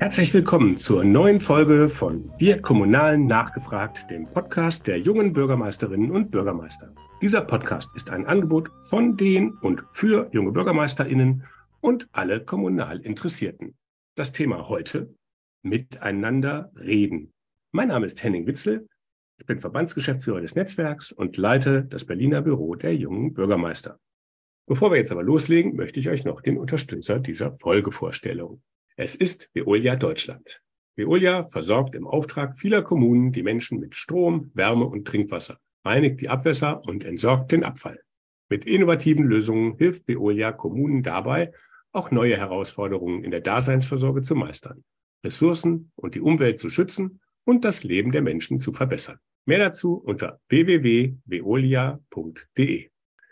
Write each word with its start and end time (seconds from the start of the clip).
Herzlich 0.00 0.34
willkommen 0.34 0.76
zur 0.76 1.04
neuen 1.04 1.40
Folge 1.40 1.88
von 1.88 2.32
Wir 2.38 2.60
Kommunalen 2.60 3.26
nachgefragt, 3.26 4.10
dem 4.10 4.28
Podcast 4.28 4.86
der 4.86 4.98
jungen 4.98 5.32
Bürgermeisterinnen 5.32 6.10
und 6.10 6.30
Bürgermeister. 6.30 6.92
Dieser 7.22 7.40
Podcast 7.40 7.88
ist 7.94 8.10
ein 8.10 8.26
Angebot 8.26 8.70
von 8.80 9.16
den 9.16 9.52
und 9.62 9.84
für 9.92 10.28
junge 10.32 10.52
Bürgermeisterinnen 10.52 11.44
und 11.80 12.08
alle 12.12 12.44
kommunal 12.44 13.00
Interessierten. 13.00 13.76
Das 14.16 14.32
Thema 14.32 14.68
heute, 14.68 15.14
miteinander 15.62 16.70
reden. 16.76 17.32
Mein 17.72 17.88
Name 17.88 18.06
ist 18.06 18.22
Henning 18.22 18.46
Witzel. 18.46 18.88
Ich 19.38 19.46
bin 19.46 19.60
Verbandsgeschäftsführer 19.60 20.40
des 20.40 20.54
Netzwerks 20.54 21.12
und 21.12 21.36
leite 21.36 21.84
das 21.84 22.04
Berliner 22.04 22.42
Büro 22.42 22.74
der 22.74 22.94
jungen 22.94 23.34
Bürgermeister. 23.34 23.98
Bevor 24.66 24.90
wir 24.90 24.96
jetzt 24.96 25.12
aber 25.12 25.22
loslegen, 25.22 25.76
möchte 25.76 26.00
ich 26.00 26.08
euch 26.08 26.24
noch 26.24 26.40
den 26.40 26.56
Unterstützer 26.56 27.18
dieser 27.18 27.58
Folge 27.58 27.92
vorstellen. 27.92 28.62
Es 28.96 29.14
ist 29.14 29.50
Veolia 29.52 29.96
Deutschland. 29.96 30.62
Veolia 30.96 31.46
versorgt 31.48 31.94
im 31.94 32.06
Auftrag 32.06 32.56
vieler 32.56 32.80
Kommunen 32.80 33.30
die 33.30 33.42
Menschen 33.42 33.78
mit 33.78 33.94
Strom, 33.94 34.50
Wärme 34.54 34.86
und 34.86 35.06
Trinkwasser, 35.06 35.58
reinigt 35.84 36.22
die 36.22 36.30
Abwässer 36.30 36.82
und 36.86 37.04
entsorgt 37.04 37.52
den 37.52 37.62
Abfall. 37.62 38.00
Mit 38.48 38.64
innovativen 38.64 39.26
Lösungen 39.26 39.76
hilft 39.76 40.08
Veolia 40.08 40.52
Kommunen 40.52 41.02
dabei, 41.02 41.52
auch 41.92 42.10
neue 42.10 42.38
Herausforderungen 42.38 43.22
in 43.22 43.32
der 43.32 43.42
Daseinsvorsorge 43.42 44.22
zu 44.22 44.34
meistern, 44.34 44.82
Ressourcen 45.22 45.92
und 45.94 46.14
die 46.14 46.20
Umwelt 46.22 46.58
zu 46.58 46.70
schützen 46.70 47.20
und 47.44 47.66
das 47.66 47.84
Leben 47.84 48.12
der 48.12 48.22
Menschen 48.22 48.58
zu 48.58 48.72
verbessern. 48.72 49.18
Mehr 49.44 49.58
dazu 49.58 49.94
unter 49.94 50.40
www.veolia.de. 50.48 51.18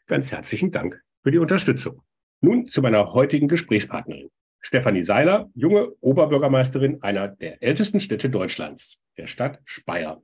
Ganz 0.06 0.32
herzlichen 0.32 0.70
Dank 0.70 1.01
für 1.22 1.30
die 1.30 1.38
Unterstützung. 1.38 2.02
Nun 2.40 2.66
zu 2.66 2.82
meiner 2.82 3.12
heutigen 3.12 3.48
Gesprächspartnerin. 3.48 4.30
Stefanie 4.60 5.04
Seiler, 5.04 5.50
junge 5.54 5.92
Oberbürgermeisterin 6.00 7.02
einer 7.02 7.28
der 7.28 7.62
ältesten 7.62 8.00
Städte 8.00 8.30
Deutschlands, 8.30 9.02
der 9.16 9.26
Stadt 9.26 9.60
Speyer. 9.64 10.22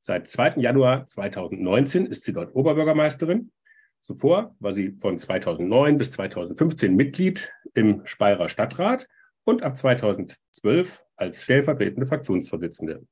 Seit 0.00 0.28
2. 0.28 0.54
Januar 0.56 1.06
2019 1.06 2.06
ist 2.06 2.24
sie 2.24 2.32
dort 2.32 2.54
Oberbürgermeisterin. 2.54 3.52
Zuvor 4.00 4.54
war 4.60 4.74
sie 4.74 4.92
von 4.98 5.16
2009 5.16 5.96
bis 5.96 6.10
2015 6.12 6.94
Mitglied 6.94 7.52
im 7.74 8.02
Speyerer 8.04 8.48
Stadtrat 8.48 9.08
und 9.44 9.62
ab 9.62 9.76
2012 9.76 11.04
als 11.16 11.42
stellvertretende 11.42 12.06
Fraktionsvorsitzende. 12.06 13.06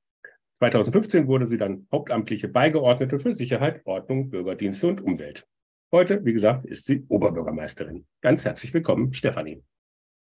2015 0.55 1.27
wurde 1.27 1.47
sie 1.47 1.57
dann 1.59 1.87
hauptamtliche 1.91 2.49
Beigeordnete 2.49 3.19
für 3.19 3.35
Sicherheit, 3.35 3.81
Ordnung, 3.85 4.31
Bürgerdienste 4.31 4.87
und 4.87 5.01
Umwelt. 5.01 5.47
Heute, 5.95 6.25
wie 6.25 6.33
gesagt, 6.33 6.65
ist 6.65 6.87
sie 6.87 7.05
Oberbürgermeisterin. 7.09 8.07
Ganz 8.23 8.47
herzlich 8.47 8.73
willkommen, 8.73 9.13
Stefanie. 9.13 9.63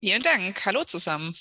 Vielen 0.03 0.21
Dank. 0.21 0.65
Hallo 0.65 0.83
zusammen. 0.83 1.33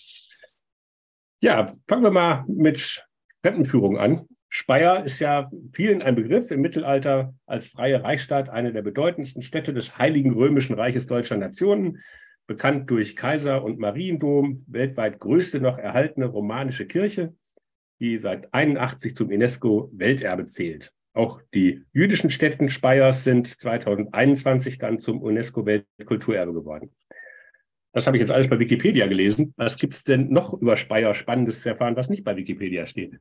Ja, 1.42 1.66
fangen 1.88 2.04
wir 2.04 2.12
mal 2.12 2.44
mit 2.46 3.04
Fremdenführung 3.42 3.98
an. 3.98 4.28
Speyer 4.48 5.04
ist 5.04 5.18
ja 5.18 5.50
vielen 5.72 6.00
ein 6.00 6.14
Begriff. 6.14 6.52
Im 6.52 6.60
Mittelalter 6.60 7.34
als 7.44 7.66
freie 7.66 8.04
Reichsstaat 8.04 8.50
eine 8.50 8.72
der 8.72 8.82
bedeutendsten 8.82 9.42
Städte 9.42 9.74
des 9.74 9.98
Heiligen 9.98 10.32
Römischen 10.32 10.74
Reiches 10.76 11.08
deutscher 11.08 11.36
Nationen, 11.36 12.00
bekannt 12.46 12.88
durch 12.90 13.16
Kaiser- 13.16 13.64
und 13.64 13.80
Mariendom, 13.80 14.64
weltweit 14.68 15.18
größte 15.18 15.58
noch 15.58 15.76
erhaltene 15.76 16.26
romanische 16.26 16.86
Kirche, 16.86 17.34
die 17.98 18.16
seit 18.18 18.54
81 18.54 19.16
zum 19.16 19.30
UNESCO-Welterbe 19.30 20.44
zählt. 20.44 20.92
Auch 21.14 21.40
die 21.54 21.84
jüdischen 21.92 22.28
Städten 22.28 22.68
Speyers 22.68 23.22
sind 23.22 23.46
2021 23.48 24.78
dann 24.78 24.98
zum 24.98 25.22
UNESCO-Weltkulturerbe 25.22 26.52
geworden. 26.52 26.92
Das 27.92 28.08
habe 28.08 28.16
ich 28.16 28.20
jetzt 28.20 28.32
alles 28.32 28.50
bei 28.50 28.58
Wikipedia 28.58 29.06
gelesen. 29.06 29.54
Was 29.56 29.76
gibt 29.76 29.94
es 29.94 30.02
denn 30.02 30.30
noch 30.30 30.52
über 30.52 30.76
Speyer 30.76 31.14
Spannendes 31.14 31.62
zu 31.62 31.68
erfahren, 31.68 31.94
was 31.94 32.08
nicht 32.08 32.24
bei 32.24 32.36
Wikipedia 32.36 32.86
steht? 32.86 33.20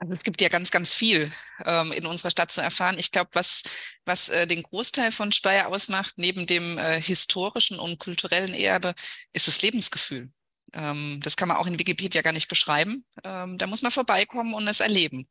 Also 0.00 0.14
es 0.14 0.22
gibt 0.22 0.40
ja 0.40 0.48
ganz, 0.48 0.70
ganz 0.70 0.94
viel 0.94 1.32
ähm, 1.66 1.90
in 1.90 2.06
unserer 2.06 2.30
Stadt 2.30 2.52
zu 2.52 2.60
erfahren. 2.60 3.00
Ich 3.00 3.10
glaube, 3.10 3.30
was, 3.32 3.64
was 4.04 4.28
äh, 4.28 4.46
den 4.46 4.62
Großteil 4.62 5.10
von 5.10 5.32
Speyer 5.32 5.66
ausmacht, 5.66 6.14
neben 6.18 6.46
dem 6.46 6.78
äh, 6.78 7.00
historischen 7.00 7.80
und 7.80 7.98
kulturellen 7.98 8.54
Erbe, 8.54 8.94
ist 9.32 9.48
das 9.48 9.60
Lebensgefühl. 9.60 10.30
Ähm, 10.72 11.18
das 11.24 11.36
kann 11.36 11.48
man 11.48 11.56
auch 11.56 11.66
in 11.66 11.80
Wikipedia 11.80 12.22
gar 12.22 12.32
nicht 12.32 12.46
beschreiben. 12.46 13.04
Ähm, 13.24 13.58
da 13.58 13.66
muss 13.66 13.82
man 13.82 13.90
vorbeikommen 13.90 14.54
und 14.54 14.68
es 14.68 14.78
erleben. 14.78 15.26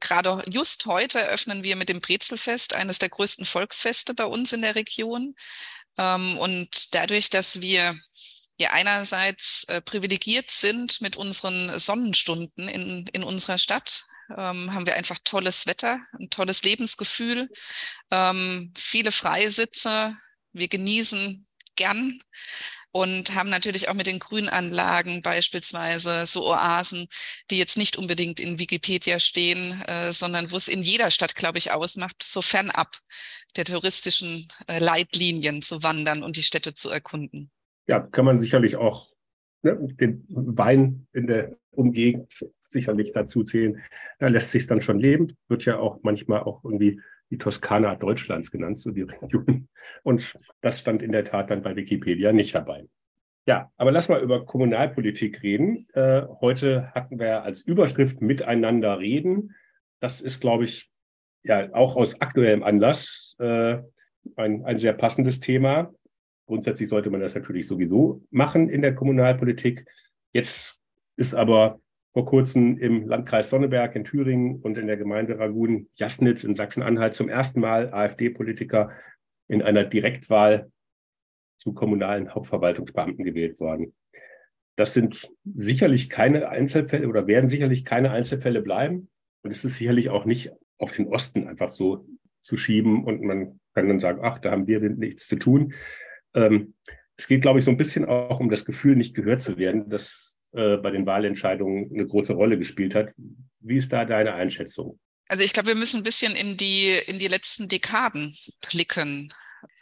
Gerade 0.00 0.44
just 0.48 0.86
heute 0.86 1.20
eröffnen 1.20 1.62
wir 1.62 1.76
mit 1.76 1.88
dem 1.88 2.00
Brezelfest 2.00 2.74
eines 2.74 2.98
der 2.98 3.08
größten 3.08 3.46
Volksfeste 3.46 4.14
bei 4.14 4.24
uns 4.24 4.52
in 4.52 4.62
der 4.62 4.74
Region. 4.74 5.34
Ähm, 5.96 6.36
und 6.38 6.94
dadurch, 6.94 7.30
dass 7.30 7.60
wir 7.60 7.96
ja 8.58 8.70
einerseits 8.70 9.64
äh, 9.68 9.80
privilegiert 9.80 10.50
sind 10.50 11.00
mit 11.00 11.16
unseren 11.16 11.78
Sonnenstunden 11.78 12.68
in, 12.68 13.06
in 13.12 13.24
unserer 13.24 13.58
Stadt, 13.58 14.04
ähm, 14.30 14.72
haben 14.72 14.86
wir 14.86 14.94
einfach 14.94 15.18
tolles 15.24 15.66
Wetter, 15.66 16.00
ein 16.18 16.30
tolles 16.30 16.62
Lebensgefühl, 16.62 17.48
ähm, 18.10 18.72
viele 18.76 19.12
Freisitzer. 19.12 20.16
Wir 20.52 20.68
genießen 20.68 21.46
gern 21.76 22.18
und 22.94 23.34
haben 23.34 23.50
natürlich 23.50 23.88
auch 23.88 23.94
mit 23.94 24.06
den 24.06 24.20
Grünanlagen 24.20 25.20
beispielsweise 25.20 26.26
so 26.26 26.48
Oasen, 26.48 27.08
die 27.50 27.58
jetzt 27.58 27.76
nicht 27.76 27.98
unbedingt 27.98 28.38
in 28.38 28.60
Wikipedia 28.60 29.18
stehen, 29.18 29.82
äh, 29.82 30.12
sondern 30.12 30.52
wo 30.52 30.56
es 30.56 30.68
in 30.68 30.80
jeder 30.80 31.10
Stadt, 31.10 31.34
glaube 31.34 31.58
ich, 31.58 31.72
ausmacht, 31.72 32.22
so 32.22 32.40
fernab 32.40 32.96
der 33.56 33.64
touristischen 33.64 34.46
äh, 34.68 34.78
Leitlinien 34.78 35.60
zu 35.60 35.82
wandern 35.82 36.22
und 36.22 36.36
die 36.36 36.44
Städte 36.44 36.72
zu 36.72 36.88
erkunden. 36.88 37.50
Ja, 37.88 37.98
kann 37.98 38.24
man 38.24 38.38
sicherlich 38.38 38.76
auch 38.76 39.08
ne, 39.62 39.76
den 39.80 40.24
Wein 40.28 41.08
in 41.12 41.26
der 41.26 41.56
Umgegend 41.72 42.46
sicherlich 42.60 43.10
dazu 43.10 43.42
zählen. 43.42 43.82
Da 44.20 44.28
lässt 44.28 44.52
sich 44.52 44.68
dann 44.68 44.80
schon 44.80 45.00
leben. 45.00 45.26
Wird 45.48 45.64
ja 45.64 45.80
auch 45.80 45.98
manchmal 46.04 46.44
auch 46.44 46.62
irgendwie 46.62 47.00
die 47.34 47.38
Toskana 47.38 47.96
Deutschlands 47.96 48.52
genannt, 48.52 48.78
so 48.78 48.92
die 48.92 49.02
Region. 49.02 49.68
Und 50.04 50.38
das 50.60 50.78
stand 50.78 51.02
in 51.02 51.10
der 51.10 51.24
Tat 51.24 51.50
dann 51.50 51.62
bei 51.62 51.74
Wikipedia 51.74 52.32
nicht 52.32 52.54
dabei. 52.54 52.86
Ja, 53.46 53.70
aber 53.76 53.90
lass 53.90 54.08
mal 54.08 54.22
über 54.22 54.46
Kommunalpolitik 54.46 55.42
reden. 55.42 55.86
Äh, 55.94 56.22
heute 56.40 56.92
hatten 56.94 57.18
wir 57.18 57.42
als 57.42 57.62
Überschrift 57.62 58.22
Miteinander 58.22 59.00
reden. 59.00 59.54
Das 60.00 60.20
ist, 60.20 60.40
glaube 60.40 60.64
ich, 60.64 60.90
ja 61.42 61.74
auch 61.74 61.96
aus 61.96 62.20
aktuellem 62.20 62.62
Anlass 62.62 63.36
äh, 63.40 63.78
ein, 64.36 64.64
ein 64.64 64.78
sehr 64.78 64.94
passendes 64.94 65.40
Thema. 65.40 65.92
Grundsätzlich 66.46 66.88
sollte 66.88 67.10
man 67.10 67.20
das 67.20 67.34
natürlich 67.34 67.66
sowieso 67.66 68.22
machen 68.30 68.70
in 68.70 68.80
der 68.80 68.94
Kommunalpolitik. 68.94 69.84
Jetzt 70.32 70.80
ist 71.16 71.34
aber 71.34 71.80
vor 72.14 72.24
kurzem 72.24 72.78
im 72.78 73.08
Landkreis 73.08 73.50
Sonneberg 73.50 73.96
in 73.96 74.04
Thüringen 74.04 74.60
und 74.60 74.78
in 74.78 74.86
der 74.86 74.96
Gemeinde 74.96 75.36
Ragun 75.36 75.88
Jasnitz 75.94 76.44
in 76.44 76.54
Sachsen-Anhalt 76.54 77.12
zum 77.12 77.28
ersten 77.28 77.60
Mal 77.60 77.92
AfD-Politiker 77.92 78.92
in 79.48 79.62
einer 79.62 79.82
Direktwahl 79.82 80.70
zu 81.56 81.74
kommunalen 81.74 82.32
Hauptverwaltungsbeamten 82.32 83.24
gewählt 83.24 83.58
worden. 83.58 83.94
Das 84.76 84.94
sind 84.94 85.28
sicherlich 85.44 86.08
keine 86.08 86.48
Einzelfälle 86.48 87.08
oder 87.08 87.26
werden 87.26 87.50
sicherlich 87.50 87.84
keine 87.84 88.12
Einzelfälle 88.12 88.62
bleiben. 88.62 89.08
Und 89.42 89.52
es 89.52 89.64
ist 89.64 89.76
sicherlich 89.76 90.08
auch 90.08 90.24
nicht 90.24 90.52
auf 90.78 90.92
den 90.92 91.08
Osten 91.08 91.48
einfach 91.48 91.68
so 91.68 92.06
zu 92.40 92.56
schieben 92.56 93.04
und 93.04 93.22
man 93.22 93.60
kann 93.74 93.88
dann 93.88 93.98
sagen, 93.98 94.20
ach, 94.22 94.38
da 94.38 94.52
haben 94.52 94.68
wir 94.68 94.80
nichts 94.80 95.26
zu 95.26 95.36
tun. 95.36 95.74
Ähm, 96.34 96.74
es 97.16 97.26
geht, 97.26 97.42
glaube 97.42 97.58
ich, 97.58 97.64
so 97.64 97.72
ein 97.72 97.76
bisschen 97.76 98.04
auch 98.04 98.38
um 98.38 98.50
das 98.50 98.64
Gefühl, 98.64 98.94
nicht 98.94 99.16
gehört 99.16 99.40
zu 99.40 99.56
werden. 99.56 99.88
Das 99.88 100.33
äh, 100.54 100.76
bei 100.76 100.90
den 100.90 101.04
Wahlentscheidungen 101.04 101.90
eine 101.92 102.06
große 102.06 102.32
Rolle 102.32 102.56
gespielt 102.56 102.94
hat. 102.94 103.08
Wie 103.60 103.76
ist 103.76 103.92
da 103.92 104.04
deine 104.04 104.34
Einschätzung? 104.34 105.00
Also 105.28 105.42
ich 105.42 105.52
glaube, 105.52 105.68
wir 105.68 105.74
müssen 105.74 106.00
ein 106.00 106.04
bisschen 106.04 106.36
in 106.36 106.56
die, 106.56 106.90
in 106.90 107.18
die 107.18 107.28
letzten 107.28 107.66
Dekaden 107.66 108.36
blicken. 108.70 109.32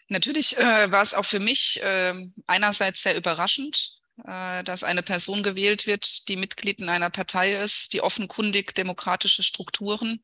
Natürlich 0.09 0.57
äh, 0.57 0.91
war 0.91 1.03
es 1.03 1.15
auch 1.15 1.25
für 1.25 1.41
mich 1.41 1.83
äh, 1.83 2.15
einerseits 2.47 3.03
sehr 3.03 3.17
überraschend, 3.17 3.99
äh, 4.25 4.65
dass 4.65 4.85
eine 4.85 5.03
Person 5.03 5.43
gewählt 5.43 5.87
wird, 5.87 6.29
die 6.29 6.37
Mitglied 6.37 6.81
in 6.81 6.89
einer 6.89 7.11
Partei 7.11 7.55
ist, 7.55 7.93
die 7.93 8.01
offenkundig 8.01 8.75
demokratische 8.75 9.43
Strukturen 9.43 10.23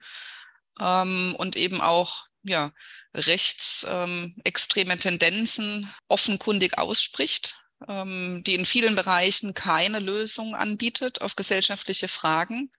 ähm, 0.81 1.35
und 1.37 1.57
eben 1.57 1.81
auch 1.81 2.27
ja, 2.43 2.73
rechtsextreme 3.13 4.93
ähm, 4.93 5.01
Tendenzen 5.01 5.93
offenkundig 6.09 6.79
ausspricht 6.79 7.68
ähm, 7.87 8.43
die 8.45 8.55
in 8.55 8.67
vielen 8.67 8.95
Bereichen 8.95 9.55
keine 9.55 9.99
Lösung 9.99 10.55
anbietet 10.55 11.21
auf 11.21 11.37
gesellschaftliche 11.37 12.09
Fragen. 12.09 12.71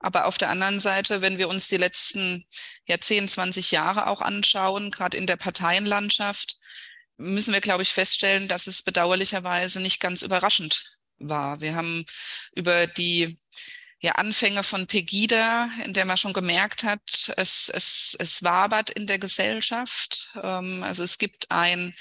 Aber 0.00 0.26
auf 0.26 0.36
der 0.36 0.50
anderen 0.50 0.80
Seite, 0.80 1.20
wenn 1.22 1.38
wir 1.38 1.48
uns 1.48 1.68
die 1.68 1.76
letzten 1.76 2.44
ja, 2.86 3.00
10, 3.00 3.28
20 3.28 3.70
Jahre 3.70 4.08
auch 4.08 4.20
anschauen, 4.20 4.90
gerade 4.90 5.16
in 5.16 5.28
der 5.28 5.36
Parteienlandschaft, 5.36 6.58
müssen 7.16 7.52
wir, 7.52 7.60
glaube 7.60 7.84
ich, 7.84 7.92
feststellen, 7.92 8.48
dass 8.48 8.66
es 8.66 8.82
bedauerlicherweise 8.82 9.80
nicht 9.80 10.00
ganz 10.00 10.22
überraschend 10.22 10.98
war. 11.18 11.60
Wir 11.60 11.76
haben 11.76 12.04
über 12.54 12.88
die 12.88 13.38
ja, 14.00 14.12
Anfänge 14.12 14.64
von 14.64 14.88
Pegida, 14.88 15.70
in 15.84 15.92
der 15.92 16.04
man 16.04 16.16
schon 16.16 16.32
gemerkt 16.32 16.82
hat, 16.82 17.32
es, 17.36 17.68
es, 17.68 18.16
es 18.18 18.42
wabert 18.42 18.90
in 18.90 19.06
der 19.06 19.20
Gesellschaft. 19.20 20.32
Ähm, 20.42 20.82
also 20.82 21.04
es 21.04 21.18
gibt 21.18 21.52
ein 21.52 21.94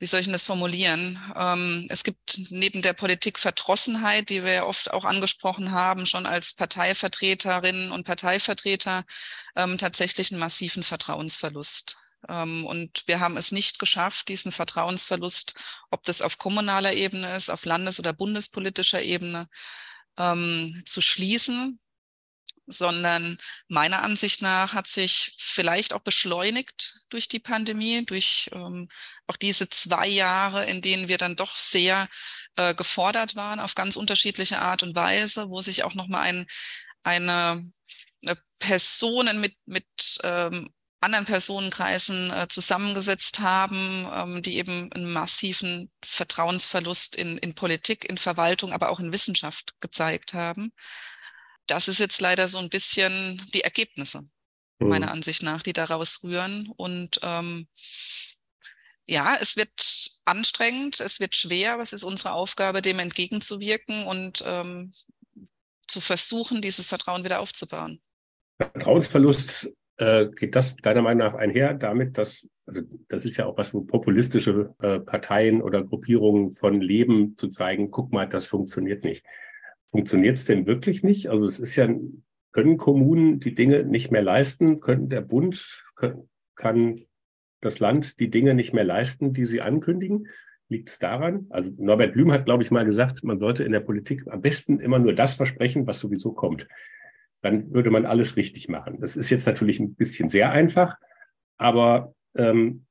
wie 0.00 0.06
soll 0.06 0.20
ich 0.20 0.26
denn 0.26 0.32
das 0.32 0.46
formulieren? 0.46 1.22
Ähm, 1.36 1.86
es 1.90 2.04
gibt 2.04 2.50
neben 2.50 2.80
der 2.80 2.94
Politikverdrossenheit, 2.94 4.30
die 4.30 4.42
wir 4.42 4.52
ja 4.52 4.64
oft 4.64 4.90
auch 4.90 5.04
angesprochen 5.04 5.72
haben, 5.72 6.06
schon 6.06 6.24
als 6.24 6.54
Parteivertreterinnen 6.54 7.92
und 7.92 8.04
Parteivertreter, 8.04 9.04
ähm, 9.56 9.76
tatsächlich 9.76 10.32
einen 10.32 10.40
massiven 10.40 10.82
Vertrauensverlust. 10.82 11.98
Ähm, 12.28 12.64
und 12.64 13.02
wir 13.06 13.20
haben 13.20 13.36
es 13.36 13.52
nicht 13.52 13.78
geschafft, 13.78 14.28
diesen 14.28 14.52
Vertrauensverlust, 14.52 15.54
ob 15.90 16.02
das 16.04 16.22
auf 16.22 16.38
kommunaler 16.38 16.94
Ebene 16.94 17.36
ist, 17.36 17.50
auf 17.50 17.66
landes- 17.66 18.00
oder 18.00 18.14
bundespolitischer 18.14 19.02
Ebene, 19.02 19.48
ähm, 20.16 20.82
zu 20.86 21.02
schließen 21.02 21.78
sondern 22.70 23.38
meiner 23.68 24.02
Ansicht 24.02 24.42
nach 24.42 24.72
hat 24.72 24.86
sich 24.86 25.34
vielleicht 25.38 25.92
auch 25.92 26.00
beschleunigt 26.00 27.00
durch 27.10 27.28
die 27.28 27.40
Pandemie, 27.40 28.04
durch 28.06 28.50
ähm, 28.52 28.88
auch 29.26 29.36
diese 29.36 29.68
zwei 29.68 30.06
Jahre, 30.06 30.64
in 30.66 30.82
denen 30.82 31.08
wir 31.08 31.18
dann 31.18 31.36
doch 31.36 31.56
sehr 31.56 32.08
äh, 32.56 32.74
gefordert 32.74 33.36
waren 33.36 33.60
auf 33.60 33.74
ganz 33.74 33.96
unterschiedliche 33.96 34.58
Art 34.60 34.82
und 34.82 34.94
Weise, 34.94 35.48
wo 35.48 35.60
sich 35.60 35.84
auch 35.84 35.94
nochmal 35.94 36.22
ein, 36.22 36.46
eine, 37.02 37.72
eine 38.24 38.38
Personen 38.58 39.40
mit, 39.40 39.56
mit 39.66 39.86
ähm, 40.24 40.70
anderen 41.00 41.24
Personenkreisen 41.24 42.30
äh, 42.30 42.48
zusammengesetzt 42.48 43.40
haben, 43.40 44.06
ähm, 44.12 44.42
die 44.42 44.56
eben 44.56 44.92
einen 44.92 45.12
massiven 45.12 45.90
Vertrauensverlust 46.04 47.16
in, 47.16 47.38
in 47.38 47.54
Politik, 47.54 48.04
in 48.04 48.18
Verwaltung, 48.18 48.72
aber 48.72 48.90
auch 48.90 49.00
in 49.00 49.12
Wissenschaft 49.12 49.74
gezeigt 49.80 50.34
haben 50.34 50.72
das 51.70 51.88
ist 51.88 52.00
jetzt 52.00 52.20
leider 52.20 52.48
so 52.48 52.58
ein 52.58 52.68
bisschen 52.68 53.40
die 53.54 53.62
Ergebnisse, 53.62 54.22
mhm. 54.78 54.88
meiner 54.88 55.10
Ansicht 55.10 55.42
nach, 55.42 55.62
die 55.62 55.72
daraus 55.72 56.22
rühren. 56.24 56.72
Und 56.76 57.20
ähm, 57.22 57.68
ja, 59.06 59.36
es 59.40 59.56
wird 59.56 59.70
anstrengend, 60.24 61.00
es 61.00 61.20
wird 61.20 61.36
schwer, 61.36 61.74
aber 61.74 61.82
es 61.82 61.92
ist 61.92 62.04
unsere 62.04 62.32
Aufgabe, 62.32 62.82
dem 62.82 62.98
entgegenzuwirken 62.98 64.04
und 64.04 64.44
ähm, 64.46 64.92
zu 65.86 66.00
versuchen, 66.00 66.62
dieses 66.62 66.86
Vertrauen 66.86 67.24
wieder 67.24 67.40
aufzubauen. 67.40 68.00
Vertrauensverlust 68.58 69.70
äh, 69.96 70.26
geht 70.28 70.54
das 70.54 70.76
deiner 70.76 71.02
Meinung 71.02 71.26
nach 71.26 71.34
einher 71.34 71.74
damit, 71.74 72.18
dass, 72.18 72.48
also 72.66 72.82
das 73.08 73.24
ist 73.24 73.36
ja 73.36 73.46
auch 73.46 73.56
was, 73.56 73.74
wo 73.74 73.82
populistische 73.82 74.74
äh, 74.80 75.00
Parteien 75.00 75.62
oder 75.62 75.82
Gruppierungen 75.82 76.52
von 76.52 76.80
leben, 76.80 77.36
zu 77.36 77.48
zeigen, 77.48 77.90
guck 77.90 78.12
mal, 78.12 78.28
das 78.28 78.46
funktioniert 78.46 79.04
nicht. 79.04 79.24
Funktioniert 79.90 80.38
es 80.38 80.44
denn 80.44 80.66
wirklich 80.66 81.02
nicht? 81.02 81.28
Also 81.28 81.46
es 81.46 81.58
ist 81.58 81.76
ja, 81.76 81.88
können 82.52 82.76
Kommunen 82.76 83.40
die 83.40 83.54
Dinge 83.54 83.84
nicht 83.84 84.10
mehr 84.10 84.22
leisten? 84.22 84.80
Können 84.80 85.08
der 85.08 85.20
Bund, 85.20 85.82
kann 86.54 86.96
das 87.60 87.78
Land 87.78 88.20
die 88.20 88.30
Dinge 88.30 88.54
nicht 88.54 88.72
mehr 88.72 88.84
leisten, 88.84 89.32
die 89.32 89.46
sie 89.46 89.60
ankündigen? 89.60 90.28
Liegt 90.68 90.88
es 90.88 90.98
daran? 90.98 91.46
Also 91.50 91.72
Norbert 91.78 92.12
Blüm 92.12 92.30
hat, 92.30 92.44
glaube 92.44 92.62
ich, 92.62 92.70
mal 92.70 92.84
gesagt, 92.84 93.24
man 93.24 93.40
sollte 93.40 93.64
in 93.64 93.72
der 93.72 93.80
Politik 93.80 94.24
am 94.28 94.40
besten 94.40 94.78
immer 94.78 95.00
nur 95.00 95.14
das 95.14 95.34
versprechen, 95.34 95.86
was 95.86 95.98
sowieso 95.98 96.32
kommt. 96.32 96.68
Dann 97.42 97.72
würde 97.72 97.90
man 97.90 98.06
alles 98.06 98.36
richtig 98.36 98.68
machen. 98.68 99.00
Das 99.00 99.16
ist 99.16 99.30
jetzt 99.30 99.46
natürlich 99.46 99.80
ein 99.80 99.94
bisschen 99.94 100.28
sehr 100.28 100.52
einfach, 100.52 100.96
aber 101.56 102.14
ähm, 102.36 102.86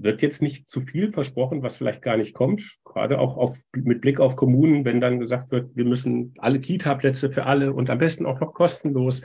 wird 0.00 0.22
jetzt 0.22 0.40
nicht 0.42 0.68
zu 0.68 0.80
viel 0.80 1.10
versprochen, 1.10 1.62
was 1.62 1.76
vielleicht 1.76 2.02
gar 2.02 2.16
nicht 2.16 2.32
kommt. 2.32 2.78
Gerade 2.84 3.18
auch 3.18 3.36
auf, 3.36 3.58
mit 3.74 4.00
Blick 4.00 4.20
auf 4.20 4.36
Kommunen, 4.36 4.84
wenn 4.84 5.00
dann 5.00 5.18
gesagt 5.18 5.50
wird, 5.50 5.74
wir 5.74 5.84
müssen 5.84 6.34
alle 6.38 6.60
Kita-Plätze 6.60 7.30
für 7.30 7.46
alle 7.46 7.72
und 7.72 7.90
am 7.90 7.98
besten 7.98 8.24
auch 8.24 8.40
noch 8.40 8.54
kostenlos. 8.54 9.22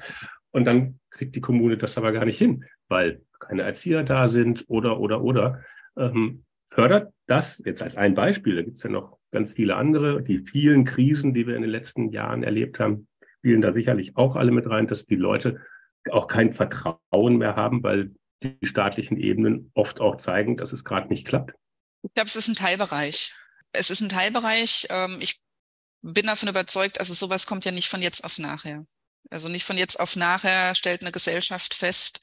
Und 0.52 0.66
dann 0.66 1.00
kriegt 1.12 1.36
die 1.36 1.42
Kommune 1.42 1.78
das 1.78 1.98
aber 1.98 2.12
gar 2.12 2.26
nicht 2.26 2.40
hin, 2.40 2.66
weil 2.88 3.22
keine 3.40 3.62
Erzieher 3.62 4.04
da 4.04 4.28
sind 4.28 4.66
oder, 4.68 5.00
oder, 5.00 5.24
oder. 5.24 5.62
Ähm, 5.96 6.44
fördert 6.66 7.14
das 7.28 7.62
jetzt 7.66 7.84
als 7.84 7.96
ein 7.96 8.16
Beispiel, 8.16 8.56
da 8.56 8.64
gibt 8.64 8.78
es 8.78 8.84
ja 8.84 8.90
noch 8.90 9.20
ganz 9.32 9.54
viele 9.54 9.76
andere, 9.76 10.24
die 10.24 10.40
vielen 10.40 10.86
Krisen, 10.86 11.34
die 11.34 11.46
wir 11.46 11.56
in 11.56 11.62
den 11.62 11.72
letzten 11.72 12.10
Jahren 12.10 12.42
erlebt 12.42 12.80
haben, 12.80 13.08
spielen 13.40 13.62
da 13.62 13.74
sicherlich 13.74 14.18
auch 14.18 14.36
alle 14.36 14.52
mit 14.52 14.68
rein, 14.68 14.88
dass 14.88 15.06
die 15.06 15.16
Leute 15.16 15.60
auch 16.10 16.28
kein 16.28 16.52
Vertrauen 16.52 17.38
mehr 17.38 17.56
haben, 17.56 17.84
weil 17.84 18.12
die 18.44 18.68
staatlichen 18.68 19.18
Ebenen 19.18 19.72
oft 19.74 20.00
auch 20.02 20.18
zeigen, 20.18 20.58
dass 20.58 20.74
es 20.74 20.84
gerade 20.84 21.08
nicht 21.08 21.28
klappt? 21.28 21.54
Ich 22.04 22.14
glaube, 22.14 22.28
es 22.28 22.36
ist 22.36 22.48
ein 22.48 22.56
Teilbereich. 22.56 23.34
Es 23.72 23.90
ist 23.90 24.02
ein 24.02 24.10
Teilbereich. 24.10 24.88
Ähm, 24.90 25.20
ich 25.22 25.42
bin 26.02 26.26
davon 26.26 26.50
überzeugt, 26.50 27.00
also 27.00 27.14
sowas 27.14 27.46
kommt 27.46 27.66
ja 27.66 27.72
nicht 27.72 27.90
von 27.90 28.02
jetzt 28.02 28.24
auf 28.24 28.38
nachher. 28.38 28.86
Also 29.30 29.48
nicht 29.48 29.64
von 29.64 29.78
jetzt 29.78 30.00
auf 30.00 30.16
nachher 30.16 30.76
stellt 30.76 31.02
eine 31.02 31.12
Gesellschaft 31.12 31.74
fest, 31.74 32.22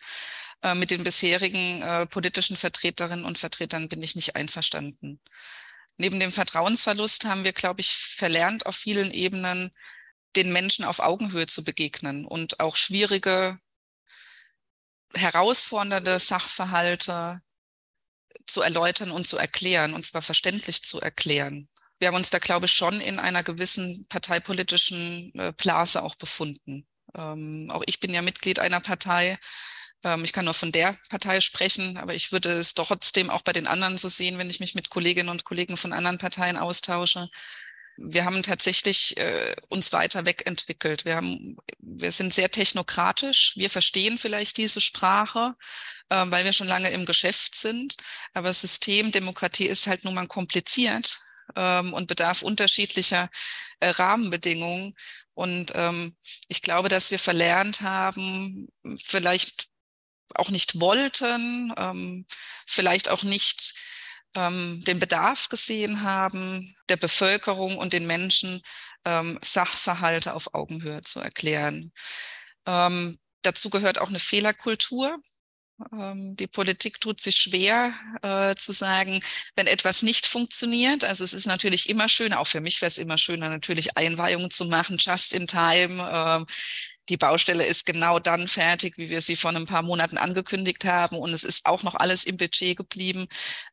äh, 0.62 0.75
mit 0.75 0.90
den 0.90 1.02
bisherigen 1.02 1.82
äh, 1.82 2.06
politischen 2.06 2.56
Vertreterinnen 2.56 3.25
und 3.25 3.38
Vertretern 3.38 3.88
bin 3.88 4.02
ich 4.02 4.14
nicht 4.14 4.37
einverstanden. 4.37 5.20
Neben 5.96 6.20
dem 6.20 6.32
Vertrauensverlust 6.32 7.25
haben 7.25 7.44
wir, 7.44 7.52
glaube 7.52 7.81
ich, 7.81 7.93
verlernt, 7.93 8.66
auf 8.66 8.76
vielen 8.76 9.11
Ebenen 9.11 9.70
den 10.37 10.52
Menschen 10.52 10.84
auf 10.84 11.00
Augenhöhe 11.00 11.46
zu 11.46 11.64
begegnen 11.64 12.25
und 12.25 12.61
auch 12.61 12.76
schwierige 12.76 13.58
herausfordernde 15.14 16.20
Sachverhalte 16.20 17.40
zu 18.46 18.62
erläutern 18.62 19.10
und 19.10 19.26
zu 19.26 19.36
erklären, 19.36 19.94
und 19.94 20.06
zwar 20.06 20.22
verständlich 20.22 20.82
zu 20.82 21.00
erklären. 21.00 21.68
Wir 21.98 22.08
haben 22.08 22.16
uns 22.16 22.30
da, 22.30 22.38
glaube 22.38 22.66
ich, 22.66 22.72
schon 22.72 23.00
in 23.00 23.18
einer 23.18 23.42
gewissen 23.42 24.06
parteipolitischen 24.08 25.32
äh, 25.34 25.52
Blase 25.52 26.02
auch 26.02 26.14
befunden. 26.14 26.86
Ähm, 27.14 27.70
auch 27.70 27.82
ich 27.86 28.00
bin 28.00 28.14
ja 28.14 28.22
Mitglied 28.22 28.58
einer 28.58 28.80
Partei. 28.80 29.38
Ähm, 30.02 30.24
ich 30.24 30.32
kann 30.32 30.46
nur 30.46 30.54
von 30.54 30.72
der 30.72 30.96
Partei 31.10 31.40
sprechen, 31.40 31.98
aber 31.98 32.14
ich 32.14 32.32
würde 32.32 32.52
es 32.52 32.74
trotzdem 32.74 33.28
auch 33.30 33.42
bei 33.42 33.52
den 33.52 33.66
anderen 33.66 33.98
so 33.98 34.08
sehen, 34.08 34.38
wenn 34.38 34.50
ich 34.50 34.60
mich 34.60 34.74
mit 34.74 34.90
Kolleginnen 34.90 35.28
und 35.28 35.44
Kollegen 35.44 35.76
von 35.76 35.92
anderen 35.92 36.18
Parteien 36.18 36.56
austausche, 36.56 37.28
wir 38.02 38.25
haben 38.25 38.43
tatsächlich 38.43 39.17
äh, 39.19 39.55
uns 39.69 39.93
weiter 39.93 40.25
wegentwickelt. 40.25 41.05
Wir 41.05 41.17
haben, 41.17 41.58
wir 41.79 42.12
sind 42.12 42.32
sehr 42.32 42.50
technokratisch. 42.50 43.52
Wir 43.56 43.69
verstehen 43.69 44.17
vielleicht 44.17 44.56
diese 44.56 44.81
Sprache, 44.81 45.55
äh, 46.08 46.25
weil 46.29 46.44
wir 46.44 46.55
schon 46.55 46.67
lange 46.67 46.91
im 46.91 47.05
Geschäft 47.05 47.55
sind. 47.55 47.97
Aber 48.32 48.55
Systemdemokratie 48.55 49.67
ist 49.67 49.87
halt 49.87 50.05
nun 50.05 50.14
mal 50.14 50.26
kompliziert 50.26 51.20
ähm, 51.56 51.93
und 51.93 52.08
bedarf 52.08 52.41
unterschiedlicher 52.41 53.29
äh, 53.81 53.91
Rahmenbedingungen. 53.91 54.94
Und 55.35 55.73
ähm, 55.75 56.17
ich 56.49 56.62
glaube, 56.62 56.88
dass 56.88 57.11
wir 57.11 57.19
verlernt 57.19 57.82
haben, 57.82 58.69
vielleicht 59.05 59.69
auch 60.37 60.49
nicht 60.49 60.81
wollten, 60.81 61.75
ähm, 61.76 62.26
vielleicht 62.67 63.11
auch 63.11 63.25
nicht 63.25 63.75
ähm, 64.34 64.80
den 64.82 64.98
Bedarf 65.00 65.48
gesehen 65.48 66.02
haben, 66.02 66.74
der 66.88 66.96
Bevölkerung 66.96 67.78
und 67.78 67.92
den 67.92 68.06
Menschen 68.06 68.62
ähm, 69.04 69.38
Sachverhalte 69.42 70.34
auf 70.34 70.54
Augenhöhe 70.54 71.02
zu 71.02 71.20
erklären. 71.20 71.92
Ähm, 72.66 73.18
dazu 73.42 73.70
gehört 73.70 73.99
auch 73.99 74.08
eine 74.08 74.18
Fehlerkultur. 74.20 75.18
Ähm, 75.92 76.37
die 76.37 76.46
Politik 76.46 77.00
tut 77.00 77.20
sich 77.20 77.37
schwer 77.37 77.94
äh, 78.22 78.54
zu 78.54 78.72
sagen, 78.72 79.20
wenn 79.56 79.66
etwas 79.66 80.02
nicht 80.02 80.26
funktioniert. 80.26 81.04
Also 81.04 81.25
es 81.25 81.32
ist 81.32 81.46
natürlich 81.46 81.88
immer 81.88 82.08
schöner, 82.08 82.40
auch 82.40 82.46
für 82.46 82.60
mich 82.60 82.80
wäre 82.80 82.90
es 82.90 82.99
immer 82.99 83.18
schöner, 83.18 83.49
natürlich 83.49 83.96
Einweihungen 83.96 84.50
zu 84.50 84.66
machen, 84.66 84.99
just 84.99 85.32
in 85.32 85.46
time. 85.46 86.46
Äh, 86.46 86.52
die 87.11 87.17
Baustelle 87.17 87.67
ist 87.67 87.87
genau 87.87 88.21
dann 88.21 88.47
fertig, 88.47 88.97
wie 88.97 89.11
wir 89.11 89.21
sie 89.21 89.35
vor 89.37 89.50
ein 89.50 89.67
paar 89.67 89.83
Monaten 89.83 90.17
angekündigt 90.17 90.85
haben. 90.85 91.17
Und 91.17 91.33
es 91.33 91.43
ist 91.43 91.67
auch 91.67 91.83
noch 91.83 91.97
alles 91.97 92.25
im 92.25 92.37
Budget 92.37 92.76
geblieben. 92.76 93.26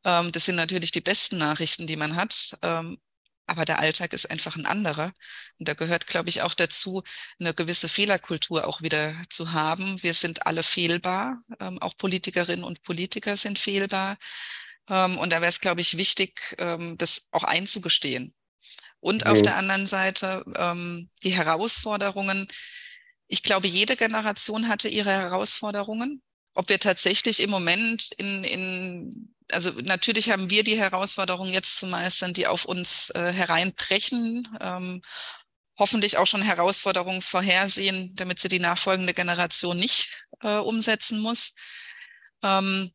Ähm, 0.04 0.32
das 0.32 0.46
sind 0.46 0.56
natürlich 0.56 0.92
die 0.92 1.02
besten 1.02 1.38
Nachrichten, 1.38 1.86
die 1.86 1.96
man 1.98 2.16
hat. 2.16 2.58
Ähm, 2.64 2.98
aber 3.46 3.64
der 3.64 3.80
Alltag 3.80 4.12
ist 4.14 4.30
einfach 4.30 4.56
ein 4.56 4.66
anderer. 4.66 5.14
Und 5.60 5.70
da 5.70 5.76
gehört, 5.76 6.08
glaube 6.08 6.30
ich, 6.30 6.42
auch 6.42 6.56
dazu, 6.56 7.04
eine 7.40 7.54
gewisse 7.54 7.88
Fehlerkultur 7.88 8.68
auch 8.68 8.82
wieder 8.82 9.16
zu 9.30 9.54
haben. 9.54 10.02
Wir 10.02 10.16
sind 10.16 10.48
alle 10.48 10.64
fehlbar. 10.64 11.44
Ähm, 11.60 11.80
auch 11.80 11.96
Politikerinnen 11.96 12.66
und 12.66 12.82
Politiker 12.82 13.38
sind 13.38 13.60
fehlbar. 13.60 14.18
Ähm, 14.90 15.18
und 15.20 15.32
da 15.32 15.42
wäre 15.42 15.50
es, 15.50 15.62
glaube 15.62 15.82
ich, 15.82 15.96
wichtig, 15.98 16.56
ähm, 16.58 16.98
das 16.98 17.30
auch 17.32 17.44
einzugestehen. 17.44 18.34
Und 19.00 19.26
mhm. 19.26 19.32
auf 19.32 19.42
der 19.44 19.58
anderen 19.58 19.86
Seite 19.86 20.44
ähm, 20.56 21.10
die 21.24 21.30
Herausforderungen, 21.30 22.48
ich 23.28 23.44
glaube, 23.44 23.68
jede 23.68 23.96
Generation 23.96 24.68
hatte 24.68 24.90
ihre 24.90 25.12
Herausforderungen. 25.12 26.22
Ob 26.54 26.70
wir 26.70 26.80
tatsächlich 26.80 27.42
im 27.42 27.50
Moment 27.50 28.12
in, 28.18 28.44
in 28.44 29.36
also 29.52 29.72
natürlich 29.82 30.30
haben 30.30 30.50
wir 30.50 30.64
die 30.64 30.78
Herausforderungen 30.78 31.54
jetzt 31.54 31.78
zu 31.78 31.88
meistern, 31.88 32.34
die 32.34 32.48
auf 32.48 32.66
uns 32.66 33.10
äh, 33.12 33.32
hereinbrechen. 33.32 34.48
Ähm, 34.60 35.02
hoffentlich 35.78 36.18
auch 36.18 36.26
schon 36.26 36.42
Herausforderungen 36.42 37.22
vorhersehen, 37.22 38.16
damit 38.16 38.40
sie 38.40 38.50
die 38.50 38.60
nachfolgende 38.60 39.14
Generation 39.14 39.78
nicht 39.78 40.28
äh, 40.42 40.58
umsetzen 40.58 41.20
muss. 41.20 41.54
Ähm, 42.44 42.92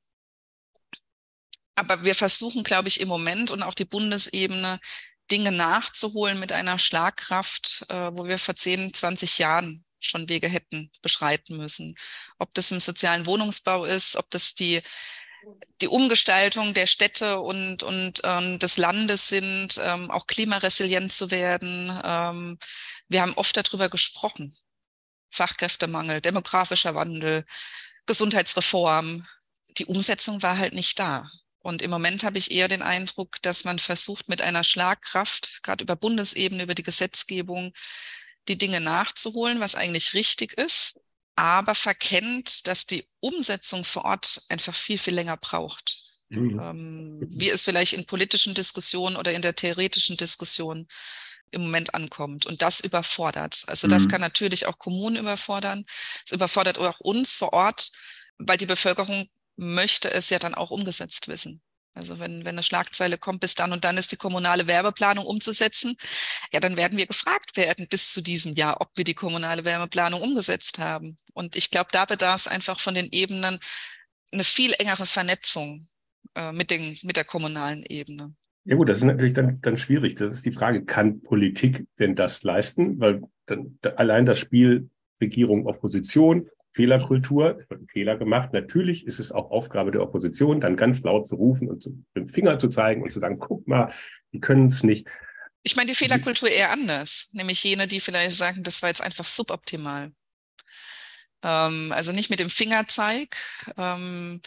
aber 1.75 2.05
wir 2.05 2.15
versuchen, 2.15 2.65
glaube 2.65 2.89
ich, 2.89 3.01
im 3.01 3.09
Moment 3.09 3.51
und 3.51 3.63
auch 3.63 3.75
die 3.75 3.85
Bundesebene 3.85 4.81
Dinge 5.31 5.53
nachzuholen 5.53 6.39
mit 6.39 6.53
einer 6.53 6.79
Schlagkraft, 6.79 7.87
äh, 7.89 8.11
wo 8.13 8.27
wir 8.27 8.39
vor 8.39 8.57
10, 8.57 8.93
20 8.93 9.39
Jahren 9.39 9.85
schon 10.03 10.29
Wege 10.29 10.49
hätten 10.49 10.91
beschreiten 11.03 11.57
müssen. 11.57 11.95
Ob 12.39 12.53
das 12.55 12.71
im 12.71 12.81
sozialen 12.81 13.27
Wohnungsbau 13.27 13.85
ist, 13.85 14.17
ob 14.17 14.31
das 14.31 14.55
die 14.55 14.83
die 15.81 15.89
Umgestaltung 15.89 16.75
der 16.75 16.87
Städte 16.87 17.41
und, 17.41 17.83
und 17.83 18.21
ähm, 18.25 18.59
des 18.59 18.77
Landes 18.77 19.29
sind, 19.29 19.81
ähm, 19.83 20.11
auch 20.11 20.27
klimaresilient 20.27 21.13
zu 21.13 21.31
werden. 21.31 21.93
Ähm, 22.05 22.59
wir 23.09 23.23
haben 23.23 23.35
oft 23.35 23.57
darüber 23.57 23.89
gesprochen. 23.89 24.57
Fachkräftemangel, 25.31 26.21
demografischer 26.21 26.95
Wandel, 26.95 27.45
Gesundheitsreform. 28.07 29.27
Die 29.79 29.87
Umsetzung 29.87 30.43
war 30.43 30.59
halt 30.59 30.75
nicht 30.75 30.99
da. 30.99 31.29
Und 31.59 31.81
im 31.81 31.91
Moment 31.91 32.25
habe 32.25 32.39
ich 32.39 32.51
eher 32.51 32.69
den 32.69 32.83
Eindruck, 32.83 33.41
dass 33.43 33.65
man 33.65 33.79
versucht, 33.79 34.29
mit 34.29 34.43
einer 34.43 34.65
Schlagkraft, 34.65 35.61
gerade 35.63 35.85
über 35.85 35.97
Bundesebene, 35.97 36.65
über 36.65 36.75
die 36.75 36.83
Gesetzgebung, 36.83 37.73
die 38.49 38.59
Dinge 38.59 38.81
nachzuholen, 38.81 39.61
was 39.61 39.75
eigentlich 39.75 40.15
richtig 40.15 40.55
ist, 40.55 41.01
aber 41.37 41.75
verkennt, 41.75 42.67
dass 42.67 42.87
die 42.87 43.07
Umsetzung 43.21 43.85
vor 43.85 44.05
Ort 44.05 44.43
einfach 44.49 44.75
viel, 44.75 44.99
viel 44.99 45.15
länger 45.15 45.37
braucht. 45.37 46.05
Mhm. 46.29 46.61
Ähm, 46.61 47.21
wie 47.29 47.51
es 47.51 47.65
vielleicht 47.65 47.93
in 47.93 48.07
politischen 48.07 48.55
Diskussionen 48.55 49.17
oder 49.17 49.33
in 49.33 49.43
der 49.43 49.55
theoretischen 49.55 50.17
Diskussion 50.17 50.89
im 51.51 51.63
Moment 51.63 51.95
ankommt. 51.95 52.47
Und 52.47 52.63
das 52.63 52.81
überfordert. 52.81 53.65
Also 53.67 53.87
das 53.87 54.05
mhm. 54.05 54.09
kann 54.09 54.21
natürlich 54.21 54.67
auch 54.67 54.79
Kommunen 54.79 55.17
überfordern. 55.17 55.85
Es 56.25 56.33
überfordert 56.33 56.79
auch 56.79 57.01
uns 57.01 57.33
vor 57.33 57.53
Ort, 57.53 57.91
weil 58.39 58.57
die 58.57 58.67
Bevölkerung 58.67 59.29
möchte 59.57 60.11
es 60.11 60.31
ja 60.31 60.39
dann 60.39 60.55
auch 60.55 60.71
umgesetzt 60.71 61.29
wissen. 61.29 61.61
Also 61.95 62.19
wenn, 62.19 62.45
wenn 62.45 62.55
eine 62.55 62.63
Schlagzeile 62.63 63.19
kommt, 63.19 63.41
bis 63.41 63.55
dann 63.55 63.73
und 63.73 63.85
dann 63.85 63.99
ist 63.99 64.13
die 64.13 64.17
kommunale 64.17 64.67
Werbeplanung 64.67 65.27
umzusetzen, 65.27 65.97
ja, 66.53 66.61
dann 66.61 66.77
werden 66.77 66.97
wir 66.97 67.07
gefragt 67.07 67.57
werden 67.57 67.87
bis 67.89 68.13
zu 68.13 68.23
diesem 68.23 68.55
Jahr, 68.55 68.81
ob 68.81 68.91
wir 68.97 69.05
die 69.05 69.15
kommunale 69.15 69.65
Werbeplanung 69.65 70.23
umgesetzt 70.23 70.79
haben. 70.79 71.19
Und 71.35 71.57
ich 71.57 71.71
glaube, 71.71 71.91
da 71.93 72.05
bedarf 72.05 72.43
es 72.43 72.49
einfach 72.49 72.81
von 72.81 72.95
den 72.95 73.09
Ebenen 73.11 73.59
eine 74.33 74.45
viel 74.45 74.75
engere 74.79 75.07
Vernetzung 75.07 75.89
äh, 76.35 76.53
mit, 76.53 76.71
den, 76.71 76.97
mit 77.03 77.17
der 77.17 77.25
kommunalen 77.25 77.85
Ebene. 77.85 78.35
Ja 78.65 78.77
gut, 78.77 78.89
das 78.89 78.99
ist 78.99 79.05
natürlich 79.05 79.33
dann, 79.33 79.61
dann 79.61 79.77
schwierig. 79.77 80.15
Das 80.15 80.37
ist 80.37 80.47
die 80.47 80.53
Frage, 80.53 80.85
kann 80.85 81.21
Politik 81.21 81.87
denn 81.99 82.15
das 82.15 82.43
leisten? 82.43 83.01
Weil 83.01 83.23
dann 83.47 83.79
allein 83.97 84.25
das 84.25 84.39
Spiel 84.39 84.89
Regierung, 85.21 85.67
Opposition, 85.67 86.49
Fehlerkultur, 86.73 87.59
es 87.59 87.69
wird 87.71 87.83
ein 87.83 87.87
Fehler 87.87 88.17
gemacht. 88.17 88.53
Natürlich 88.53 89.07
ist 89.07 89.19
es 89.19 89.33
auch 89.33 89.51
Aufgabe 89.51 89.91
der 89.91 90.03
Opposition, 90.03 90.61
dann 90.61 90.77
ganz 90.77 91.03
laut 91.03 91.27
zu 91.27 91.37
rufen 91.37 91.69
und 91.69 91.83
zu, 91.83 91.91
mit 91.91 92.17
dem 92.17 92.27
Finger 92.27 92.59
zu 92.59 92.69
zeigen 92.69 93.03
und 93.03 93.11
zu 93.11 93.21
sagen, 93.21 93.39
guck 93.39 93.67
mal, 93.69 93.93
die 94.33 94.41
können 94.41 94.67
es 94.67 94.83
nicht. 94.83 95.07
Ich 95.63 95.77
meine 95.77 95.89
die 95.89 95.95
Fehlerkultur 95.95 96.51
eher 96.51 96.73
anders, 96.73 97.31
nämlich 97.35 97.63
jene, 97.63 97.87
die 97.87 98.01
vielleicht 98.01 98.37
sagen, 98.37 98.63
das 98.63 98.83
war 98.83 98.89
jetzt 98.89 99.03
einfach 99.03 99.25
suboptimal. 99.25 100.13
Ähm, 101.43 101.93
also 101.93 102.13
nicht 102.13 102.31
mit 102.31 102.41
dem 102.41 102.51
Fingerzeig 102.51 103.37
ähm, 103.77 104.41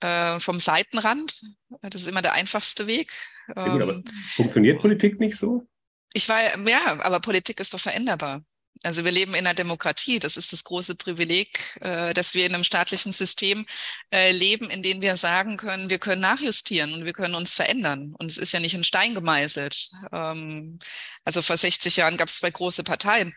äh, 0.00 0.40
vom 0.40 0.58
Seitenrand. 0.60 1.40
Das 1.82 2.02
ist 2.02 2.08
immer 2.08 2.22
der 2.22 2.34
einfachste 2.34 2.86
Weg. 2.86 3.12
Ja, 3.48 3.68
gut, 3.68 3.82
aber 3.82 3.92
ähm, 3.94 4.04
funktioniert 4.34 4.80
Politik 4.80 5.20
nicht 5.20 5.36
so? 5.36 5.66
Ich 6.12 6.28
war, 6.28 6.40
ja, 6.68 7.00
aber 7.00 7.20
Politik 7.20 7.60
ist 7.60 7.72
doch 7.72 7.80
veränderbar. 7.80 8.42
Also 8.82 9.04
wir 9.04 9.12
leben 9.12 9.34
in 9.34 9.46
einer 9.46 9.54
Demokratie. 9.54 10.18
Das 10.18 10.36
ist 10.38 10.52
das 10.52 10.64
große 10.64 10.94
Privileg, 10.94 11.78
äh, 11.82 12.14
dass 12.14 12.34
wir 12.34 12.46
in 12.46 12.54
einem 12.54 12.64
staatlichen 12.64 13.12
System 13.12 13.66
äh, 14.10 14.32
leben, 14.32 14.70
in 14.70 14.82
dem 14.82 15.02
wir 15.02 15.16
sagen 15.16 15.58
können, 15.58 15.90
wir 15.90 15.98
können 15.98 16.22
nachjustieren 16.22 16.94
und 16.94 17.04
wir 17.04 17.12
können 17.12 17.34
uns 17.34 17.52
verändern. 17.54 18.14
Und 18.18 18.30
es 18.30 18.38
ist 18.38 18.52
ja 18.52 18.60
nicht 18.60 18.74
in 18.74 18.84
Stein 18.84 19.14
gemeißelt. 19.14 19.90
Ähm, 20.12 20.78
also 21.24 21.42
vor 21.42 21.56
60 21.58 21.96
Jahren 21.96 22.16
gab 22.16 22.28
es 22.28 22.36
zwei 22.36 22.50
große 22.50 22.82
Parteien. 22.84 23.34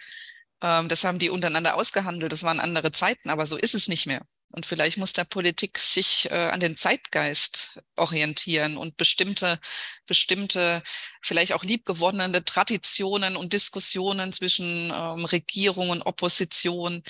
Ähm, 0.62 0.88
das 0.90 1.04
haben 1.04 1.20
die 1.20 1.30
untereinander 1.30 1.76
ausgehandelt. 1.76 2.32
Das 2.32 2.44
waren 2.44 2.60
andere 2.62 2.92
Zeiten, 2.92 3.30
aber 3.30 3.46
so 3.46 3.58
ist 3.58 3.76
es 3.76 3.88
nicht 3.90 4.06
mehr. 4.08 4.22
Und 4.54 4.68
vielleicht 4.68 4.98
muss 5.00 5.14
der 5.14 5.24
Politik 5.24 5.80
sich 5.80 6.30
äh, 6.30 6.36
an 6.36 6.60
den 6.60 6.78
Zeitgeist 6.78 7.82
orientieren 7.96 8.78
und 8.78 8.98
bestimmte, 8.98 9.60
bestimmte, 10.06 10.84
vielleicht 11.22 11.54
auch 11.54 11.64
liebgewonnene 11.64 12.46
Traditionen 12.46 13.36
und 13.36 13.52
Diskussionen 13.52 14.32
zwischen 14.32 14.92
ähm, 14.96 15.26
Regierung 15.26 15.90
und 15.90 16.06
Opposition 16.06 17.02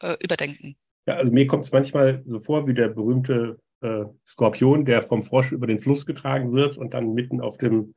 äh, 0.00 0.16
überdenken. 0.20 0.76
Ja, 1.06 1.16
also 1.16 1.30
mir 1.30 1.46
kommt 1.46 1.64
es 1.64 1.72
manchmal 1.72 2.22
so 2.26 2.38
vor 2.38 2.66
wie 2.66 2.74
der 2.74 2.88
berühmte 2.88 3.60
äh, 3.82 4.04
Skorpion, 4.26 4.86
der 4.86 5.02
vom 5.02 5.22
Frosch 5.22 5.52
über 5.52 5.66
den 5.66 5.78
Fluss 5.78 6.06
getragen 6.06 6.52
wird 6.52 6.78
und 6.78 6.94
dann 6.94 7.12
mitten 7.12 7.42
auf 7.42 7.58
dem 7.58 7.94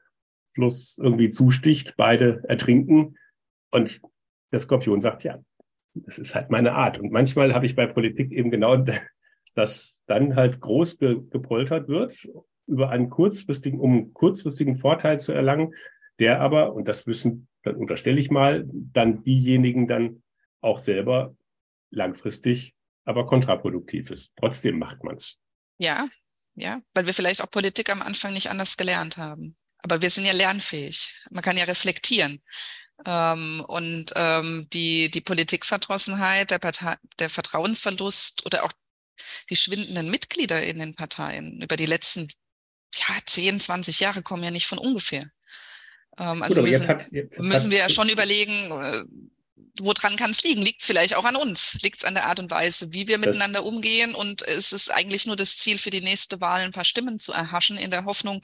Fluss 0.53 0.97
irgendwie 1.01 1.29
zusticht, 1.29 1.95
beide 1.95 2.43
ertrinken. 2.47 3.17
Und 3.71 4.01
der 4.51 4.59
Skorpion 4.59 4.99
sagt, 4.99 5.23
ja, 5.23 5.39
das 5.93 6.17
ist 6.17 6.35
halt 6.35 6.49
meine 6.49 6.73
Art. 6.73 6.99
Und 6.99 7.11
manchmal 7.11 7.53
habe 7.53 7.65
ich 7.65 7.75
bei 7.75 7.87
Politik 7.87 8.31
eben 8.31 8.51
genau, 8.51 8.77
dass 9.55 10.03
dann 10.07 10.35
halt 10.35 10.61
groß 10.61 10.99
ge 10.99 11.21
gepoltert 11.29 11.87
wird 11.87 12.27
über 12.67 12.89
einen 12.89 13.09
kurzfristigen, 13.09 13.79
um 13.79 13.91
einen 13.91 14.13
kurzfristigen 14.13 14.77
Vorteil 14.77 15.19
zu 15.19 15.33
erlangen, 15.33 15.73
der 16.19 16.39
aber, 16.39 16.73
und 16.73 16.87
das 16.87 17.07
wissen, 17.07 17.47
dann 17.63 17.75
unterstelle 17.75 18.19
ich 18.19 18.31
mal, 18.31 18.63
dann 18.67 19.23
diejenigen 19.23 19.87
dann 19.87 20.23
auch 20.61 20.77
selber 20.77 21.35
langfristig 21.89 22.75
aber 23.03 23.25
kontraproduktiv 23.25 24.11
ist. 24.11 24.31
Trotzdem 24.37 24.79
macht 24.79 25.03
man 25.03 25.15
es. 25.15 25.39
Ja, 25.77 26.07
ja, 26.55 26.81
weil 26.93 27.05
wir 27.07 27.13
vielleicht 27.13 27.41
auch 27.41 27.49
Politik 27.49 27.89
am 27.89 28.01
Anfang 28.01 28.33
nicht 28.33 28.49
anders 28.49 28.77
gelernt 28.77 29.17
haben. 29.17 29.57
Aber 29.79 30.01
wir 30.01 30.11
sind 30.11 30.25
ja 30.25 30.33
lernfähig. 30.33 31.15
Man 31.31 31.43
kann 31.43 31.57
ja 31.57 31.63
reflektieren. 31.63 32.41
Ähm, 33.05 33.63
und 33.67 34.13
ähm, 34.15 34.67
die, 34.71 35.09
die 35.09 35.21
Politikverdrossenheit, 35.21 36.51
der, 36.51 36.59
Partei, 36.59 36.95
der 37.19 37.29
Vertrauensverlust 37.29 38.45
oder 38.45 38.63
auch 38.63 38.71
die 39.49 39.55
schwindenden 39.55 40.09
Mitglieder 40.09 40.63
in 40.63 40.79
den 40.79 40.95
Parteien 40.95 41.61
über 41.61 41.77
die 41.77 41.85
letzten 41.85 42.27
ja, 42.93 43.15
10, 43.25 43.59
20 43.59 43.99
Jahre 43.99 44.21
kommen 44.21 44.43
ja 44.43 44.51
nicht 44.51 44.67
von 44.67 44.77
ungefähr. 44.77 45.23
Ähm, 46.17 46.43
also 46.43 46.61
Gut, 46.61 46.69
müssen, 46.69 46.87
hat, 46.87 47.11
müssen 47.11 47.71
wir 47.71 47.79
ja 47.79 47.89
schon 47.89 48.09
überlegen, 48.09 48.71
äh, 48.71 49.03
woran 49.79 50.17
kann 50.17 50.31
es 50.31 50.43
liegen? 50.43 50.61
Liegt 50.61 50.81
es 50.81 50.87
vielleicht 50.87 51.15
auch 51.15 51.23
an 51.23 51.35
uns? 51.35 51.77
Liegt 51.81 51.99
es 51.99 52.05
an 52.05 52.13
der 52.13 52.25
Art 52.25 52.39
und 52.39 52.51
Weise, 52.51 52.91
wie 52.93 53.07
wir 53.07 53.17
miteinander 53.17 53.63
umgehen? 53.63 54.13
Und 54.13 54.41
ist 54.41 54.73
es 54.73 54.89
eigentlich 54.89 55.25
nur 55.25 55.35
das 55.35 55.57
Ziel 55.57 55.77
für 55.77 55.89
die 55.89 56.01
nächste 56.01 56.41
Wahl, 56.41 56.61
ein 56.61 56.73
paar 56.73 56.85
Stimmen 56.85 57.19
zu 57.19 57.31
erhaschen, 57.31 57.77
in 57.77 57.91
der 57.91 58.05
Hoffnung, 58.05 58.41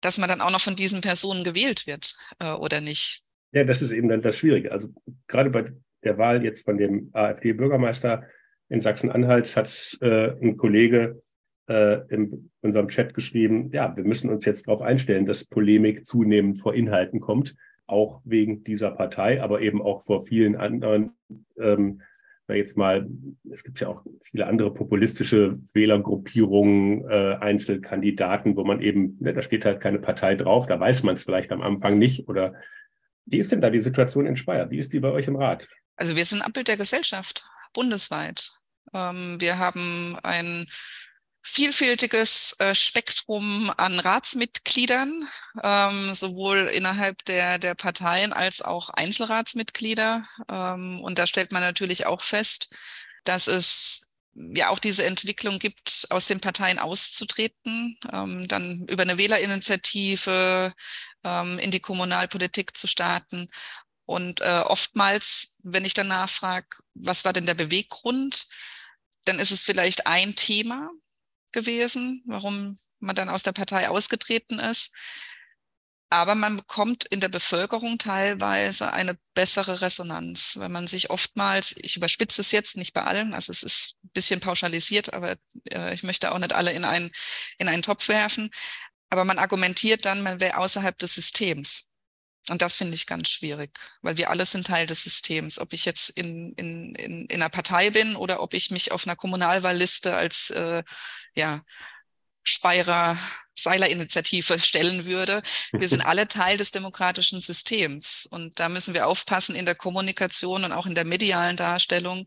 dass 0.00 0.18
man 0.18 0.28
dann 0.28 0.40
auch 0.40 0.50
noch 0.50 0.60
von 0.60 0.76
diesen 0.76 1.00
Personen 1.00 1.44
gewählt 1.44 1.86
wird 1.86 2.16
äh, 2.38 2.50
oder 2.50 2.80
nicht? 2.80 3.23
Ja, 3.54 3.62
das 3.62 3.82
ist 3.82 3.92
eben 3.92 4.08
dann 4.08 4.20
das 4.20 4.36
Schwierige. 4.36 4.72
Also 4.72 4.88
gerade 5.28 5.48
bei 5.48 5.64
der 6.02 6.18
Wahl 6.18 6.44
jetzt 6.44 6.64
von 6.64 6.76
dem 6.76 7.10
AfD-Bürgermeister 7.12 8.24
in 8.68 8.80
Sachsen-Anhalt 8.80 9.54
hat 9.56 9.96
äh, 10.00 10.32
ein 10.42 10.56
Kollege 10.56 11.22
äh, 11.68 12.00
in 12.08 12.50
unserem 12.62 12.88
Chat 12.88 13.14
geschrieben, 13.14 13.70
ja, 13.72 13.96
wir 13.96 14.04
müssen 14.04 14.28
uns 14.28 14.44
jetzt 14.44 14.66
darauf 14.66 14.82
einstellen, 14.82 15.24
dass 15.24 15.44
Polemik 15.44 16.04
zunehmend 16.04 16.60
vor 16.60 16.74
Inhalten 16.74 17.20
kommt, 17.20 17.54
auch 17.86 18.20
wegen 18.24 18.64
dieser 18.64 18.90
Partei, 18.90 19.40
aber 19.40 19.60
eben 19.60 19.80
auch 19.80 20.02
vor 20.02 20.22
vielen 20.22 20.56
anderen, 20.56 21.12
ähm, 21.58 22.02
jetzt 22.48 22.76
mal, 22.76 23.08
es 23.50 23.62
gibt 23.62 23.80
ja 23.80 23.88
auch 23.88 24.02
viele 24.22 24.46
andere 24.46 24.74
populistische 24.74 25.58
Wählergruppierungen, 25.72 27.08
äh, 27.08 27.36
Einzelkandidaten, 27.40 28.56
wo 28.56 28.64
man 28.64 28.80
eben, 28.80 29.16
ne, 29.20 29.32
da 29.32 29.42
steht 29.42 29.64
halt 29.64 29.80
keine 29.80 30.00
Partei 30.00 30.34
drauf, 30.34 30.66
da 30.66 30.78
weiß 30.78 31.04
man 31.04 31.14
es 31.14 31.22
vielleicht 31.22 31.52
am 31.52 31.62
Anfang 31.62 31.98
nicht 31.98 32.28
oder 32.28 32.54
wie 33.26 33.38
ist 33.38 33.52
denn 33.52 33.60
da 33.60 33.70
die 33.70 33.80
Situation 33.80 34.26
in 34.26 34.36
Speyer? 34.36 34.70
Wie 34.70 34.78
ist 34.78 34.92
die 34.92 35.00
bei 35.00 35.10
euch 35.10 35.26
im 35.26 35.36
Rat? 35.36 35.66
Also 35.96 36.16
wir 36.16 36.26
sind 36.26 36.42
Abbild 36.42 36.68
der 36.68 36.76
Gesellschaft, 36.76 37.44
bundesweit. 37.72 38.50
Ähm, 38.92 39.40
wir 39.40 39.58
haben 39.58 40.18
ein 40.22 40.66
vielfältiges 41.42 42.56
äh, 42.58 42.74
Spektrum 42.74 43.70
an 43.76 43.98
Ratsmitgliedern, 44.00 45.28
ähm, 45.62 46.14
sowohl 46.14 46.70
innerhalb 46.72 47.22
der, 47.26 47.58
der 47.58 47.74
Parteien 47.74 48.32
als 48.32 48.62
auch 48.62 48.88
Einzelratsmitglieder. 48.88 50.24
Ähm, 50.50 51.00
und 51.00 51.18
da 51.18 51.26
stellt 51.26 51.52
man 51.52 51.62
natürlich 51.62 52.06
auch 52.06 52.22
fest, 52.22 52.74
dass 53.24 53.46
es 53.46 54.14
ja 54.32 54.70
auch 54.70 54.78
diese 54.78 55.04
Entwicklung 55.04 55.58
gibt, 55.58 56.06
aus 56.10 56.26
den 56.26 56.40
Parteien 56.40 56.78
auszutreten, 56.78 57.98
ähm, 58.10 58.48
dann 58.48 58.86
über 58.88 59.02
eine 59.02 59.18
Wählerinitiative 59.18 60.72
ähm, 61.24 61.58
in 61.58 61.70
die 61.70 61.80
Kommunalpolitik 61.80 62.76
zu 62.76 62.86
starten. 62.86 63.48
Und 64.06 64.40
äh, 64.42 64.62
oftmals, 64.66 65.60
wenn 65.64 65.84
ich 65.84 65.94
dann 65.94 66.08
nachfrage, 66.08 66.68
was 66.94 67.24
war 67.24 67.32
denn 67.32 67.46
der 67.46 67.54
Beweggrund, 67.54 68.46
dann 69.24 69.38
ist 69.38 69.50
es 69.50 69.62
vielleicht 69.62 70.06
ein 70.06 70.34
Thema 70.34 70.90
gewesen, 71.52 72.22
warum 72.26 72.78
man 72.98 73.16
dann 73.16 73.28
aus 73.28 73.42
der 73.42 73.52
Partei 73.52 73.88
ausgetreten 73.88 74.58
ist. 74.58 74.92
Aber 76.10 76.34
man 76.34 76.58
bekommt 76.58 77.06
in 77.06 77.20
der 77.20 77.28
Bevölkerung 77.28 77.98
teilweise 77.98 78.92
eine 78.92 79.18
bessere 79.34 79.80
Resonanz, 79.80 80.56
weil 80.58 80.68
man 80.68 80.86
sich 80.86 81.10
oftmals, 81.10 81.74
ich 81.76 81.96
überspitze 81.96 82.42
es 82.42 82.52
jetzt 82.52 82.76
nicht 82.76 82.92
bei 82.92 83.02
allen, 83.02 83.34
also 83.34 83.50
es 83.50 83.62
ist 83.62 83.98
ein 84.04 84.10
bisschen 84.10 84.40
pauschalisiert, 84.40 85.12
aber 85.12 85.36
äh, 85.72 85.92
ich 85.92 86.02
möchte 86.04 86.30
auch 86.30 86.38
nicht 86.38 86.52
alle 86.52 86.72
in 86.72 86.84
einen, 86.84 87.10
in 87.58 87.68
einen 87.68 87.82
Topf 87.82 88.08
werfen. 88.08 88.50
Aber 89.14 89.24
man 89.24 89.38
argumentiert 89.38 90.06
dann, 90.06 90.22
man 90.24 90.40
wäre 90.40 90.56
außerhalb 90.56 90.98
des 90.98 91.14
Systems. 91.14 91.92
Und 92.48 92.62
das 92.62 92.74
finde 92.74 92.96
ich 92.96 93.06
ganz 93.06 93.28
schwierig, 93.28 93.78
weil 94.02 94.16
wir 94.16 94.28
alle 94.28 94.44
sind 94.44 94.66
Teil 94.66 94.88
des 94.88 95.04
Systems. 95.04 95.60
Ob 95.60 95.72
ich 95.72 95.84
jetzt 95.84 96.08
in, 96.10 96.52
in, 96.54 96.96
in, 96.96 97.26
in 97.26 97.40
einer 97.40 97.48
Partei 97.48 97.90
bin 97.90 98.16
oder 98.16 98.42
ob 98.42 98.54
ich 98.54 98.72
mich 98.72 98.90
auf 98.90 99.06
einer 99.06 99.14
Kommunalwahlliste 99.14 100.16
als 100.16 100.50
äh, 100.50 100.82
ja, 101.36 101.62
Speyerer 102.44 103.18
Seiler-Initiative 103.54 104.58
stellen 104.58 105.06
würde. 105.06 105.42
Wir 105.72 105.88
sind 105.88 106.02
alle 106.06 106.28
Teil 106.28 106.56
des 106.56 106.70
demokratischen 106.70 107.40
Systems. 107.40 108.26
Und 108.30 108.60
da 108.60 108.68
müssen 108.68 108.94
wir 108.94 109.06
aufpassen 109.06 109.54
in 109.54 109.64
der 109.64 109.74
Kommunikation 109.74 110.64
und 110.64 110.72
auch 110.72 110.86
in 110.86 110.94
der 110.94 111.04
medialen 111.04 111.56
Darstellung, 111.56 112.26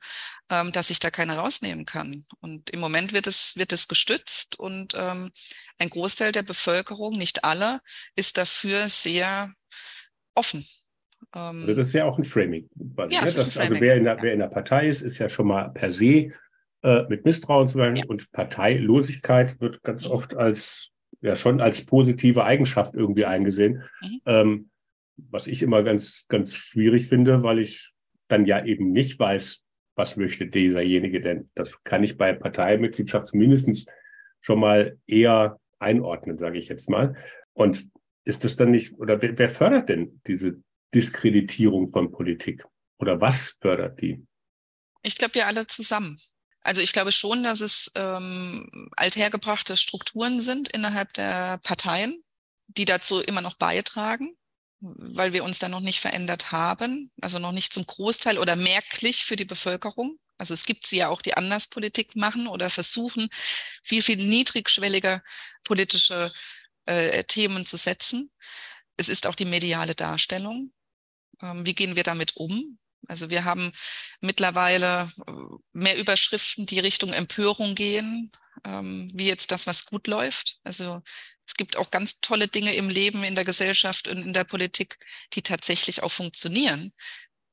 ähm, 0.49 0.71
dass 0.71 0.87
sich 0.87 0.99
da 0.99 1.09
keiner 1.09 1.37
rausnehmen 1.37 1.85
kann. 1.85 2.25
Und 2.39 2.69
im 2.69 2.79
Moment 2.79 3.13
wird 3.13 3.27
es, 3.27 3.57
wird 3.57 3.73
es 3.73 3.87
gestützt 3.87 4.59
und 4.59 4.93
ähm, 4.97 5.31
ein 5.77 5.89
Großteil 5.89 6.31
der 6.31 6.43
Bevölkerung, 6.43 7.17
nicht 7.17 7.43
alle, 7.43 7.81
ist 8.15 8.37
dafür 8.37 8.89
sehr 8.89 9.51
offen. 10.33 10.65
Ähm, 11.35 11.61
also 11.61 11.73
das 11.73 11.87
ist 11.87 11.93
ja 11.93 12.05
auch 12.05 12.17
ein 12.17 12.23
Framing. 12.23 12.69
Ja, 12.75 13.05
ne? 13.05 13.09
das 13.21 13.35
das, 13.35 13.57
ein 13.57 13.67
Framing. 13.67 13.73
Also 13.73 13.81
wer 13.81 13.95
in, 13.95 14.03
der, 14.05 14.21
wer 14.21 14.33
in 14.33 14.39
der 14.39 14.47
Partei 14.47 14.87
ist, 14.87 15.01
ist 15.01 15.17
ja 15.17 15.27
schon 15.29 15.47
mal 15.47 15.69
per 15.69 15.91
se 15.91 16.31
äh, 16.83 17.03
mit 17.09 17.25
Misstrauen 17.25 17.67
zu 17.67 17.77
werden. 17.77 17.97
Ja. 17.97 18.05
Und 18.07 18.31
Parteilosigkeit 18.31 19.59
wird 19.59 19.83
ganz 19.83 20.05
oft 20.05 20.35
als 20.35 20.91
ja 21.21 21.35
schon 21.35 21.61
als 21.61 21.85
positive 21.85 22.43
Eigenschaft 22.43 22.93
irgendwie 22.93 23.25
eingesehen. 23.25 23.83
Mhm. 24.01 24.21
Ähm, 24.25 24.69
was 25.17 25.47
ich 25.47 25.63
immer 25.63 25.83
ganz, 25.83 26.25
ganz 26.27 26.53
schwierig 26.53 27.07
finde, 27.07 27.41
weil 27.43 27.59
ich 27.59 27.91
dann 28.27 28.45
ja 28.45 28.63
eben 28.63 28.91
nicht 28.91 29.19
weiß, 29.19 29.63
was 29.95 30.15
möchte 30.15 30.45
dieserjenige 30.45 31.21
denn. 31.21 31.49
Das 31.55 31.83
kann 31.83 32.03
ich 32.03 32.17
bei 32.17 32.33
Parteimitgliedschaft 32.33 33.27
zumindest 33.27 33.91
schon 34.41 34.59
mal 34.59 34.97
eher 35.07 35.59
einordnen, 35.79 36.37
sage 36.37 36.59
ich 36.59 36.67
jetzt 36.67 36.89
mal. 36.89 37.15
Und 37.53 37.89
ist 38.25 38.43
das 38.43 38.55
dann 38.57 38.71
nicht, 38.71 38.93
oder 38.93 39.21
wer, 39.21 39.37
wer 39.39 39.49
fördert 39.49 39.89
denn 39.89 40.21
diese 40.27 40.61
Diskreditierung 40.93 41.87
von 41.87 42.11
Politik? 42.11 42.63
Oder 42.99 43.19
was 43.19 43.57
fördert 43.59 43.99
die? 44.01 44.23
Ich 45.01 45.17
glaube, 45.17 45.35
wir 45.35 45.47
alle 45.47 45.65
zusammen. 45.65 46.19
Also 46.67 46.81
ich 46.81 46.91
glaube 46.91 47.13
schon, 47.13 47.43
dass 47.43 47.61
es 47.61 47.93
ähm, 47.95 48.89
althergebrachte 48.97 49.77
Strukturen 49.77 50.41
sind 50.41 50.67
innerhalb 50.67 51.13
der 51.13 51.59
Parteien, 51.59 52.21
die 52.67 52.83
dazu 52.83 53.21
immer 53.21 53.39
noch 53.39 53.55
beitragen, 53.55 54.35
weil 54.81 55.31
wir 55.31 55.45
uns 55.45 55.59
da 55.59 55.69
noch 55.69 55.79
nicht 55.79 56.01
verändert 56.01 56.51
haben, 56.51 57.09
also 57.21 57.39
noch 57.39 57.53
nicht 57.53 57.73
zum 57.73 57.87
Großteil 57.87 58.37
oder 58.37 58.57
merklich 58.57 59.23
für 59.23 59.37
die 59.37 59.45
Bevölkerung. 59.45 60.19
Also 60.37 60.53
es 60.53 60.65
gibt 60.65 60.87
sie 60.87 60.97
ja 60.97 61.07
auch, 61.07 61.21
die 61.21 61.35
anders 61.35 61.69
Politik 61.69 62.17
machen 62.17 62.49
oder 62.49 62.69
versuchen, 62.69 63.29
viel, 63.81 64.01
viel 64.01 64.17
niedrigschwelliger 64.17 65.23
politische 65.63 66.33
äh, 66.83 67.23
Themen 67.23 67.65
zu 67.65 67.77
setzen. 67.77 68.29
Es 68.97 69.07
ist 69.07 69.25
auch 69.25 69.35
die 69.35 69.45
mediale 69.45 69.95
Darstellung. 69.95 70.73
Ähm, 71.41 71.65
wie 71.65 71.75
gehen 71.75 71.95
wir 71.95 72.03
damit 72.03 72.35
um? 72.35 72.77
Also 73.07 73.29
wir 73.29 73.45
haben 73.45 73.71
mittlerweile 74.21 75.09
äh, 75.27 75.31
mehr 75.73 75.97
Überschriften, 75.97 76.65
die 76.65 76.79
Richtung 76.79 77.13
Empörung 77.13 77.75
gehen, 77.75 78.31
ähm, 78.65 79.09
wie 79.13 79.27
jetzt 79.27 79.51
das, 79.51 79.67
was 79.67 79.85
gut 79.85 80.07
läuft. 80.07 80.59
Also 80.63 81.01
es 81.47 81.53
gibt 81.53 81.77
auch 81.77 81.91
ganz 81.91 82.19
tolle 82.19 82.47
Dinge 82.47 82.73
im 82.73 82.89
Leben, 82.89 83.23
in 83.23 83.35
der 83.35 83.45
Gesellschaft 83.45 84.07
und 84.07 84.17
in 84.17 84.33
der 84.33 84.43
Politik, 84.43 84.97
die 85.33 85.41
tatsächlich 85.41 86.03
auch 86.03 86.11
funktionieren. 86.11 86.91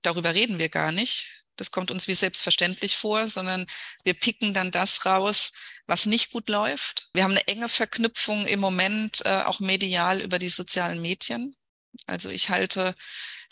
Darüber 0.02 0.34
reden 0.34 0.58
wir 0.58 0.68
gar 0.68 0.92
nicht. 0.92 1.44
Das 1.56 1.70
kommt 1.70 1.92
uns 1.92 2.08
wie 2.08 2.14
selbstverständlich 2.14 2.96
vor, 2.96 3.28
sondern 3.28 3.66
wir 4.02 4.14
picken 4.14 4.52
dann 4.52 4.73
das 4.73 5.06
raus, 5.06 5.52
was 5.87 6.06
nicht 6.06 6.32
gut 6.32 6.49
läuft. 6.49 7.08
Wir 7.12 7.23
haben 7.23 7.30
eine 7.30 7.46
enge 7.46 7.68
Verknüpfung 7.68 8.46
im 8.46 8.58
Moment 8.58 9.25
äh, 9.25 9.42
auch 9.42 9.61
medial 9.61 10.20
über 10.20 10.40
die 10.40 10.49
sozialen 10.49 11.00
Medien. 11.00 11.56
Also 12.06 12.30
ich 12.30 12.50
halte 12.50 12.96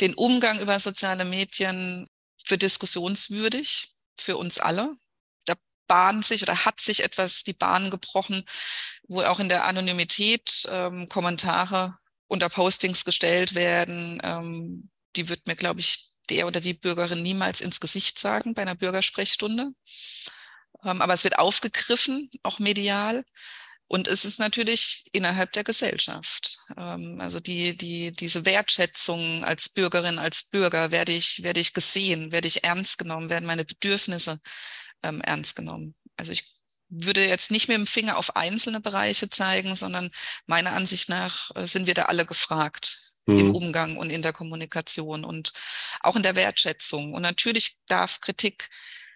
den 0.03 0.15
Umgang 0.15 0.59
über 0.59 0.79
soziale 0.81 1.25
Medien 1.25 2.09
für 2.45 2.59
diskussionswürdig, 2.59 3.95
für 4.19 4.37
uns 4.37 4.59
alle. 4.59 4.97
Da 5.45 5.55
bahnt 5.87 6.27
sich 6.27 6.43
oder 6.43 6.65
hat 6.65 6.81
sich 6.81 7.05
etwas 7.05 7.45
die 7.45 7.53
Bahn 7.53 7.91
gebrochen, 7.91 8.45
wo 9.05 9.23
auch 9.23 9.39
in 9.39 9.49
der 9.49 9.65
Anonymität 9.65 10.69
ähm, 10.71 11.09
Kommentare 11.09 11.97
unter 12.27 12.49
Postings 12.49 13.05
gestellt 13.05 13.55
werden. 13.55 14.21
Ähm, 14.25 14.91
die 15.15 15.29
wird 15.29 15.47
mir, 15.47 15.55
glaube 15.55 15.81
ich, 15.81 16.09
der 16.31 16.49
oder 16.49 16.61
die 16.61 16.75
Bürgerin 16.75 17.23
niemals 17.23 17.61
ins 17.61 17.79
Gesicht 17.79 18.19
sagen 18.19 18.55
bei 18.55 18.63
einer 18.63 18.75
Bürgersprechstunde. 18.75 19.73
Ähm, 20.85 21.01
aber 21.01 21.15
es 21.15 21.23
wird 21.23 21.39
aufgegriffen, 21.39 22.29
auch 22.43 22.59
medial. 22.59 23.25
Und 23.93 24.09
es 24.09 24.25
ist 24.25 24.39
natürlich 24.39 25.05
innerhalb 25.13 25.53
der 25.53 25.65
Gesellschaft. 25.65 26.57
Ähm, 26.79 27.21
also 27.21 27.41
die, 27.41 27.77
die, 27.77 28.11
diese 28.11 28.47
Wertschätzung 28.47 29.45
als 29.45 29.69
Bürgerin, 29.69 30.19
als 30.19 30.45
Bürger, 30.45 30.91
werde 30.91 31.13
ich, 31.13 31.43
werde 31.43 31.61
ich 31.61 31.75
gesehen, 31.75 32.33
werde 32.33 32.49
ich 32.49 32.65
ernst 32.65 32.97
genommen, 32.97 33.29
werden 33.29 33.45
meine 33.45 33.67
Bedürfnisse 33.67 34.41
ähm, 35.03 35.21
ernst 35.21 35.57
genommen. 35.57 35.95
Also 36.17 36.33
ich 36.33 36.55
würde 36.89 37.29
jetzt 37.29 37.51
nicht 37.51 37.69
mit 37.69 37.77
dem 37.77 37.87
Finger 37.87 38.17
auf 38.17 38.35
einzelne 38.35 38.81
Bereiche 38.81 39.29
zeigen, 39.29 39.77
sondern 39.77 40.11
meiner 40.47 40.73
Ansicht 40.73 41.11
nach 41.11 41.51
äh, 41.55 41.67
sind 41.67 41.87
wir 41.87 41.93
da 41.93 42.05
alle 42.05 42.25
gefragt 42.25 42.97
mhm. 43.27 43.39
im 43.41 43.55
Umgang 43.55 43.99
und 43.99 44.09
in 44.09 44.23
der 44.23 44.33
Kommunikation 44.33 45.23
und 45.23 45.53
auch 46.01 46.17
in 46.17 46.23
der 46.23 46.35
Wertschätzung. 46.35 47.13
Und 47.13 47.21
natürlich 47.21 47.77
darf 47.89 48.23
Kritik 48.23 48.71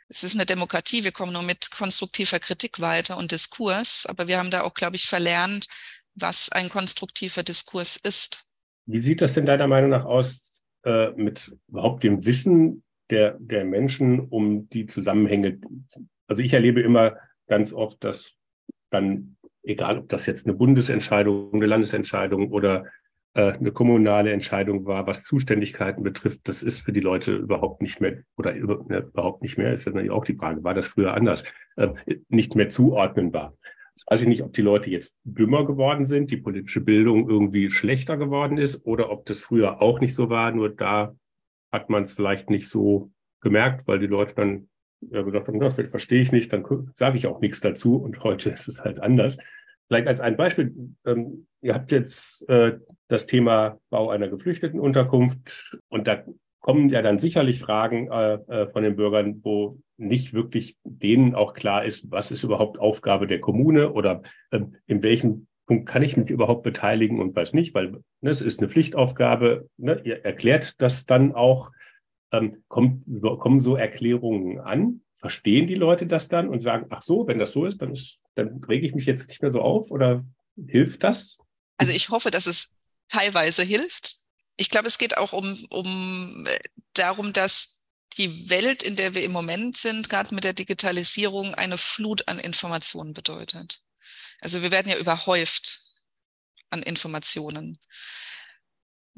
es 0.08 0.22
ist 0.22 0.34
eine 0.34 0.46
Demokratie, 0.46 1.04
wir 1.04 1.12
kommen 1.12 1.32
nur 1.32 1.42
mit 1.42 1.70
konstruktiver 1.70 2.38
Kritik 2.38 2.80
weiter 2.80 3.16
und 3.16 3.32
Diskurs, 3.32 4.06
aber 4.06 4.28
wir 4.28 4.38
haben 4.38 4.50
da 4.50 4.62
auch, 4.62 4.74
glaube 4.74 4.96
ich, 4.96 5.06
verlernt, 5.06 5.66
was 6.14 6.48
ein 6.50 6.68
konstruktiver 6.68 7.42
Diskurs 7.42 7.96
ist. 7.96 8.48
Wie 8.86 9.00
sieht 9.00 9.20
das 9.20 9.34
denn 9.34 9.46
deiner 9.46 9.66
Meinung 9.66 9.90
nach 9.90 10.04
aus 10.04 10.62
äh, 10.84 11.10
mit 11.10 11.52
überhaupt 11.68 12.04
dem 12.04 12.24
Wissen 12.24 12.84
der, 13.10 13.36
der 13.40 13.64
Menschen 13.64 14.20
um 14.20 14.68
die 14.68 14.86
Zusammenhänge? 14.86 15.60
Also 16.28 16.42
ich 16.42 16.54
erlebe 16.54 16.80
immer 16.80 17.16
ganz 17.48 17.72
oft, 17.72 18.02
dass 18.04 18.34
dann, 18.90 19.36
egal 19.62 19.98
ob 19.98 20.08
das 20.08 20.26
jetzt 20.26 20.46
eine 20.46 20.54
Bundesentscheidung, 20.54 21.54
eine 21.54 21.66
Landesentscheidung 21.66 22.52
oder 22.52 22.86
eine 23.42 23.72
kommunale 23.72 24.32
Entscheidung 24.32 24.86
war, 24.86 25.06
was 25.06 25.24
Zuständigkeiten 25.24 26.02
betrifft, 26.02 26.40
das 26.44 26.62
ist 26.62 26.80
für 26.80 26.92
die 26.92 27.00
Leute 27.00 27.36
überhaupt 27.36 27.82
nicht 27.82 28.00
mehr 28.00 28.22
oder 28.36 28.54
ne, 28.54 29.06
überhaupt 29.12 29.42
nicht 29.42 29.58
mehr, 29.58 29.72
ist 29.72 29.84
ja 29.84 29.92
natürlich 29.92 30.10
auch 30.10 30.24
die 30.24 30.36
Frage, 30.36 30.64
war 30.64 30.74
das 30.74 30.86
früher 30.86 31.14
anders, 31.14 31.44
äh, 31.76 31.88
nicht 32.28 32.54
mehr 32.54 32.68
zuordnenbar. 32.68 33.54
Jetzt 33.94 34.10
weiß 34.10 34.22
ich 34.22 34.28
nicht, 34.28 34.42
ob 34.42 34.52
die 34.52 34.62
Leute 34.62 34.90
jetzt 34.90 35.14
dümmer 35.24 35.66
geworden 35.66 36.04
sind, 36.04 36.30
die 36.30 36.36
politische 36.36 36.80
Bildung 36.80 37.28
irgendwie 37.28 37.70
schlechter 37.70 38.16
geworden 38.16 38.58
ist 38.58 38.86
oder 38.86 39.10
ob 39.10 39.26
das 39.26 39.40
früher 39.40 39.80
auch 39.82 40.00
nicht 40.00 40.14
so 40.14 40.28
war, 40.30 40.52
nur 40.52 40.70
da 40.70 41.14
hat 41.72 41.90
man 41.90 42.04
es 42.04 42.12
vielleicht 42.12 42.48
nicht 42.50 42.68
so 42.68 43.10
gemerkt, 43.40 43.86
weil 43.86 43.98
die 43.98 44.06
Leute 44.06 44.34
dann 44.34 44.68
ja, 45.00 45.22
gesagt 45.22 45.48
haben, 45.48 45.60
das 45.60 45.74
verstehe 45.74 46.22
ich 46.22 46.32
nicht, 46.32 46.52
dann 46.52 46.64
sage 46.94 47.18
ich 47.18 47.26
auch 47.26 47.40
nichts 47.40 47.60
dazu 47.60 47.96
und 47.96 48.22
heute 48.22 48.50
ist 48.50 48.68
es 48.68 48.82
halt 48.82 49.00
anders. 49.00 49.38
Vielleicht 49.88 50.08
als 50.08 50.20
ein 50.20 50.36
Beispiel, 50.36 50.74
ähm, 51.04 51.46
ihr 51.60 51.74
habt 51.74 51.92
jetzt 51.92 52.48
äh, 52.48 52.78
das 53.08 53.26
Thema 53.26 53.78
Bau 53.90 54.10
einer 54.10 54.28
Geflüchtetenunterkunft 54.28 55.78
und 55.88 56.06
da 56.06 56.24
kommen 56.60 56.88
ja 56.88 57.00
dann 57.00 57.18
sicherlich 57.18 57.60
Fragen 57.60 58.10
äh, 58.10 58.34
äh, 58.48 58.68
von 58.72 58.82
den 58.82 58.96
Bürgern, 58.96 59.40
wo 59.44 59.78
nicht 59.96 60.34
wirklich 60.34 60.76
denen 60.82 61.34
auch 61.36 61.54
klar 61.54 61.84
ist, 61.84 62.10
was 62.10 62.32
ist 62.32 62.42
überhaupt 62.42 62.80
Aufgabe 62.80 63.28
der 63.28 63.40
Kommune 63.40 63.92
oder 63.92 64.22
äh, 64.50 64.60
in 64.86 65.02
welchem 65.04 65.46
Punkt 65.66 65.86
kann 65.86 66.02
ich 66.02 66.16
mich 66.16 66.30
überhaupt 66.30 66.64
beteiligen 66.64 67.20
und 67.20 67.36
was 67.36 67.52
nicht, 67.52 67.74
weil 67.74 68.02
ne, 68.20 68.30
es 68.30 68.40
ist 68.40 68.60
eine 68.60 68.68
Pflichtaufgabe. 68.68 69.68
Ne, 69.76 70.00
ihr 70.04 70.24
erklärt 70.24 70.80
das 70.80 71.06
dann 71.06 71.32
auch. 71.32 71.70
Ähm, 72.32 72.64
kommt, 72.66 73.04
kommen 73.38 73.60
so 73.60 73.76
Erklärungen 73.76 74.58
an? 74.58 75.02
Verstehen 75.16 75.66
die 75.66 75.74
Leute 75.74 76.06
das 76.06 76.28
dann 76.28 76.48
und 76.48 76.60
sagen, 76.60 76.86
ach 76.90 77.02
so, 77.02 77.26
wenn 77.26 77.38
das 77.38 77.52
so 77.52 77.64
ist, 77.64 77.80
dann, 77.80 77.92
ist, 77.92 78.22
dann 78.34 78.62
rege 78.68 78.86
ich 78.86 78.94
mich 78.94 79.06
jetzt 79.06 79.28
nicht 79.28 79.40
mehr 79.40 79.50
so 79.52 79.62
auf 79.62 79.90
oder 79.90 80.24
hilft 80.56 81.02
das? 81.02 81.38
Also 81.78 81.92
ich 81.92 82.10
hoffe, 82.10 82.30
dass 82.30 82.46
es 82.46 82.76
teilweise 83.08 83.62
hilft. 83.62 84.16
Ich 84.56 84.70
glaube, 84.70 84.88
es 84.88 84.98
geht 84.98 85.16
auch 85.16 85.32
um, 85.32 85.66
um 85.70 86.46
äh, 86.46 86.58
darum, 86.94 87.32
dass 87.32 87.84
die 88.16 88.48
Welt, 88.48 88.82
in 88.82 88.96
der 88.96 89.14
wir 89.14 89.22
im 89.24 89.32
Moment 89.32 89.76
sind, 89.76 90.08
gerade 90.08 90.34
mit 90.34 90.44
der 90.44 90.54
Digitalisierung, 90.54 91.54
eine 91.54 91.76
Flut 91.78 92.28
an 92.28 92.38
Informationen 92.38 93.12
bedeutet. 93.12 93.82
Also 94.40 94.62
wir 94.62 94.70
werden 94.70 94.90
ja 94.90 94.96
überhäuft 94.96 95.80
an 96.70 96.82
Informationen. 96.82 97.78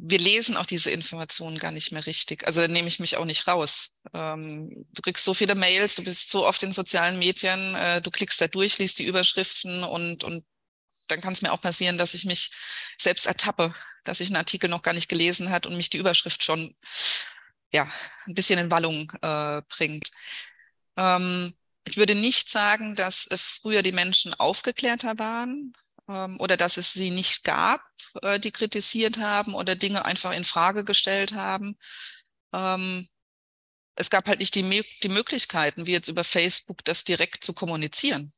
Wir 0.00 0.20
lesen 0.20 0.56
auch 0.56 0.66
diese 0.66 0.90
Informationen 0.92 1.58
gar 1.58 1.72
nicht 1.72 1.90
mehr 1.90 2.06
richtig. 2.06 2.46
Also 2.46 2.61
da 2.61 2.68
nehme 2.68 2.87
ich 2.87 3.00
mich 3.00 3.16
auch 3.16 3.24
nicht 3.24 3.48
raus. 3.48 4.00
Ähm, 4.14 4.87
du 4.92 5.02
kriegst 5.02 5.24
so 5.24 5.34
viele 5.34 5.56
Mails, 5.56 5.96
du 5.96 6.04
bist 6.04 6.30
so 6.30 6.46
oft 6.46 6.62
in 6.62 6.72
sozialen 6.72 7.18
Medien, 7.18 7.74
äh, 7.74 8.00
du 8.00 8.11
klickst 8.11 8.40
da 8.40 8.46
durch, 8.46 8.78
liest 8.78 9.00
die 9.00 9.06
Überschriften 9.06 9.82
und, 9.82 10.22
und 10.22 10.44
dann 11.08 11.20
kann 11.20 11.32
es 11.32 11.42
mir 11.42 11.52
auch 11.52 11.61
passieren, 11.61 11.98
dass 11.98 12.14
ich 12.14 12.24
mich 12.24 12.52
selbst 12.96 13.26
ertappe, 13.26 13.74
dass 14.04 14.20
ich 14.20 14.28
einen 14.28 14.37
Artikel 14.37 14.70
noch 14.70 14.82
gar 14.82 14.94
nicht 14.94 15.08
gelesen 15.08 15.50
hat 15.50 15.66
und 15.66 15.76
mich 15.76 15.90
die 15.90 15.98
Überschrift 15.98 16.44
schon 16.44 16.74
ja 17.72 17.88
ein 18.26 18.34
bisschen 18.34 18.58
in 18.58 18.70
Wallung 18.70 19.12
äh, 19.22 19.62
bringt. 19.68 20.12
Ähm, 20.96 21.54
ich 21.88 21.96
würde 21.96 22.14
nicht 22.14 22.50
sagen, 22.50 22.94
dass 22.94 23.26
äh, 23.26 23.37
früher 23.38 23.82
die 23.82 23.92
Menschen 23.92 24.34
aufgeklärter 24.34 25.18
waren 25.18 25.72
oder 26.09 26.57
dass 26.57 26.77
es 26.79 26.92
sie 26.92 27.11
nicht 27.11 27.44
gab, 27.44 27.83
äh, 28.23 28.40
die 28.40 28.51
kritisiert 28.53 29.18
haben 29.18 29.55
oder 29.55 29.77
Dinge 29.77 30.05
einfach 30.05 30.33
in 30.33 30.44
Frage 30.44 30.85
gestellt 30.85 31.33
haben. 31.35 31.77
Ähm, 32.53 33.09
es 33.97 34.11
gab 34.11 34.29
halt 34.29 34.40
nicht 34.40 34.55
die, 34.57 34.85
die 35.05 35.09
Möglichkeiten, 35.11 35.87
wie 35.87 35.92
jetzt 35.92 36.09
über 36.09 36.25
Facebook, 36.25 36.85
das 36.85 37.05
direkt 37.05 37.44
zu 37.44 37.55
kommunizieren. 37.55 38.33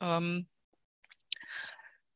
Ähm, 0.00 0.48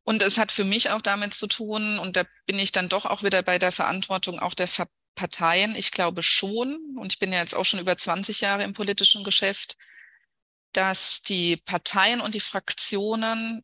Und 0.04 0.22
es 0.22 0.38
hat 0.38 0.50
für 0.52 0.64
mich 0.64 0.90
auch 0.90 1.00
damit 1.02 1.34
zu 1.34 1.46
tun, 1.46 1.98
und 1.98 2.16
da 2.16 2.24
bin 2.46 2.58
ich 2.58 2.72
dann 2.72 2.88
doch 2.88 3.04
auch 3.06 3.22
wieder 3.22 3.42
bei 3.42 3.58
der 3.58 3.72
Verantwortung 3.72 4.40
auch 4.40 4.54
der 4.54 4.68
Parteien. 5.14 5.76
Ich 5.76 5.92
glaube 5.92 6.22
schon, 6.22 6.96
und 6.98 7.12
ich 7.12 7.18
bin 7.18 7.32
ja 7.32 7.38
jetzt 7.40 7.54
auch 7.54 7.64
schon 7.64 7.80
über 7.80 7.96
20 7.96 8.40
Jahre 8.40 8.64
im 8.64 8.72
politischen 8.72 9.22
Geschäft, 9.24 9.76
dass 10.72 11.22
die 11.22 11.56
Parteien 11.58 12.20
und 12.20 12.34
die 12.34 12.40
Fraktionen 12.40 13.62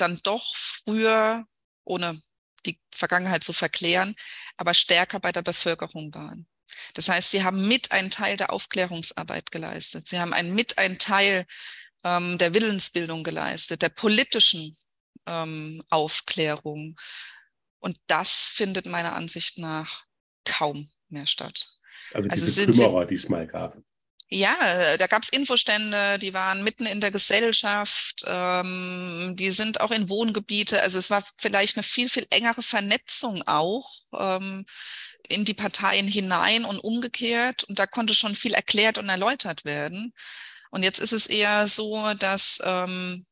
dann 0.00 0.20
doch 0.22 0.54
früher, 0.56 1.46
ohne 1.84 2.22
die 2.66 2.80
Vergangenheit 2.94 3.44
zu 3.44 3.52
verklären, 3.52 4.14
aber 4.56 4.74
stärker 4.74 5.20
bei 5.20 5.32
der 5.32 5.42
Bevölkerung 5.42 6.12
waren. 6.14 6.46
Das 6.94 7.08
heißt, 7.08 7.30
sie 7.30 7.44
haben 7.44 7.66
mit 7.66 7.92
einen 7.92 8.10
Teil 8.10 8.36
der 8.36 8.52
Aufklärungsarbeit 8.52 9.50
geleistet. 9.50 10.08
Sie 10.08 10.18
haben 10.18 10.32
ein, 10.32 10.54
mit 10.54 10.78
einen 10.78 10.98
Teil 10.98 11.46
ähm, 12.04 12.38
der 12.38 12.54
Willensbildung 12.54 13.24
geleistet, 13.24 13.82
der 13.82 13.88
politischen 13.88 14.76
ähm, 15.26 15.82
Aufklärung. 15.88 16.98
Und 17.78 17.98
das 18.06 18.48
findet 18.48 18.86
meiner 18.86 19.14
Ansicht 19.14 19.58
nach 19.58 20.04
kaum 20.44 20.90
mehr 21.08 21.26
statt. 21.26 21.68
Also, 22.12 22.28
also 22.28 22.44
diese 22.44 22.66
Kümmerer, 22.66 23.06
die 23.06 23.14
es 23.14 23.28
mal 23.28 23.46
gab. 23.46 23.76
Ja, 24.30 24.96
da 24.98 25.06
gab 25.06 25.22
es 25.22 25.30
Infostände, 25.30 26.18
die 26.18 26.34
waren 26.34 26.62
mitten 26.62 26.84
in 26.84 27.00
der 27.00 27.10
Gesellschaft, 27.10 28.24
ähm, 28.26 29.34
die 29.36 29.50
sind 29.50 29.80
auch 29.80 29.90
in 29.90 30.10
Wohngebiete. 30.10 30.82
Also 30.82 30.98
es 30.98 31.08
war 31.08 31.24
vielleicht 31.38 31.76
eine 31.78 31.82
viel, 31.82 32.10
viel 32.10 32.26
engere 32.28 32.60
Vernetzung 32.60 33.42
auch 33.46 33.90
ähm, 34.12 34.66
in 35.28 35.46
die 35.46 35.54
Parteien 35.54 36.06
hinein 36.06 36.66
und 36.66 36.78
umgekehrt. 36.78 37.64
Und 37.64 37.78
da 37.78 37.86
konnte 37.86 38.14
schon 38.14 38.36
viel 38.36 38.52
erklärt 38.52 38.98
und 38.98 39.08
erläutert 39.08 39.64
werden. 39.64 40.12
Und 40.70 40.82
jetzt 40.82 41.00
ist 41.00 41.12
es 41.12 41.26
eher 41.26 41.66
so, 41.66 42.12
dass 42.14 42.60
ähm, 42.64 43.26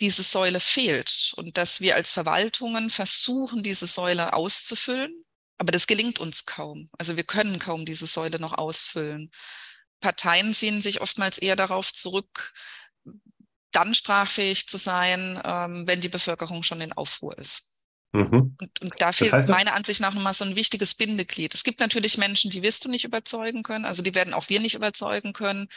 diese 0.00 0.22
Säule 0.22 0.60
fehlt 0.60 1.32
und 1.36 1.58
dass 1.58 1.80
wir 1.80 1.96
als 1.96 2.12
Verwaltungen 2.12 2.90
versuchen, 2.90 3.64
diese 3.64 3.88
Säule 3.88 4.32
auszufüllen. 4.34 5.24
Aber 5.58 5.72
das 5.72 5.88
gelingt 5.88 6.20
uns 6.20 6.46
kaum. 6.46 6.88
Also 6.98 7.16
wir 7.16 7.24
können 7.24 7.58
kaum 7.58 7.84
diese 7.84 8.06
Säule 8.06 8.38
noch 8.38 8.52
ausfüllen. 8.52 9.32
Parteien 10.00 10.54
ziehen 10.54 10.80
sich 10.80 11.00
oftmals 11.00 11.38
eher 11.38 11.56
darauf 11.56 11.92
zurück, 11.92 12.52
dann 13.72 13.94
sprachfähig 13.94 14.68
zu 14.68 14.76
sein, 14.76 15.40
ähm, 15.44 15.86
wenn 15.86 16.00
die 16.00 16.08
Bevölkerung 16.08 16.62
schon 16.62 16.80
in 16.80 16.92
Aufruhr 16.92 17.36
ist. 17.38 17.78
Mhm. 18.12 18.56
Und, 18.58 18.80
und, 18.80 18.94
da 18.98 19.12
fehlt 19.12 19.32
das 19.32 19.40
heißt, 19.40 19.48
meiner 19.48 19.74
Ansicht 19.74 20.00
nach 20.00 20.14
nochmal 20.14 20.32
so 20.32 20.44
ein 20.44 20.56
wichtiges 20.56 20.94
Bindeglied. 20.94 21.54
Es 21.54 21.62
gibt 21.64 21.80
natürlich 21.80 22.16
Menschen, 22.16 22.50
die 22.50 22.62
wirst 22.62 22.84
du 22.84 22.88
nicht 22.88 23.04
überzeugen 23.04 23.62
können, 23.62 23.84
also 23.84 24.02
die 24.02 24.14
werden 24.14 24.32
auch 24.32 24.48
wir 24.48 24.60
nicht 24.60 24.74
überzeugen 24.74 25.34
können, 25.34 25.68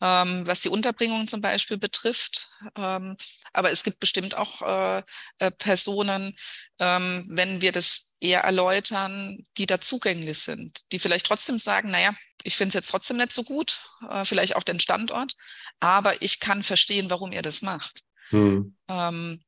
ähm, 0.00 0.46
was 0.46 0.60
die 0.60 0.68
Unterbringung 0.68 1.26
zum 1.26 1.40
Beispiel 1.40 1.78
betrifft. 1.78 2.48
Ähm, 2.76 3.16
aber 3.52 3.72
es 3.72 3.82
gibt 3.82 3.98
bestimmt 3.98 4.36
auch 4.36 4.62
äh, 4.62 5.02
äh, 5.38 5.50
Personen, 5.50 6.36
ähm, 6.78 7.26
wenn 7.28 7.60
wir 7.60 7.72
das 7.72 8.13
eher 8.24 8.40
erläutern, 8.40 9.46
die 9.58 9.66
da 9.66 9.80
zugänglich 9.80 10.38
sind, 10.38 10.80
die 10.92 10.98
vielleicht 10.98 11.26
trotzdem 11.26 11.58
sagen, 11.58 11.90
naja, 11.90 12.14
ich 12.42 12.56
finde 12.56 12.68
es 12.68 12.74
jetzt 12.74 12.90
trotzdem 12.90 13.16
nicht 13.18 13.32
so 13.32 13.42
gut, 13.42 13.80
äh, 14.10 14.24
vielleicht 14.24 14.56
auch 14.56 14.62
den 14.62 14.80
Standort, 14.80 15.34
aber 15.80 16.20
ich 16.22 16.40
kann 16.40 16.62
verstehen, 16.62 17.10
warum 17.10 17.32
ihr 17.32 17.42
das 17.42 17.62
macht. 17.62 18.02
Hm. 18.30 18.76
Ähm, 18.88 19.40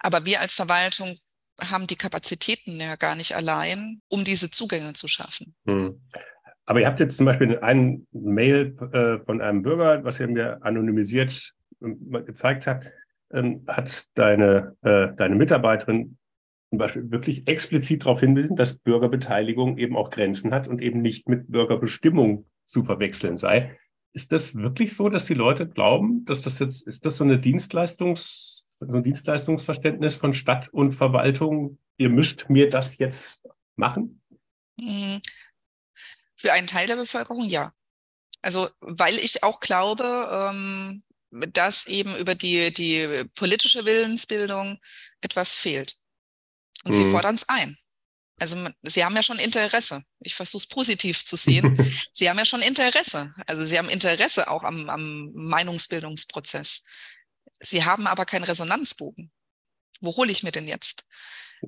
aber 0.00 0.24
wir 0.24 0.40
als 0.40 0.54
Verwaltung 0.54 1.18
haben 1.60 1.86
die 1.86 1.96
Kapazitäten 1.96 2.80
ja 2.80 2.96
gar 2.96 3.14
nicht 3.14 3.36
allein, 3.36 4.00
um 4.08 4.24
diese 4.24 4.50
Zugänge 4.50 4.92
zu 4.92 5.08
schaffen. 5.08 5.54
Hm. 5.66 6.00
Aber 6.66 6.80
ihr 6.80 6.86
habt 6.86 7.00
jetzt 7.00 7.16
zum 7.16 7.26
Beispiel 7.26 7.58
einen 7.58 8.06
Mail 8.12 8.76
äh, 8.92 9.24
von 9.24 9.40
einem 9.40 9.62
Bürger, 9.62 10.02
was 10.04 10.18
ihr 10.18 10.28
mir 10.28 10.58
anonymisiert 10.62 11.52
äh, 11.82 12.22
gezeigt 12.22 12.66
habt, 12.66 12.90
ähm, 13.32 13.64
hat 13.66 14.06
deine, 14.14 14.76
äh, 14.82 15.14
deine 15.14 15.34
Mitarbeiterin 15.34 16.16
zum 16.74 16.78
Beispiel 16.78 17.10
wirklich 17.12 17.46
explizit 17.46 18.04
darauf 18.04 18.18
hingewiesen, 18.18 18.56
dass 18.56 18.78
Bürgerbeteiligung 18.78 19.78
eben 19.78 19.96
auch 19.96 20.10
Grenzen 20.10 20.52
hat 20.52 20.66
und 20.66 20.82
eben 20.82 21.00
nicht 21.00 21.28
mit 21.28 21.48
Bürgerbestimmung 21.52 22.46
zu 22.64 22.82
verwechseln 22.82 23.38
sei. 23.38 23.78
Ist 24.12 24.32
das 24.32 24.56
wirklich 24.56 24.96
so, 24.96 25.08
dass 25.08 25.24
die 25.24 25.34
Leute 25.34 25.68
glauben, 25.68 26.24
dass 26.24 26.42
das 26.42 26.58
jetzt, 26.58 26.84
ist 26.86 27.04
das 27.04 27.18
so 27.18 27.24
eine 27.24 27.38
Dienstleistungs, 27.38 28.76
so 28.80 28.96
ein 28.96 29.04
Dienstleistungsverständnis 29.04 30.16
von 30.16 30.34
Stadt 30.34 30.68
und 30.70 30.92
Verwaltung? 30.92 31.78
Ihr 31.96 32.08
müsst 32.08 32.50
mir 32.50 32.68
das 32.68 32.98
jetzt 32.98 33.46
machen? 33.76 34.20
Mhm. 34.76 35.20
Für 36.34 36.52
einen 36.54 36.66
Teil 36.66 36.88
der 36.88 36.96
Bevölkerung 36.96 37.44
ja. 37.44 37.72
Also, 38.42 38.68
weil 38.80 39.14
ich 39.18 39.44
auch 39.44 39.60
glaube, 39.60 40.04
ähm, 40.04 41.04
dass 41.30 41.86
eben 41.86 42.16
über 42.16 42.34
die, 42.34 42.72
die 42.74 43.24
politische 43.36 43.84
Willensbildung 43.84 44.80
etwas 45.20 45.56
fehlt. 45.56 45.98
Und 46.84 46.92
mhm. 46.92 46.96
sie 46.96 47.10
fordern 47.10 47.34
es 47.34 47.48
ein. 47.48 47.76
Also 48.38 48.56
sie 48.82 49.04
haben 49.04 49.14
ja 49.14 49.22
schon 49.22 49.38
Interesse. 49.38 50.02
Ich 50.20 50.34
versuche 50.34 50.62
es 50.62 50.66
positiv 50.66 51.24
zu 51.24 51.36
sehen. 51.36 51.76
sie 52.12 52.28
haben 52.28 52.38
ja 52.38 52.44
schon 52.44 52.62
Interesse. 52.62 53.32
Also 53.46 53.64
sie 53.64 53.78
haben 53.78 53.88
Interesse 53.88 54.48
auch 54.48 54.64
am, 54.64 54.90
am 54.90 55.32
Meinungsbildungsprozess. 55.34 56.84
Sie 57.60 57.84
haben 57.84 58.06
aber 58.06 58.26
keinen 58.26 58.44
Resonanzbogen. 58.44 59.32
Wo 60.00 60.16
hole 60.16 60.32
ich 60.32 60.42
mir 60.42 60.52
denn 60.52 60.66
jetzt? 60.68 61.06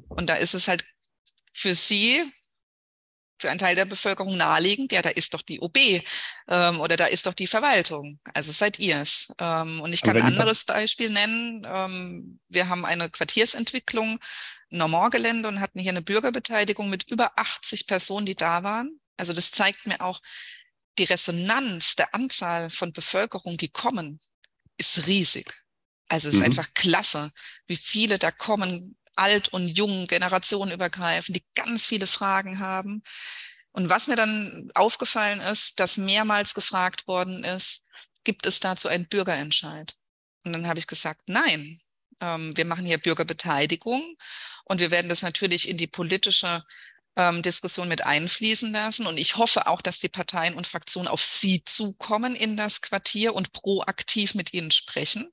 Und 0.09 0.29
da 0.29 0.35
ist 0.35 0.55
es 0.55 0.68
halt 0.68 0.85
für 1.52 1.74
sie 1.74 2.31
für 3.38 3.51
einen 3.51 3.59
Teil 3.59 3.77
der 3.77 3.85
Bevölkerung 3.85 4.37
naheliegend, 4.37 4.92
ja, 4.92 5.03
da 5.03 5.11
ist 5.11 5.35
doch 5.35 5.42
die 5.42 5.61
OB 5.61 5.77
ähm, 6.49 6.81
oder 6.81 6.96
da 6.96 7.07
ist 7.07 7.27
doch 7.27 7.35
die 7.35 7.46
Verwaltung. 7.46 8.18
Also 8.35 8.53
seid 8.53 8.79
ihr 8.79 9.01
es. 9.01 9.33
Ähm, 9.38 9.81
und 9.81 9.92
ich 9.92 10.03
kann 10.03 10.16
ein 10.16 10.22
anderes 10.22 10.64
Beispiel 10.64 11.11
nennen. 11.11 11.66
Ähm, 11.68 12.40
wir 12.49 12.68
haben 12.68 12.85
eine 12.85 13.11
Quartiersentwicklung, 13.11 14.18
Normandgelände 14.70 15.49
und 15.49 15.61
hatten 15.61 15.79
hier 15.79 15.92
eine 15.92 16.03
Bürgerbeteiligung 16.03 16.88
mit 16.88 17.11
über 17.11 17.38
80 17.38 17.87
Personen, 17.87 18.27
die 18.27 18.37
da 18.37 18.62
waren. 18.62 19.01
Also 19.16 19.33
das 19.33 19.51
zeigt 19.51 19.87
mir 19.87 20.01
auch, 20.01 20.20
die 20.99 21.05
Resonanz 21.05 21.96
der 21.96 22.14
Anzahl 22.14 22.70
von 22.70 22.92
Bevölkerung, 22.92 23.57
die 23.57 23.68
kommen, 23.68 24.20
ist 24.79 25.07
riesig. 25.07 25.55
Also 26.09 26.29
es 26.29 26.35
ist 26.35 26.40
mhm. 26.40 26.46
einfach 26.46 26.72
klasse, 26.75 27.33
wie 27.66 27.77
viele 27.77 28.18
da 28.18 28.31
kommen, 28.31 28.96
alt 29.16 29.48
und 29.48 29.68
jung, 29.68 30.07
generationenübergreifend, 30.07 31.37
die 31.37 31.44
ganz 31.55 31.87
viele 31.87 32.07
Fragen 32.07 32.59
haben. 32.59 33.02
Und 33.72 33.88
was 33.88 34.07
mir 34.07 34.16
dann 34.16 34.70
aufgefallen 34.74 35.40
ist, 35.40 35.81
dass 35.81 35.98
mehrmals 35.98 36.55
gefragt 36.55 37.07
worden 37.07 37.44
ist, 37.44 37.88
gibt 38.24 38.46
es 38.46 38.61
dazu 38.61 38.88
einen 38.88 39.09
Bürgerentscheid? 39.09 39.96
Und 40.44 40.52
dann 40.52 40.66
habe 40.66 40.79
ich 40.79 40.87
gesagt, 40.87 41.29
nein, 41.29 41.81
ähm, 42.20 42.57
wir 42.57 42.64
machen 42.64 42.87
hier 42.87 42.98
Bürgerbeteiligung 42.98 44.16
und 44.64 44.81
wir 44.81 44.90
werden 44.90 45.09
das 45.09 45.22
natürlich 45.22 45.68
in 45.68 45.76
die 45.76 45.87
politische 45.87 46.64
ähm, 47.16 47.42
Diskussion 47.42 47.88
mit 47.88 48.05
einfließen 48.07 48.72
lassen. 48.72 49.07
Und 49.07 49.18
ich 49.18 49.37
hoffe 49.37 49.66
auch, 49.66 49.83
dass 49.83 49.98
die 49.98 50.09
Parteien 50.09 50.55
und 50.55 50.66
Fraktionen 50.66 51.09
auf 51.09 51.22
Sie 51.22 51.62
zukommen 51.64 52.35
in 52.35 52.57
das 52.57 52.81
Quartier 52.81 53.35
und 53.35 53.52
proaktiv 53.52 54.35
mit 54.35 54.55
Ihnen 54.55 54.70
sprechen. 54.70 55.31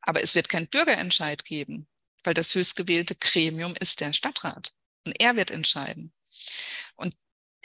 Aber 0.00 0.22
es 0.22 0.34
wird 0.34 0.48
keinen 0.48 0.68
Bürgerentscheid 0.68 1.44
geben 1.44 1.88
weil 2.24 2.34
das 2.34 2.54
höchstgewählte 2.54 3.14
Gremium 3.14 3.74
ist 3.80 4.00
der 4.00 4.12
Stadtrat. 4.12 4.72
Und 5.06 5.20
er 5.20 5.36
wird 5.36 5.50
entscheiden. 5.50 6.12
Und 6.96 7.14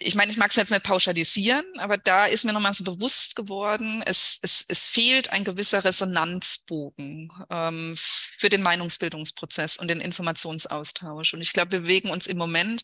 ich 0.01 0.15
meine, 0.15 0.31
ich 0.31 0.37
mag 0.37 0.49
es 0.49 0.55
jetzt 0.55 0.71
nicht 0.71 0.83
pauschalisieren, 0.83 1.65
aber 1.77 1.97
da 1.97 2.25
ist 2.25 2.45
mir 2.45 2.53
nochmal 2.53 2.73
so 2.73 2.83
bewusst 2.83 3.35
geworden, 3.35 4.01
es, 4.05 4.39
es, 4.41 4.63
es 4.67 4.85
fehlt 4.85 5.31
ein 5.31 5.43
gewisser 5.43 5.83
Resonanzbogen 5.83 7.31
ähm, 7.49 7.95
für 7.97 8.49
den 8.49 8.61
Meinungsbildungsprozess 8.61 9.77
und 9.77 9.89
den 9.89 9.99
Informationsaustausch. 9.99 11.33
Und 11.33 11.41
ich 11.41 11.51
glaube, 11.51 11.73
wir 11.73 11.81
bewegen 11.81 12.11
uns 12.11 12.27
im 12.27 12.37
Moment 12.37 12.83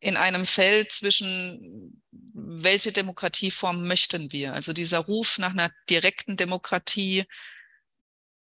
in 0.00 0.16
einem 0.16 0.44
Feld 0.44 0.90
zwischen, 0.90 2.02
welche 2.10 2.90
Demokratieform 2.90 3.86
möchten 3.86 4.32
wir? 4.32 4.52
Also 4.52 4.72
dieser 4.72 4.98
Ruf 4.98 5.38
nach 5.38 5.52
einer 5.52 5.70
direkten 5.88 6.36
Demokratie 6.36 7.24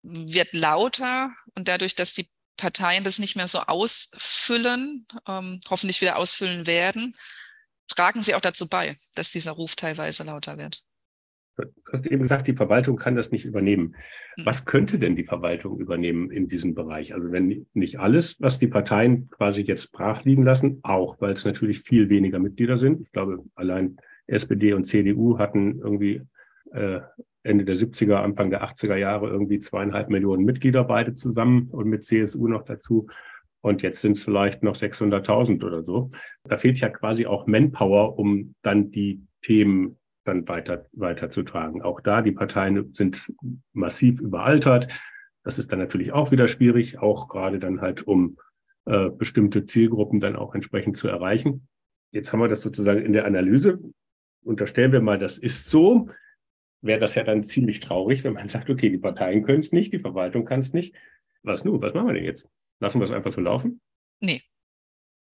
wird 0.03 0.53
lauter 0.53 1.35
und 1.55 1.67
dadurch, 1.67 1.95
dass 1.95 2.13
die 2.13 2.29
Parteien 2.57 3.05
das 3.05 3.19
nicht 3.19 3.37
mehr 3.37 3.49
so 3.49 3.61
ausfüllen, 3.61 5.07
ähm, 5.29 5.61
hoffentlich 5.69 6.01
wieder 6.01 6.17
ausfüllen 6.17 6.67
werden, 6.67 7.15
tragen 7.89 8.23
sie 8.23 8.35
auch 8.35 8.41
dazu 8.41 8.69
bei, 8.69 8.97
dass 9.15 9.31
dieser 9.31 9.53
Ruf 9.53 9.77
teilweise 9.77 10.25
lauter 10.25 10.59
wird. 10.59 10.85
Du 11.57 11.65
hast 11.91 12.07
eben 12.07 12.23
gesagt, 12.23 12.47
die 12.47 12.57
Verwaltung 12.57 12.97
kann 12.97 13.17
das 13.17 13.31
nicht 13.31 13.47
übernehmen. 13.47 13.97
Hm. 14.35 14.47
Was 14.47 14.67
könnte 14.67 14.99
denn 14.99 15.17
die 15.17 15.25
Verwaltung 15.25 15.79
übernehmen 15.79 16.31
in 16.31 16.49
diesem 16.49 16.75
Bereich? 16.75 17.15
Also 17.15 17.33
wenn 17.33 17.67
nicht 17.73 17.99
alles, 17.99 18.41
was 18.41 18.59
die 18.59 18.67
Parteien 18.67 19.31
quasi 19.31 19.63
jetzt 19.63 19.93
brach 19.93 20.25
liegen 20.25 20.45
lassen, 20.45 20.81
auch 20.83 21.19
weil 21.21 21.33
es 21.33 21.47
natürlich 21.47 21.81
viel 21.81 22.11
weniger 22.11 22.39
Mitglieder 22.39 22.77
sind. 22.77 23.01
Ich 23.01 23.13
glaube, 23.13 23.43
allein 23.55 23.97
SPD 24.27 24.75
und 24.75 24.87
CDU 24.87 25.39
hatten 25.39 25.79
irgendwie 25.79 26.23
äh, 26.77 27.01
Ende 27.43 27.65
der 27.65 27.77
70er, 27.77 28.17
Anfang 28.17 28.51
der 28.51 28.65
80er 28.65 28.97
Jahre 28.97 29.29
irgendwie 29.29 29.61
zweieinhalb 29.61 30.11
Millionen 30.11 30.45
Mitglieder 30.45 30.85
beide 30.85 31.15
zusammen 31.15 31.69
und 31.71 31.89
mit 31.89 32.05
CSU 32.05 32.49
noch 32.49 32.65
dazu. 32.65 33.07
Und 33.61 33.83
jetzt 33.83 34.01
sind 34.01 34.17
es 34.17 34.23
vielleicht 34.23 34.63
noch 34.63 34.77
600.000 34.77 35.65
oder 35.65 35.83
so. 35.83 36.11
Da 36.45 36.57
fehlt 36.57 36.79
ja 36.79 36.89
quasi 36.89 37.27
auch 37.27 37.47
Manpower, 37.47 38.19
um 38.19 38.55
dann 38.63 38.91
die 38.91 39.23
Themen 39.43 39.99
dann 40.25 40.47
weiter, 40.49 40.87
weiterzutragen. 40.93 41.83
Auch 41.83 42.01
da, 42.01 42.23
die 42.23 42.33
Parteien 42.33 42.93
sind 42.95 43.31
massiv 43.73 44.21
überaltert. 44.21 44.89
Das 45.45 45.59
ist 45.59 45.71
dann 45.71 45.79
natürlich 45.79 46.13
auch 46.13 46.33
wieder 46.33 46.49
schwierig, 46.49 46.99
auch 46.99 47.29
gerade 47.29 47.59
dann 47.59 47.81
halt, 47.81 48.07
um 48.07 48.37
äh, 48.87 49.11
bestimmte 49.11 49.67
Zielgruppen 49.67 50.21
dann 50.21 50.37
auch 50.37 50.55
entsprechend 50.55 50.97
zu 50.97 51.09
erreichen. 51.09 51.69
Jetzt 52.13 52.33
haben 52.33 52.41
wir 52.41 52.49
das 52.49 52.61
sozusagen 52.61 53.03
in 53.03 53.13
der 53.13 53.25
Analyse. 53.25 53.79
Unterstellen 54.45 54.93
wir 54.93 55.01
mal, 55.01 55.19
das 55.19 55.39
ist 55.39 55.71
so. 55.71 56.09
Wäre 56.87 57.01
das 57.01 57.15
ja 57.15 57.25
dann 57.25 57.43
ziemlich 57.43 57.81
traurig, 57.81 58.25
wenn 58.25 58.35
man 58.35 58.49
sagt, 58.49 58.71
okay, 58.71 58.91
die 58.91 58.99
Parteien 58.99 59.43
können 59.43 59.61
es 59.61 59.73
nicht, 59.73 59.93
die 59.93 59.99
Verwaltung 59.99 60.45
kann 60.45 60.61
es 60.61 60.73
nicht. 60.73 60.95
Was 61.43 61.65
nun? 61.65 61.81
Was 61.81 61.95
machen 61.95 62.09
wir 62.09 62.15
denn 62.15 62.25
jetzt? 62.25 62.49
Lassen 62.81 63.01
wir 63.01 63.05
es 63.05 63.11
einfach 63.11 63.33
so 63.33 63.41
laufen? 63.41 63.81
Nee. 64.21 64.43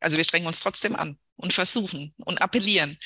Also 0.00 0.16
wir 0.16 0.24
strengen 0.24 0.46
uns 0.46 0.60
trotzdem 0.60 0.96
an 0.96 1.16
und 1.36 1.52
versuchen 1.52 2.12
und 2.18 2.42
appellieren. 2.42 2.98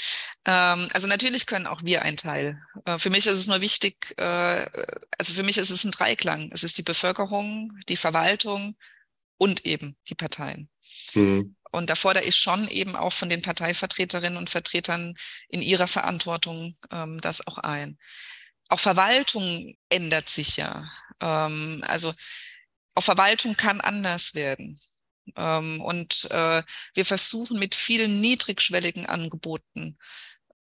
Ähm, 0.44 0.88
also 0.92 1.06
natürlich 1.06 1.46
können 1.46 1.66
auch 1.66 1.82
wir 1.84 2.02
ein 2.02 2.16
Teil. 2.16 2.60
Äh, 2.84 2.98
für 2.98 3.10
mich 3.10 3.26
ist 3.26 3.34
es 3.34 3.46
nur 3.46 3.60
wichtig, 3.60 4.14
äh, 4.18 4.66
also 5.18 5.32
für 5.34 5.42
mich 5.42 5.58
ist 5.58 5.70
es 5.70 5.84
ein 5.84 5.90
Dreiklang. 5.90 6.50
Es 6.52 6.64
ist 6.64 6.78
die 6.78 6.82
Bevölkerung, 6.82 7.72
die 7.88 7.96
Verwaltung 7.96 8.76
und 9.38 9.66
eben 9.66 9.96
die 10.08 10.14
Parteien. 10.14 10.68
Mhm. 11.14 11.56
Und 11.72 11.90
da 11.90 11.94
fordere 11.94 12.24
ich 12.24 12.36
schon 12.36 12.68
eben 12.68 12.96
auch 12.96 13.12
von 13.12 13.28
den 13.28 13.42
Parteivertreterinnen 13.42 14.38
und 14.38 14.50
Vertretern 14.50 15.14
in 15.48 15.60
ihrer 15.62 15.88
Verantwortung 15.88 16.76
ähm, 16.90 17.20
das 17.20 17.46
auch 17.46 17.58
ein. 17.58 17.98
Auch 18.68 18.80
Verwaltung 18.80 19.76
ändert 19.88 20.28
sich 20.28 20.56
ja. 20.56 20.90
Ähm, 21.20 21.84
also 21.86 22.12
auch 22.94 23.02
Verwaltung 23.02 23.56
kann 23.56 23.80
anders 23.80 24.34
werden. 24.34 24.80
Ähm, 25.36 25.80
und 25.80 26.28
äh, 26.30 26.62
wir 26.94 27.04
versuchen 27.04 27.58
mit 27.58 27.74
vielen 27.74 28.20
niedrigschwelligen 28.20 29.06
Angeboten 29.06 29.98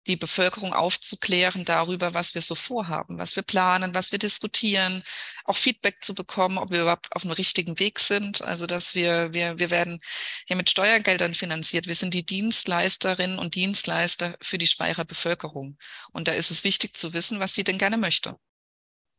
die 0.08 0.16
Bevölkerung 0.16 0.74
aufzuklären 0.74 1.66
darüber, 1.66 2.14
was 2.14 2.36
wir 2.36 2.42
so 2.42 2.56
vorhaben, 2.56 3.18
was 3.18 3.36
wir 3.36 3.44
planen, 3.44 3.94
was 3.94 4.12
wir 4.12 4.20
diskutieren, 4.20 5.04
auch 5.46 5.58
Feedback 5.58 6.04
zu 6.04 6.14
bekommen, 6.14 6.58
ob 6.58 6.72
wir 6.72 6.82
überhaupt 6.82 7.16
auf 7.16 7.24
dem 7.24 7.32
richtigen 7.32 7.80
Weg 7.80 8.00
sind. 8.00 8.42
Also 8.42 8.68
dass 8.68 8.96
wir, 8.96 9.34
wir, 9.34 9.58
wir 9.60 9.70
werden 9.70 10.00
ja 10.48 10.56
mit 10.56 10.70
Steuergeldern 10.70 11.34
finanziert. 11.34 11.88
Wir 11.88 11.96
sind 11.96 12.14
die 12.14 12.26
Dienstleisterinnen 12.26 13.40
und 13.40 13.56
Dienstleister 13.56 14.38
für 14.42 14.58
die 14.58 14.68
Speyerer 14.68 15.06
Bevölkerung. 15.06 15.78
Und 16.12 16.28
da 16.28 16.34
ist 16.34 16.52
es 16.52 16.64
wichtig 16.64 16.96
zu 16.96 17.14
wissen, 17.14 17.40
was 17.40 17.56
sie 17.56 17.64
denn 17.64 17.78
gerne 17.78 17.98
möchte. 17.98 18.38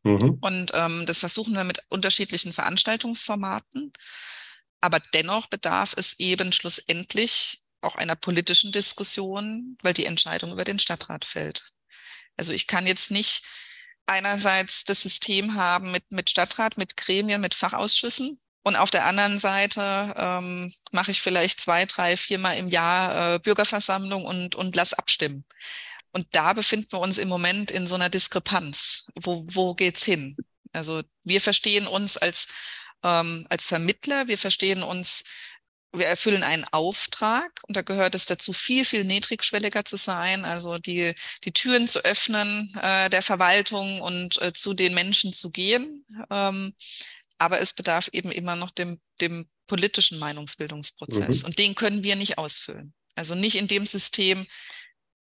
Mhm. 0.05 0.39
Und 0.41 0.71
ähm, 0.75 1.05
das 1.07 1.19
versuchen 1.19 1.55
wir 1.55 1.65
mit 1.65 1.83
unterschiedlichen 1.89 2.53
Veranstaltungsformaten. 2.53 3.93
Aber 4.81 5.01
dennoch 5.15 5.49
bedarf 5.49 5.95
es 5.97 6.21
eben 6.21 6.53
schlussendlich 6.53 7.63
auch 7.81 7.97
einer 7.97 8.17
politischen 8.17 8.73
Diskussion, 8.73 9.77
weil 9.83 9.95
die 9.95 10.07
Entscheidung 10.07 10.53
über 10.53 10.65
den 10.65 10.79
Stadtrat 10.79 11.25
fällt. 11.25 11.73
Also 12.37 12.53
ich 12.53 12.67
kann 12.67 12.87
jetzt 12.87 13.11
nicht 13.11 13.43
einerseits 14.07 14.85
das 14.85 15.03
System 15.03 15.55
haben 15.55 15.91
mit, 15.91 16.05
mit 16.11 16.31
Stadtrat, 16.31 16.79
mit 16.79 16.97
Gremien, 16.97 17.41
mit 17.41 17.55
Fachausschüssen. 17.55 18.41
Und 18.63 18.77
auf 18.77 18.91
der 18.91 19.05
anderen 19.07 19.39
Seite 19.39 20.15
ähm, 20.17 20.73
mache 20.91 21.13
ich 21.13 21.21
vielleicht 21.21 21.61
zwei, 21.61 21.85
drei, 21.85 22.17
viermal 22.17 22.57
im 22.57 22.69
Jahr 22.69 23.35
äh, 23.35 23.39
Bürgerversammlung 23.39 24.25
und, 24.25 24.57
und 24.57 24.75
lass 24.75 24.93
abstimmen. 24.93 25.45
Und 26.13 26.27
da 26.33 26.53
befinden 26.53 26.91
wir 26.91 26.99
uns 27.01 27.19
im 27.19 27.29
Moment 27.29 27.71
in 27.71 27.87
so 27.87 27.95
einer 27.95 28.09
Diskrepanz. 28.09 29.07
Wo, 29.15 29.47
wo 29.51 29.75
geht's 29.75 30.05
hin? 30.05 30.37
Also 30.73 31.03
wir 31.23 31.41
verstehen 31.41 31.87
uns 31.87 32.17
als, 32.17 32.49
ähm, 33.03 33.47
als 33.51 33.67
Vermittler, 33.67 34.27
wir 34.27 34.39
verstehen 34.39 34.83
uns 34.83 35.25
wir 35.93 36.07
erfüllen 36.07 36.43
einen 36.43 36.65
Auftrag 36.73 37.61
und 37.67 37.77
da 37.77 37.83
gehört 37.83 38.15
es 38.15 38.27
dazu, 38.27 38.53
viel, 38.53 38.85
viel 38.85 39.05
niedrigschwelliger 39.05 39.85
zu 39.85 39.97
sein, 39.97 40.45
also 40.45 40.79
die, 40.79 41.15
die 41.45 41.53
Türen 41.53 41.89
zu 41.89 42.05
öffnen 42.05 42.75
äh, 42.83 43.09
der 43.09 43.23
Verwaltung 43.23 44.01
und 44.01 44.41
äh, 44.43 44.53
zu 44.53 44.75
den 44.75 44.95
Menschen 44.95 45.33
zu 45.33 45.51
gehen. 45.51 46.05
Ähm, 46.31 46.75
aber 47.39 47.61
es 47.61 47.75
bedarf 47.75 48.09
eben 48.13 48.31
immer 48.31 48.57
noch 48.57 48.71
dem, 48.71 49.01
dem 49.21 49.49
politischen 49.67 50.19
Meinungsbildungsprozess 50.19 51.41
mhm. 51.41 51.47
und 51.47 51.59
den 51.59 51.75
können 51.75 52.03
wir 52.03 52.17
nicht 52.17 52.39
ausfüllen. 52.39 52.95
Also 53.15 53.35
nicht 53.35 53.57
in 53.57 53.69
dem 53.69 53.87
System, 53.87 54.47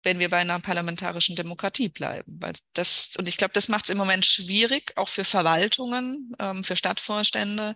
wenn 0.03 0.19
wir 0.19 0.29
bei 0.29 0.37
einer 0.37 0.59
parlamentarischen 0.59 1.35
Demokratie 1.35 1.89
bleiben. 1.89 2.37
Weil 2.39 2.53
das, 2.73 3.11
und 3.17 3.27
ich 3.27 3.37
glaube, 3.37 3.53
das 3.53 3.67
macht 3.67 3.85
es 3.85 3.89
im 3.89 3.97
Moment 3.97 4.25
schwierig, 4.25 4.93
auch 4.95 5.09
für 5.09 5.25
Verwaltungen, 5.25 6.31
ähm, 6.39 6.63
für 6.63 6.75
Stadtvorstände, 6.75 7.75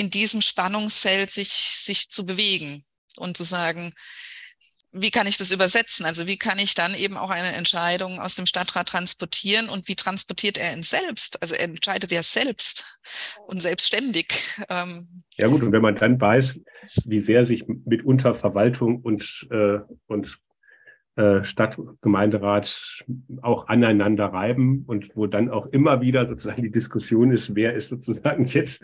in 0.00 0.08
diesem 0.08 0.40
Spannungsfeld 0.40 1.30
sich, 1.30 1.76
sich 1.78 2.08
zu 2.08 2.24
bewegen 2.24 2.84
und 3.18 3.36
zu 3.36 3.44
sagen, 3.44 3.92
wie 4.92 5.10
kann 5.10 5.26
ich 5.26 5.36
das 5.36 5.50
übersetzen? 5.52 6.06
Also 6.06 6.26
wie 6.26 6.38
kann 6.38 6.58
ich 6.58 6.74
dann 6.74 6.94
eben 6.94 7.18
auch 7.18 7.28
eine 7.28 7.52
Entscheidung 7.52 8.18
aus 8.18 8.34
dem 8.34 8.46
Stadtrat 8.46 8.88
transportieren 8.88 9.68
und 9.68 9.88
wie 9.88 9.94
transportiert 9.94 10.56
er 10.56 10.72
ihn 10.72 10.82
selbst? 10.82 11.40
Also 11.42 11.54
er 11.54 11.64
entscheidet 11.64 12.10
ja 12.10 12.22
selbst 12.22 12.98
und 13.46 13.60
selbstständig. 13.60 14.32
Ähm. 14.70 15.22
Ja 15.36 15.48
gut, 15.48 15.62
und 15.62 15.70
wenn 15.72 15.82
man 15.82 15.96
dann 15.96 16.18
weiß, 16.18 16.60
wie 17.04 17.20
sehr 17.20 17.44
sich 17.44 17.66
mitunter 17.68 18.32
Verwaltung 18.32 19.02
und, 19.02 19.46
äh, 19.50 19.80
und 20.06 20.38
äh, 21.16 21.42
auch 23.42 23.68
aneinander 23.68 24.26
reiben 24.26 24.84
und 24.86 25.14
wo 25.14 25.26
dann 25.26 25.50
auch 25.50 25.66
immer 25.66 26.00
wieder 26.00 26.26
sozusagen 26.26 26.62
die 26.62 26.70
Diskussion 26.70 27.30
ist, 27.30 27.54
wer 27.54 27.74
ist 27.74 27.90
sozusagen 27.90 28.46
jetzt 28.46 28.82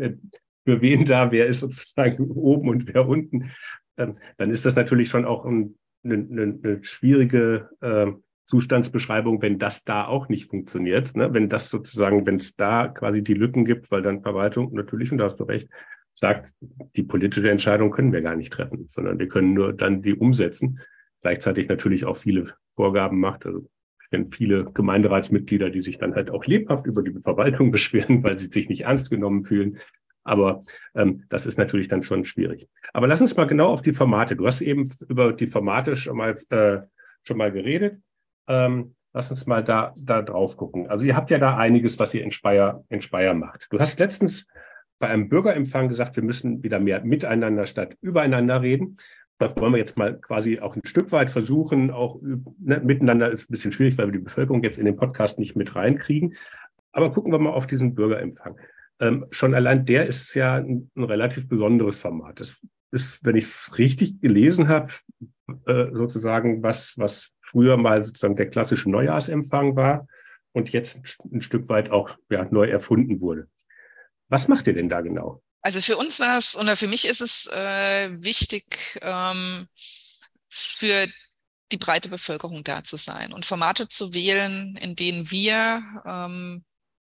für 0.67 0.83
wen 0.83 1.05
da, 1.05 1.33
wer 1.33 1.47
ist 1.47 1.61
sozusagen 1.61 2.31
oben 2.31 2.69
und 2.69 2.93
wer 2.93 3.09
unten, 3.09 3.51
ähm, 3.97 4.15
dann 4.37 4.51
ist 4.51 4.67
das 4.67 4.77
natürlich 4.77 5.09
schon 5.09 5.25
auch 5.25 5.45
eine, 5.45 5.73
eine, 6.05 6.59
eine 6.63 6.85
schwierige 6.85 7.71
äh, 7.81 8.13
Zustandsbeschreibung, 8.45 9.43
wenn 9.43 9.59
das 9.59 9.85
da 9.85 10.07
auch 10.07 10.29
nicht 10.29 10.49
funktioniert. 10.51 11.17
Ne? 11.17 11.33
Wenn 11.33 11.49
das 11.49 11.71
sozusagen, 11.71 12.27
wenn 12.27 12.37
es 12.37 12.55
da 12.57 12.89
quasi 12.89 13.23
die 13.23 13.35
Lücken 13.35 13.65
gibt, 13.65 13.91
weil 13.91 14.03
dann 14.03 14.23
Verwaltung 14.23 14.73
natürlich, 14.75 15.11
und 15.11 15.19
da 15.19 15.25
hast 15.25 15.41
du 15.41 15.45
recht, 15.45 15.69
sagt, 16.15 16.53
die 16.97 17.03
politische 17.03 17.51
Entscheidung 17.51 17.91
können 17.91 18.13
wir 18.13 18.23
gar 18.23 18.37
nicht 18.37 18.53
treffen, 18.53 18.87
sondern 18.89 19.19
wir 19.19 19.29
können 19.29 19.53
nur 19.55 19.73
dann 19.73 20.03
die 20.03 20.15
umsetzen 20.15 20.81
gleichzeitig 21.21 21.69
natürlich 21.69 22.05
auch 22.05 22.17
viele 22.17 22.55
Vorgaben 22.73 23.19
macht. 23.19 23.47
Also 23.47 23.69
ich 24.01 24.11
kenne 24.11 24.29
viele 24.31 24.65
Gemeinderatsmitglieder, 24.73 25.71
die 25.71 25.83
sich 25.83 25.99
dann 25.99 26.15
halt 26.15 26.31
auch 26.31 26.45
lebhaft 26.45 26.87
über 26.87 27.03
die 27.03 27.21
Verwaltung 27.21 27.71
beschweren, 27.73 28.23
weil 28.23 28.39
sie 28.39 28.47
sich 28.47 28.69
nicht 28.69 28.83
ernst 28.83 29.11
genommen 29.11 29.45
fühlen. 29.45 29.79
Aber 30.27 30.65
ähm, 30.95 31.23
das 31.29 31.47
ist 31.47 31.57
natürlich 31.57 31.87
dann 31.87 32.03
schon 32.03 32.25
schwierig. 32.25 32.69
Aber 32.93 33.07
lass 33.07 33.21
uns 33.21 33.37
mal 33.37 33.47
genau 33.47 33.69
auf 33.69 33.83
die 33.83 33.93
Formate. 33.93 34.35
Du 34.35 34.47
hast 34.47 34.61
eben 34.61 34.91
über 35.09 35.33
die 35.33 35.47
Formate 35.47 35.95
schon 35.95 36.17
mal, 36.17 36.35
äh, 36.51 36.79
schon 37.23 37.39
mal 37.39 37.53
geredet. 37.53 38.01
Ähm, 38.49 38.97
lass 39.13 39.31
uns 39.31 39.47
mal 39.47 39.63
da, 39.63 39.95
da 39.97 40.23
drauf 40.23 40.57
gucken. 40.57 40.89
Also 40.89 41.05
ihr 41.05 41.15
habt 41.15 41.31
ja 41.31 41.39
da 41.39 41.57
einiges, 41.57 41.99
was 42.01 42.13
ihr 42.13 42.25
in 42.25 42.33
Speyer, 42.33 42.85
in 42.89 43.01
Speyer 43.01 43.35
macht. 43.35 43.73
Du 43.73 43.79
hast 43.79 44.01
letztens 44.01 44.49
bei 44.99 45.09
einem 45.09 45.29
Bürgerempfang 45.29 45.89
gesagt, 45.89 46.17
wir 46.17 46.25
müssen 46.25 46.63
wieder 46.65 46.81
mehr 46.81 47.05
miteinander 47.05 47.67
statt 47.67 47.97
übereinander 48.01 48.63
reden. 48.63 48.97
Das 49.39 49.57
wollen 49.57 49.75
wir 49.75 49.79
jetzt 49.79 49.97
mal 49.97 50.19
quasi 50.19 50.59
auch 50.59 50.75
ein 50.75 50.85
Stück 50.85 51.13
weit 51.13 51.31
versuchen. 51.31 51.93
Auch 51.93 52.21
ne, 52.23 52.81
miteinander 52.83 53.31
ist 53.31 53.49
ein 53.49 53.53
bisschen 53.53 53.71
schwierig, 53.71 53.97
weil 53.97 54.09
wir 54.09 54.13
die 54.13 54.19
Bevölkerung 54.19 54.65
jetzt 54.65 54.79
in 54.79 54.87
den 54.87 54.97
Podcast 54.97 55.39
nicht 55.39 55.55
mit 55.55 55.77
reinkriegen. 55.77 56.35
Aber 56.91 57.11
gucken 57.11 57.31
wir 57.31 57.39
mal 57.39 57.51
auf 57.51 57.69
diesen 57.69 57.95
Bürgerempfang. 57.95 58.57
Ähm, 59.01 59.27
schon 59.31 59.55
allein 59.55 59.85
der 59.85 60.07
ist 60.07 60.35
ja 60.35 60.57
ein, 60.57 60.91
ein 60.97 61.05
relativ 61.05 61.49
besonderes 61.49 62.01
Format. 62.01 62.41
Das 62.41 62.61
ist, 62.93 63.25
wenn 63.25 63.37
ich 63.37 63.45
es 63.45 63.79
richtig 63.79 64.21
gelesen 64.21 64.69
habe, 64.69 64.93
äh, 65.67 65.87
sozusagen 65.93 66.63
was, 66.63 66.95
was 66.97 67.33
früher 67.43 67.77
mal 67.77 68.03
sozusagen 68.05 68.37
der 68.37 68.51
klassische 68.51 68.91
Neujahrsempfang 68.91 69.77
war 69.77 70.07
und 70.53 70.71
jetzt 70.71 70.99
ein, 71.31 71.43
Stück 71.43 71.69
weit 71.69 71.91
auch 71.91 72.17
ja, 72.31 72.45
neu 72.51 72.69
erfunden 72.69 73.21
wurde. 73.21 73.49
Was 74.29 74.49
macht 74.49 74.67
ihr 74.67 74.75
denn 74.75 74.89
da 74.89 75.03
genau? 75.03 75.43
Also 75.63 75.81
für 75.81 75.97
uns 75.97 76.19
war 76.21 76.39
es 76.39 76.57
oder 76.57 76.77
für 76.77 76.89
mich 76.89 77.07
ist 77.07 77.21
es 77.21 77.47
äh, 77.53 78.11
wichtig, 78.23 78.99
ähm, 79.03 79.67
für 80.49 81.07
die 81.73 81.77
breite 81.77 82.09
Bevölkerung 82.09 82.63
da 82.65 82.85
zu 82.85 82.97
sein 82.97 83.33
und 83.33 83.45
Formate 83.45 83.89
zu 83.89 84.15
wählen, 84.15 84.77
in 84.81 84.97
denen 84.97 85.31
wir 85.31 85.83
ähm, 86.07 86.65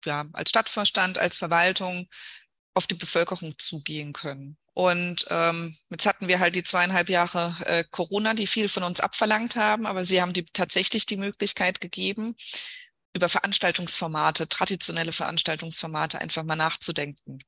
ja, 0.06 0.24
als 0.32 0.50
Stadtvorstand, 0.50 1.18
als 1.18 1.36
Verwaltung 1.36 2.08
auf 2.74 2.86
die 2.86 2.94
Bevölkerung 2.94 3.54
zugehen 3.58 4.12
können. 4.12 4.56
Und 4.72 5.26
ähm, 5.30 5.76
jetzt 5.90 6.06
hatten 6.06 6.26
wir 6.26 6.40
halt 6.40 6.56
die 6.56 6.64
zweieinhalb 6.64 7.08
Jahre 7.08 7.56
äh, 7.66 7.84
Corona, 7.90 8.34
die 8.34 8.48
viel 8.48 8.68
von 8.68 8.82
uns 8.82 9.00
abverlangt 9.00 9.54
haben, 9.54 9.86
aber 9.86 10.04
sie 10.04 10.20
haben 10.20 10.32
die, 10.32 10.44
tatsächlich 10.46 11.06
die 11.06 11.16
Möglichkeit 11.16 11.80
gegeben, 11.80 12.34
über 13.14 13.28
Veranstaltungsformate, 13.28 14.48
traditionelle 14.48 15.12
Veranstaltungsformate 15.12 16.20
einfach 16.20 16.42
mal 16.42 16.56
nachzudenken. 16.56 17.38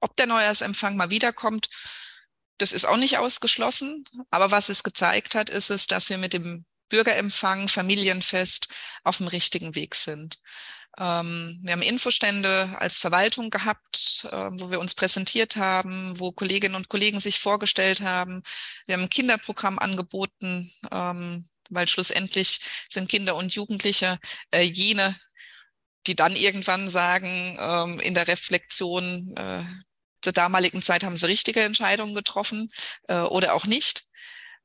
Ob 0.00 0.16
der 0.16 0.26
Neujahrsempfang 0.26 0.96
mal 0.96 1.10
wiederkommt, 1.10 1.68
das 2.58 2.72
ist 2.72 2.84
auch 2.84 2.96
nicht 2.96 3.18
ausgeschlossen. 3.18 4.04
Aber 4.30 4.50
was 4.50 4.68
es 4.68 4.82
gezeigt 4.82 5.34
hat, 5.34 5.50
ist 5.50 5.70
es, 5.70 5.88
dass 5.88 6.08
wir 6.08 6.18
mit 6.18 6.32
dem 6.32 6.64
Bürgerempfang, 6.88 7.68
Familienfest 7.68 8.68
auf 9.02 9.18
dem 9.18 9.28
richtigen 9.28 9.74
Weg 9.74 9.94
sind. 9.94 10.40
Ähm, 10.98 11.60
wir 11.62 11.72
haben 11.72 11.82
Infostände 11.82 12.74
als 12.78 12.98
Verwaltung 12.98 13.50
gehabt, 13.50 14.26
äh, 14.30 14.50
wo 14.52 14.70
wir 14.70 14.80
uns 14.80 14.94
präsentiert 14.94 15.56
haben, 15.56 16.18
wo 16.18 16.32
Kolleginnen 16.32 16.74
und 16.74 16.88
Kollegen 16.88 17.20
sich 17.20 17.40
vorgestellt 17.40 18.00
haben. 18.00 18.42
Wir 18.86 18.94
haben 18.96 19.02
ein 19.02 19.10
Kinderprogramm 19.10 19.78
angeboten, 19.78 20.72
ähm, 20.90 21.48
weil 21.70 21.88
schlussendlich 21.88 22.60
sind 22.88 23.08
Kinder 23.08 23.36
und 23.36 23.54
Jugendliche 23.54 24.18
äh, 24.50 24.62
jene, 24.62 25.16
die 26.06 26.16
dann 26.16 26.34
irgendwann 26.34 26.90
sagen, 26.90 27.56
ähm, 27.60 28.00
in 28.00 28.14
der 28.14 28.28
Reflexion, 28.28 29.34
äh, 29.36 29.64
zur 30.22 30.32
damaligen 30.32 30.82
Zeit 30.82 31.04
haben 31.04 31.16
sie 31.16 31.26
richtige 31.26 31.62
Entscheidungen 31.62 32.14
getroffen 32.14 32.70
äh, 33.08 33.20
oder 33.20 33.54
auch 33.54 33.66
nicht. 33.66 34.04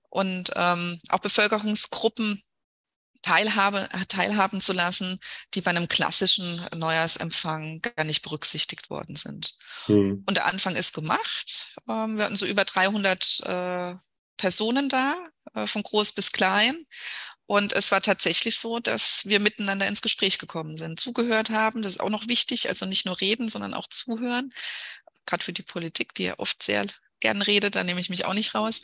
Und 0.10 0.52
ähm, 0.56 1.00
auch 1.10 1.20
Bevölkerungsgruppen 1.20 2.44
teilhabe, 3.26 3.90
teilhaben 4.08 4.62
zu 4.62 4.72
lassen, 4.72 5.20
die 5.56 5.62
bei 5.62 5.72
einem 5.72 5.88
klassischen 5.88 6.64
Neujahrsempfang 6.76 7.82
gar 7.82 8.04
nicht 8.04 8.22
berücksichtigt 8.22 8.92
worden 8.92 9.16
sind. 9.16 9.56
Mhm. 9.88 10.24
Und 10.28 10.36
der 10.38 10.46
Anfang 10.46 10.76
ist 10.76 10.94
gemacht. 10.94 11.76
Ähm, 11.90 12.18
wir 12.18 12.26
hatten 12.26 12.36
so 12.36 12.46
über 12.46 12.66
300 12.66 13.40
äh, 13.46 13.96
Personen 14.38 14.90
da, 14.90 15.16
äh, 15.56 15.66
von 15.66 15.82
groß 15.82 16.12
bis 16.12 16.32
klein. 16.34 16.86
Und 17.48 17.74
es 17.74 17.92
war 17.92 18.02
tatsächlich 18.02 18.60
so, 18.60 18.80
dass 18.80 19.26
wir 19.26 19.40
miteinander 19.40 19.88
ins 19.88 20.04
Gespräch 20.04 20.38
gekommen 20.38 20.76
sind, 20.76 21.00
zugehört 21.00 21.50
haben. 21.50 21.82
Das 21.82 21.94
ist 21.94 22.00
auch 22.00 22.10
noch 22.10 22.28
wichtig, 22.28 22.70
also 22.70 22.86
nicht 22.86 23.08
nur 23.08 23.20
reden, 23.22 23.50
sondern 23.50 23.74
auch 23.74 23.88
zuhören. 23.88 24.54
Gerade 25.26 25.44
für 25.44 25.54
die 25.54 25.64
Politik, 25.64 26.14
die 26.14 26.26
ja 26.26 26.36
oft 26.38 26.62
sehr 26.62 26.86
gern 27.20 27.42
redet, 27.42 27.76
da 27.76 27.84
nehme 27.84 28.00
ich 28.00 28.10
mich 28.10 28.26
auch 28.26 28.36
nicht 28.36 28.54
raus. 28.54 28.82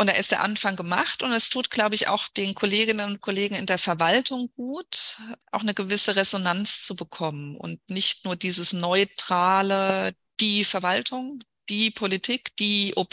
Und 0.00 0.06
da 0.06 0.14
ist 0.14 0.30
der 0.30 0.42
Anfang 0.42 0.76
gemacht 0.76 1.22
und 1.22 1.30
es 1.30 1.50
tut, 1.50 1.70
glaube 1.70 1.94
ich, 1.94 2.08
auch 2.08 2.28
den 2.28 2.54
Kolleginnen 2.54 3.06
und 3.06 3.20
Kollegen 3.20 3.54
in 3.54 3.66
der 3.66 3.76
Verwaltung 3.76 4.50
gut, 4.56 5.18
auch 5.52 5.60
eine 5.60 5.74
gewisse 5.74 6.16
Resonanz 6.16 6.82
zu 6.82 6.96
bekommen 6.96 7.54
und 7.54 7.78
nicht 7.90 8.24
nur 8.24 8.34
dieses 8.34 8.72
neutrale, 8.72 10.14
die 10.40 10.64
Verwaltung, 10.64 11.40
die 11.68 11.90
Politik, 11.90 12.56
die 12.56 12.94
OB, 12.96 13.12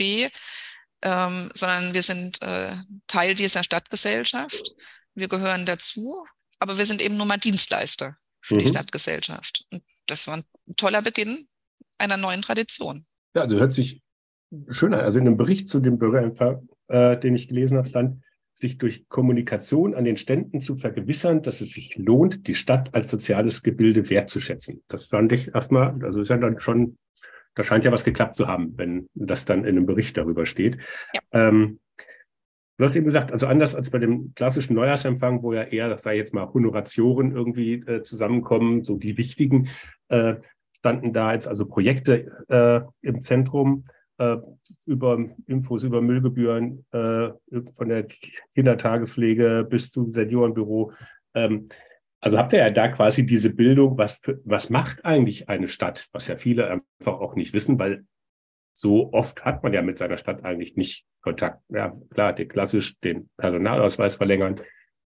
ähm, 1.01 1.49
sondern 1.53 1.93
wir 1.93 2.03
sind 2.03 2.41
äh, 2.41 2.77
Teil 3.07 3.35
dieser 3.35 3.65
Stadtgesellschaft. 3.65 4.73
Wir 5.13 5.27
gehören 5.27 5.65
dazu, 5.65 6.25
aber 6.57 6.77
wir 6.77 6.85
sind 6.85 7.01
eben 7.01 7.17
nur 7.17 7.25
mal 7.25 7.35
Dienstleister 7.35 8.15
für 8.39 8.53
mhm. 8.53 8.59
die 8.59 8.67
Stadtgesellschaft. 8.67 9.65
Und 9.73 9.83
das 10.05 10.25
war 10.27 10.37
ein 10.37 10.45
toller 10.77 11.01
Beginn 11.01 11.49
einer 11.97 12.15
neuen 12.15 12.41
Tradition. 12.41 13.05
Ja, 13.35 13.41
also 13.41 13.57
hört 13.57 13.73
sich 13.73 14.01
schön 14.69 14.93
an. 14.93 15.01
Also 15.01 15.19
in 15.19 15.27
einem 15.27 15.35
Bericht 15.35 15.67
zu 15.67 15.81
dem 15.81 15.97
Bürgerempfang 15.97 16.69
äh, 16.87 17.17
den 17.17 17.35
ich 17.35 17.47
gelesen 17.47 17.77
habe, 17.77 17.87
stand, 17.87 18.21
sich 18.57 18.79
durch 18.79 19.07
Kommunikation 19.07 19.93
an 19.93 20.03
den 20.03 20.17
Ständen 20.17 20.61
zu 20.61 20.75
vergewissern, 20.75 21.43
dass 21.43 21.61
es 21.61 21.73
sich 21.73 21.95
lohnt, 21.95 22.47
die 22.47 22.55
Stadt 22.55 22.93
als 22.95 23.11
soziales 23.11 23.61
Gebilde 23.61 24.09
wertzuschätzen. 24.09 24.81
Das 24.87 25.05
fand 25.05 25.31
ich 25.31 25.53
erstmal, 25.53 26.03
also 26.03 26.21
ist 26.21 26.29
ja 26.29 26.37
dann 26.37 26.59
schon, 26.59 26.97
da 27.53 27.63
scheint 27.63 27.83
ja 27.83 27.91
was 27.91 28.03
geklappt 28.03 28.33
zu 28.33 28.47
haben, 28.47 28.73
wenn 28.75 29.09
das 29.13 29.45
dann 29.45 29.59
in 29.59 29.77
einem 29.77 29.85
Bericht 29.85 30.17
darüber 30.17 30.47
steht. 30.47 30.77
Ja. 31.13 31.49
Ähm, 31.49 31.79
du 32.77 32.85
hast 32.85 32.95
eben 32.95 33.05
gesagt, 33.05 33.31
also 33.31 33.45
anders 33.45 33.75
als 33.75 33.91
bei 33.91 33.99
dem 33.99 34.33
klassischen 34.33 34.73
Neujahrsempfang, 34.73 35.43
wo 35.43 35.53
ja 35.53 35.61
eher, 35.61 35.95
sei 35.99 36.17
jetzt 36.17 36.33
mal, 36.33 36.51
Honoratioren 36.51 37.35
irgendwie 37.35 37.73
äh, 37.73 38.01
zusammenkommen, 38.01 38.83
so 38.83 38.97
die 38.97 39.19
wichtigen, 39.19 39.69
äh, 40.07 40.37
standen 40.73 41.13
da 41.13 41.33
jetzt 41.33 41.47
also 41.47 41.67
Projekte 41.67 42.31
äh, 42.49 42.81
im 43.07 43.21
Zentrum 43.21 43.85
äh, 44.17 44.37
über 44.85 45.25
Infos 45.45 45.83
über 45.83 46.01
Müllgebühren 46.01 46.85
äh, 46.91 47.29
von 47.73 47.89
der 47.89 48.07
Kindertagespflege 48.55 49.67
bis 49.69 49.91
zum 49.91 50.13
Seniorenbüro. 50.13 50.93
Ähm, 51.33 51.69
also 52.19 52.37
habt 52.37 52.53
ihr 52.53 52.59
ja 52.59 52.69
da 52.71 52.87
quasi 52.87 53.25
diese 53.25 53.53
Bildung, 53.53 53.97
was, 53.97 54.15
für, 54.15 54.41
was 54.43 54.69
macht 54.69 55.05
eigentlich 55.05 55.49
eine 55.49 55.67
Stadt, 55.67 56.07
was 56.11 56.27
ja 56.27 56.35
viele 56.35 56.69
einfach 56.69 57.19
auch 57.19 57.35
nicht 57.35 57.53
wissen, 57.53 57.77
weil 57.77 58.05
so 58.73 59.11
oft 59.13 59.45
hat 59.45 59.63
man 59.63 59.73
ja 59.73 59.81
mit 59.81 59.97
seiner 59.97 60.17
Stadt 60.17 60.43
eigentlich 60.43 60.75
nicht 60.75 61.05
Kontakt. 61.21 61.61
Ja, 61.69 61.91
klar, 62.11 62.33
die 62.33 62.47
klassisch 62.47 62.99
den 62.99 63.29
Personalausweis 63.37 64.15
verlängern. 64.15 64.55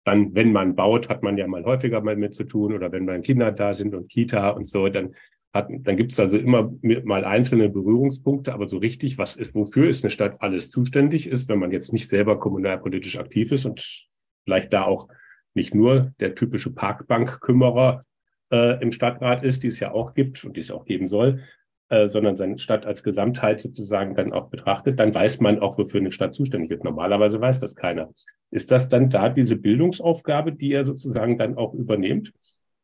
Dann, 0.06 0.34
wenn 0.36 0.52
man 0.52 0.76
baut, 0.76 1.10
hat 1.10 1.22
man 1.22 1.38
ja 1.38 1.48
mal 1.48 1.66
häufiger 1.66 2.02
mal 2.02 2.16
mit 2.16 2.34
zu 2.34 2.46
tun 2.46 2.74
oder 2.74 2.92
wenn 2.92 3.06
mal 3.06 3.20
Kinder 3.22 3.52
da 3.52 3.74
sind 3.74 3.94
und 3.94 4.10
Kita 4.10 4.52
und 4.52 4.66
so, 4.66 4.88
dann 4.90 5.16
hat, 5.58 5.70
dann 5.70 5.98
gibt 5.98 6.14
es 6.14 6.20
also 6.20 6.38
immer 6.38 6.72
mal 7.04 7.26
einzelne 7.26 7.70
Berührungspunkte, 7.70 8.54
aber 8.54 8.70
so 8.70 8.78
richtig, 8.78 9.18
was 9.18 9.36
ist, 9.36 9.54
wofür 9.56 9.90
ist 9.90 10.04
eine 10.04 10.12
Stadt 10.12 10.38
alles 10.40 10.70
zuständig 10.70 11.28
ist, 11.28 11.50
wenn 11.50 11.60
man 11.60 11.72
jetzt 11.72 11.92
nicht 11.92 12.08
selber 12.08 12.40
kommunalpolitisch 12.40 13.20
aktiv 13.20 13.52
ist 13.52 13.66
und 13.66 14.08
vielleicht 14.46 14.72
da 14.72 14.84
auch 14.84 15.10
nicht 15.54 15.76
nur 15.76 16.14
der 16.20 16.36
typische 16.36 16.72
Parkbankkümmerer 16.72 18.06
äh, 18.52 18.82
im 18.82 18.92
Stadtrat 18.92 19.44
ist, 19.44 19.64
die 19.64 19.68
es 19.68 19.80
ja 19.80 19.92
auch 19.92 20.14
gibt 20.14 20.44
und 20.46 20.56
die 20.56 20.62
es 20.62 20.72
auch 20.72 20.86
geben 20.86 21.08
soll, 21.08 21.44
äh, 21.90 22.08
sondern 22.08 22.36
seine 22.36 22.60
Stadt 22.60 22.86
als 22.86 23.04
Gesamtheit 23.04 23.62
sozusagen 23.62 24.16
dann 24.16 24.34
auch 24.34 24.50
betrachtet, 24.50 25.00
dann 25.00 25.14
weiß 25.14 25.42
man 25.42 25.60
auch, 25.60 25.78
wofür 25.78 26.00
eine 26.00 26.12
Stadt 26.12 26.36
zuständig 26.36 26.72
ist. 26.72 26.84
Normalerweise 26.84 27.42
weiß 27.42 27.60
das 27.60 27.76
keiner. 27.76 28.14
Ist 28.52 28.72
das 28.72 28.88
dann 28.88 29.10
da 29.10 29.30
diese 29.30 29.56
Bildungsaufgabe, 29.56 30.54
die 30.54 30.70
ihr 30.70 30.86
sozusagen 30.86 31.38
dann 31.38 31.58
auch 31.58 31.74
übernehmt? 31.74 32.32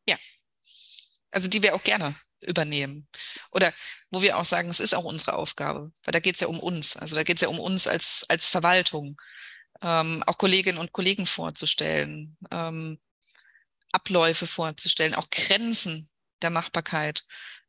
Ja. 0.08 0.16
Also 1.32 1.50
die 1.50 1.64
wir 1.64 1.76
auch 1.76 1.84
gerne 1.84 2.16
übernehmen. 2.48 3.08
Oder 3.52 3.74
wo 4.12 4.22
wir 4.22 4.38
auch 4.38 4.46
sagen, 4.46 4.70
es 4.70 4.80
ist 4.80 4.94
auch 4.96 5.06
unsere 5.06 5.34
Aufgabe, 5.36 5.92
weil 6.04 6.12
da 6.12 6.20
geht 6.20 6.36
es 6.36 6.42
ja 6.42 6.48
um 6.48 6.60
uns. 6.60 6.98
Also 6.98 7.16
da 7.16 7.24
geht 7.24 7.38
es 7.38 7.42
ja 7.42 7.48
um 7.48 7.60
uns 7.60 7.88
als, 7.88 8.26
als 8.30 8.50
Verwaltung, 8.50 9.20
ähm, 9.82 10.24
auch 10.28 10.38
Kolleginnen 10.38 10.78
und 10.78 10.92
Kollegen 10.94 11.26
vorzustellen, 11.26 12.38
ähm, 12.52 13.00
Abläufe 13.92 14.48
vorzustellen, 14.48 15.16
auch 15.16 15.30
Grenzen 15.30 16.10
der 16.42 16.50
Machbarkeit 16.50 17.24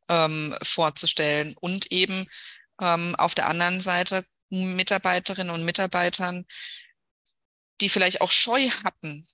ähm, 0.09 0.55
vorzustellen 0.61 1.55
und 1.59 1.91
eben 1.91 2.27
ähm, 2.81 3.15
auf 3.15 3.35
der 3.35 3.47
anderen 3.47 3.81
Seite 3.81 4.25
Mitarbeiterinnen 4.49 5.53
und 5.53 5.65
Mitarbeitern, 5.65 6.45
die 7.81 7.89
vielleicht 7.89 8.21
auch 8.21 8.31
Scheu 8.31 8.69
hatten, 8.83 9.27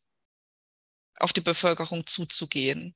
auf 1.18 1.34
die 1.34 1.42
Bevölkerung 1.42 2.08
zuzugehen, 2.08 2.96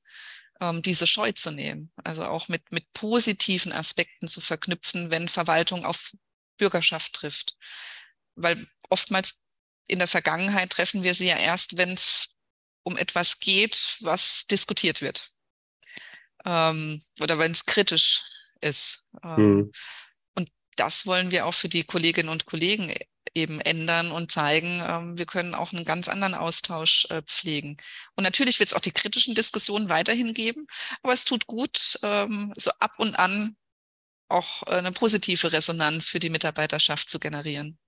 ähm, 0.60 0.82
diese 0.82 1.06
Scheu 1.06 1.32
zu 1.32 1.50
nehmen. 1.50 1.92
Also 2.04 2.24
auch 2.24 2.48
mit, 2.48 2.72
mit 2.72 2.92
positiven 2.92 3.72
Aspekten 3.72 4.28
zu 4.28 4.40
verknüpfen, 4.40 5.10
wenn 5.10 5.28
Verwaltung 5.28 5.84
auf 5.84 6.12
Bürgerschaft 6.58 7.12
trifft. 7.12 7.56
Weil 8.34 8.66
oftmals 8.88 9.40
in 9.86 9.98
der 9.98 10.08
Vergangenheit 10.08 10.70
treffen 10.70 11.02
wir 11.02 11.14
sie 11.14 11.28
ja 11.28 11.36
erst, 11.36 11.76
wenn 11.76 11.92
es 11.92 12.38
um 12.82 12.96
etwas 12.96 13.40
geht, 13.40 13.96
was 14.00 14.46
diskutiert 14.46 15.00
wird. 15.00 15.32
Ähm, 16.44 17.02
oder 17.20 17.38
wenn 17.38 17.52
es 17.52 17.66
kritisch 17.66 18.22
ist. 18.60 19.08
Ähm, 19.22 19.36
mhm. 19.36 19.72
Und 20.34 20.50
das 20.76 21.06
wollen 21.06 21.30
wir 21.30 21.46
auch 21.46 21.54
für 21.54 21.68
die 21.68 21.84
Kolleginnen 21.84 22.28
und 22.28 22.46
Kollegen 22.46 22.92
eben 23.36 23.60
ändern 23.60 24.10
und 24.10 24.32
zeigen, 24.32 24.82
ähm, 24.86 25.18
wir 25.18 25.26
können 25.26 25.54
auch 25.54 25.72
einen 25.72 25.84
ganz 25.84 26.08
anderen 26.08 26.34
Austausch 26.34 27.06
äh, 27.10 27.22
pflegen. 27.22 27.76
Und 28.16 28.24
natürlich 28.24 28.58
wird 28.58 28.70
es 28.70 28.74
auch 28.74 28.80
die 28.80 28.92
kritischen 28.92 29.34
Diskussionen 29.34 29.88
weiterhin 29.88 30.34
geben, 30.34 30.66
aber 31.02 31.12
es 31.12 31.24
tut 31.24 31.46
gut, 31.46 31.98
ähm, 32.02 32.52
so 32.56 32.70
ab 32.80 32.94
und 32.98 33.18
an 33.18 33.56
auch 34.28 34.66
äh, 34.66 34.76
eine 34.76 34.92
positive 34.92 35.52
Resonanz 35.52 36.08
für 36.08 36.18
die 36.18 36.30
Mitarbeiterschaft 36.30 37.08
zu 37.08 37.18
generieren. 37.20 37.78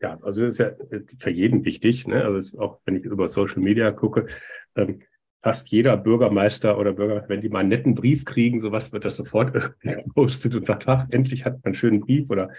Ja, 0.00 0.18
also 0.22 0.44
das 0.44 0.54
ist 0.54 0.58
ja 0.60 0.70
für 1.18 1.30
jeden 1.30 1.64
wichtig. 1.64 2.06
Ne? 2.06 2.24
Also 2.24 2.60
auch 2.60 2.80
wenn 2.84 2.96
ich 2.96 3.04
über 3.04 3.28
Social 3.28 3.58
Media 3.58 3.90
gucke, 3.90 4.28
ähm, 4.76 5.02
fast 5.42 5.68
jeder 5.68 5.96
Bürgermeister 5.96 6.78
oder 6.78 6.92
Bürger, 6.92 7.24
wenn 7.28 7.40
die 7.40 7.48
mal 7.48 7.60
einen 7.60 7.68
netten 7.68 7.94
Brief 7.94 8.24
kriegen, 8.24 8.58
sowas 8.58 8.92
wird 8.92 9.04
das 9.04 9.16
sofort 9.16 9.52
gepostet 9.80 10.54
und 10.54 10.66
sagt, 10.66 10.88
ach, 10.88 11.06
endlich 11.10 11.44
hat 11.44 11.54
man 11.54 11.66
einen 11.66 11.74
schönen 11.74 12.00
Brief 12.00 12.30
oder 12.30 12.50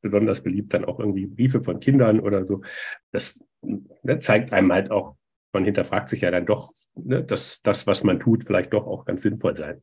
besonders 0.00 0.42
beliebt 0.42 0.72
dann 0.74 0.84
auch 0.84 1.00
irgendwie 1.00 1.26
Briefe 1.26 1.62
von 1.62 1.80
Kindern 1.80 2.20
oder 2.20 2.46
so. 2.46 2.62
Das 3.10 3.42
ne, 3.62 4.18
zeigt 4.20 4.52
einem 4.52 4.72
halt 4.72 4.90
auch, 4.90 5.16
man 5.52 5.64
hinterfragt 5.64 6.08
sich 6.08 6.20
ja 6.20 6.30
dann 6.30 6.46
doch, 6.46 6.72
ne, 6.94 7.24
dass 7.24 7.60
das, 7.62 7.86
was 7.86 8.04
man 8.04 8.20
tut, 8.20 8.44
vielleicht 8.44 8.72
doch 8.72 8.86
auch 8.86 9.04
ganz 9.04 9.22
sinnvoll 9.22 9.56
sein. 9.56 9.82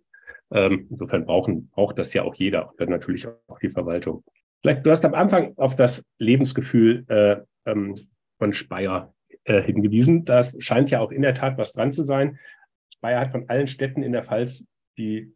Ähm, 0.52 0.88
insofern 0.90 1.26
brauchen, 1.26 1.70
braucht 1.70 1.98
das 1.98 2.14
ja 2.14 2.24
auch 2.24 2.36
jeder, 2.36 2.72
dann 2.78 2.90
natürlich 2.90 3.28
auch 3.28 3.60
die 3.60 3.70
Verwaltung. 3.70 4.24
Vielleicht, 4.62 4.86
du 4.86 4.92
hast 4.92 5.06
am 5.06 5.14
Anfang 5.14 5.54
auf 5.58 5.76
das 5.76 6.06
Lebensgefühl 6.20 7.06
äh, 7.08 7.38
ähm, 7.66 7.96
von 8.38 8.54
Speyer 8.54 9.15
äh, 9.46 9.62
hingewiesen. 9.62 10.26
Da 10.26 10.46
scheint 10.60 10.92
ja 10.92 11.00
auch 11.00 11.12
in 11.12 11.22
der 11.22 11.34
Tat 11.34 11.58
was 11.58 11.72
dran 11.72 11.92
zu 11.92 12.04
sein. 12.04 12.38
Speyer 12.94 13.20
hat 13.20 13.32
von 13.32 13.50
allen 13.50 13.68
Städten 13.68 14.04
in 14.04 14.12
der 14.12 14.24
Pfalz 14.24 14.66
die 14.98 15.34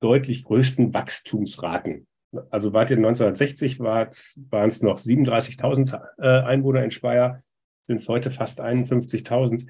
deutlich 0.00 0.44
größten 0.44 0.94
Wachstumsraten 0.94 2.06
also 2.50 2.72
wart 2.72 2.90
ihr 2.90 2.96
1960 2.96 3.80
war, 3.80 4.10
waren 4.50 4.68
es 4.68 4.82
noch 4.82 4.98
37.000 4.98 6.00
äh, 6.18 6.44
Einwohner 6.44 6.84
in 6.84 6.90
Speyer, 6.90 7.42
sind 7.86 8.00
es 8.00 8.08
heute 8.08 8.30
fast 8.30 8.60
51.000. 8.60 9.66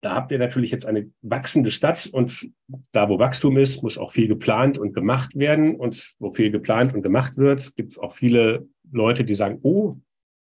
Da 0.00 0.14
habt 0.14 0.30
ihr 0.30 0.38
natürlich 0.38 0.70
jetzt 0.70 0.86
eine 0.86 1.10
wachsende 1.22 1.72
Stadt 1.72 2.08
und 2.12 2.50
da, 2.92 3.08
wo 3.08 3.18
Wachstum 3.18 3.56
ist, 3.56 3.82
muss 3.82 3.98
auch 3.98 4.12
viel 4.12 4.28
geplant 4.28 4.78
und 4.78 4.92
gemacht 4.92 5.36
werden. 5.36 5.74
Und 5.74 6.14
wo 6.20 6.32
viel 6.32 6.52
geplant 6.52 6.94
und 6.94 7.02
gemacht 7.02 7.36
wird, 7.36 7.74
gibt 7.74 7.92
es 7.92 7.98
auch 7.98 8.14
viele 8.14 8.68
Leute, 8.92 9.24
die 9.24 9.34
sagen, 9.34 9.58
oh, 9.62 9.96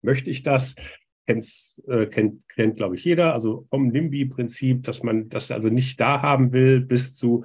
möchte 0.03 0.31
ich 0.31 0.43
das? 0.43 0.75
Kenn's, 1.27 1.83
äh, 1.89 2.07
kennt, 2.07 2.49
kennt 2.49 2.77
glaube 2.77 2.95
ich, 2.95 3.05
jeder. 3.05 3.35
Also 3.35 3.67
vom 3.71 3.89
NIMBY-Prinzip, 3.89 4.85
dass 4.85 5.03
man 5.03 5.29
das 5.29 5.51
also 5.51 5.69
nicht 5.69 6.01
da 6.01 6.23
haben 6.23 6.53
will, 6.53 6.81
bis 6.81 7.15
zu 7.15 7.45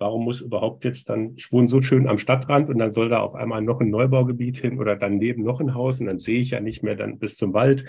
Warum 0.00 0.24
muss 0.24 0.40
überhaupt 0.40 0.84
jetzt 0.84 1.08
dann, 1.08 1.34
ich 1.36 1.50
wohne 1.50 1.66
so 1.66 1.82
schön 1.82 2.06
am 2.06 2.18
Stadtrand 2.18 2.68
und 2.68 2.78
dann 2.78 2.92
soll 2.92 3.08
da 3.08 3.18
auf 3.18 3.34
einmal 3.34 3.62
noch 3.62 3.80
ein 3.80 3.90
Neubaugebiet 3.90 4.58
hin 4.58 4.78
oder 4.78 4.94
daneben 4.94 5.42
noch 5.42 5.60
ein 5.60 5.74
Haus 5.74 5.98
und 5.98 6.06
dann 6.06 6.20
sehe 6.20 6.40
ich 6.40 6.50
ja 6.50 6.60
nicht 6.60 6.84
mehr 6.84 6.94
dann 6.94 7.18
bis 7.18 7.36
zum 7.36 7.52
Wald. 7.52 7.84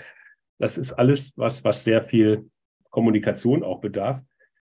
Das 0.58 0.76
ist 0.76 0.92
alles 0.92 1.34
was, 1.36 1.62
was 1.62 1.84
sehr 1.84 2.02
viel 2.02 2.50
Kommunikation 2.90 3.62
auch 3.62 3.80
bedarf. 3.80 4.20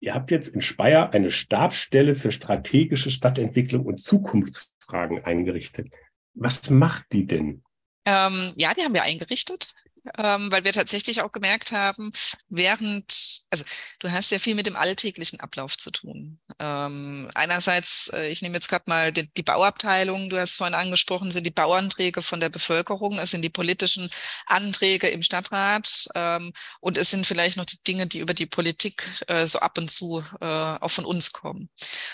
Ihr 0.01 0.13
habt 0.13 0.29
jetzt 0.29 0.49
in 0.49 0.61
Speyer 0.61 1.13
eine 1.13 1.31
Stabsstelle 1.31 2.15
für 2.15 2.33
strategische 2.33 3.11
Stadtentwicklung 3.11 3.85
und 3.85 4.01
Zukunftsfragen 4.01 5.23
eingerichtet. 5.23 5.87
Was 6.33 6.69
macht 6.69 7.05
die 7.13 7.27
denn? 7.27 7.63
Ähm, 8.03 8.51
ja, 8.57 8.73
die 8.73 8.81
haben 8.81 8.93
wir 8.93 9.03
eingerichtet 9.03 9.73
ähm, 10.17 10.51
weil 10.51 10.63
wir 10.63 10.73
tatsächlich 10.73 11.21
auch 11.21 11.31
gemerkt 11.31 11.71
haben, 11.71 12.11
während, 12.49 13.41
also 13.49 13.63
du 13.99 14.11
hast 14.11 14.31
ja 14.31 14.39
viel 14.39 14.55
mit 14.55 14.65
dem 14.65 14.75
alltäglichen 14.75 15.39
Ablauf 15.39 15.77
zu 15.77 15.91
tun. 15.91 16.39
Ähm, 16.59 17.29
einerseits, 17.35 18.09
äh, 18.13 18.29
ich 18.29 18.41
nehme 18.41 18.55
jetzt 18.55 18.69
gerade 18.69 18.85
mal 18.87 19.11
die, 19.11 19.31
die, 19.33 19.43
Bauabteilung, 19.43 20.29
du 20.29 20.39
hast 20.39 20.55
vorhin 20.55 20.75
angesprochen, 20.75 21.31
sind 21.31 21.45
die 21.45 21.51
Bauanträge 21.51 22.21
von 22.21 22.39
der 22.39 22.49
Bevölkerung, 22.49 23.19
es 23.19 23.31
sind 23.31 23.41
die 23.41 23.49
politischen 23.49 24.09
Anträge 24.47 25.07
im 25.07 25.21
Stadtrat 25.21 26.07
ähm, 26.15 26.51
und 26.79 26.97
es 26.97 27.09
sind 27.09 27.27
vielleicht 27.27 27.57
noch 27.57 27.65
die 27.65 27.81
Dinge, 27.87 28.07
die 28.07 28.19
über 28.19 28.33
die 28.33 28.45
Politik 28.45 29.07
äh, 29.27 29.47
so 29.47 29.59
ab 29.59 29.77
und 29.77 29.91
zu 29.91 30.23
äh, 30.41 30.45
auch 30.45 30.91
von 30.91 31.05
uns 31.05 31.31
kommen. 31.31 31.69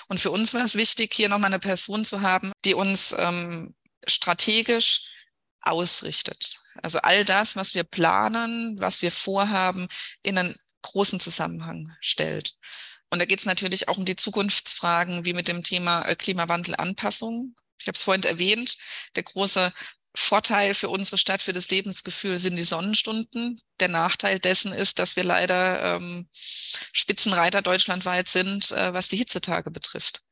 Und 0.08 0.20
für 0.20 0.32
uns 0.32 0.54
war 0.54 0.66
es 0.66 0.76
wichtig, 0.76 1.14
hier 1.14 1.30
nochmal 1.30 1.52
eine 1.52 1.60
Person 1.60 2.06
zu 2.06 2.22
haben, 2.22 2.52
die 2.66 2.74
uns 2.74 3.16
ähm, 3.18 3.76
strategisch 4.08 5.12
ausrichtet. 5.62 6.60
Also 6.82 7.00
all 7.00 7.26
das, 7.26 7.56
was 7.56 7.74
wir 7.76 7.84
planen, 7.84 8.80
was 8.80 9.02
wir 9.02 9.12
vorhaben, 9.12 9.88
in 10.24 10.38
einen 10.38 10.56
großen 10.82 11.20
Zusammenhang 11.20 11.96
stellt. 12.02 12.56
Und 13.10 13.20
da 13.20 13.26
geht 13.26 13.40
es 13.40 13.46
natürlich 13.46 13.88
auch 13.88 13.98
um 13.98 14.06
die 14.06 14.16
Zukunftsfragen, 14.16 15.26
wie 15.26 15.34
mit 15.34 15.48
dem 15.48 15.64
Thema 15.64 16.04
äh, 16.04 16.16
Klimawandelanpassung. 16.16 17.56
Ich 17.80 17.88
habe 17.88 17.96
es 17.96 18.04
vorhin 18.04 18.24
erwähnt, 18.24 18.78
der 19.16 19.24
große 19.24 19.72
Vorteil 20.16 20.74
für 20.74 20.90
unsere 20.90 21.18
Stadt, 21.18 21.44
für 21.44 21.54
das 21.54 21.70
Lebensgefühl 21.70 22.40
sind 22.40 22.58
die 22.58 22.64
Sonnenstunden. 22.64 23.62
Der 23.80 23.88
Nachteil 23.88 24.40
dessen 24.40 24.74
ist, 24.74 25.00
dass 25.00 25.16
wir 25.16 25.24
leider 25.24 25.96
ähm, 25.96 26.28
Spitzenreiter 26.34 27.62
deutschlandweit 27.62 28.28
sind, 28.28 28.72
äh, 28.72 28.94
was 28.94 29.10
die 29.10 29.18
Hitzetage 29.18 29.70
betrifft. 29.70 30.24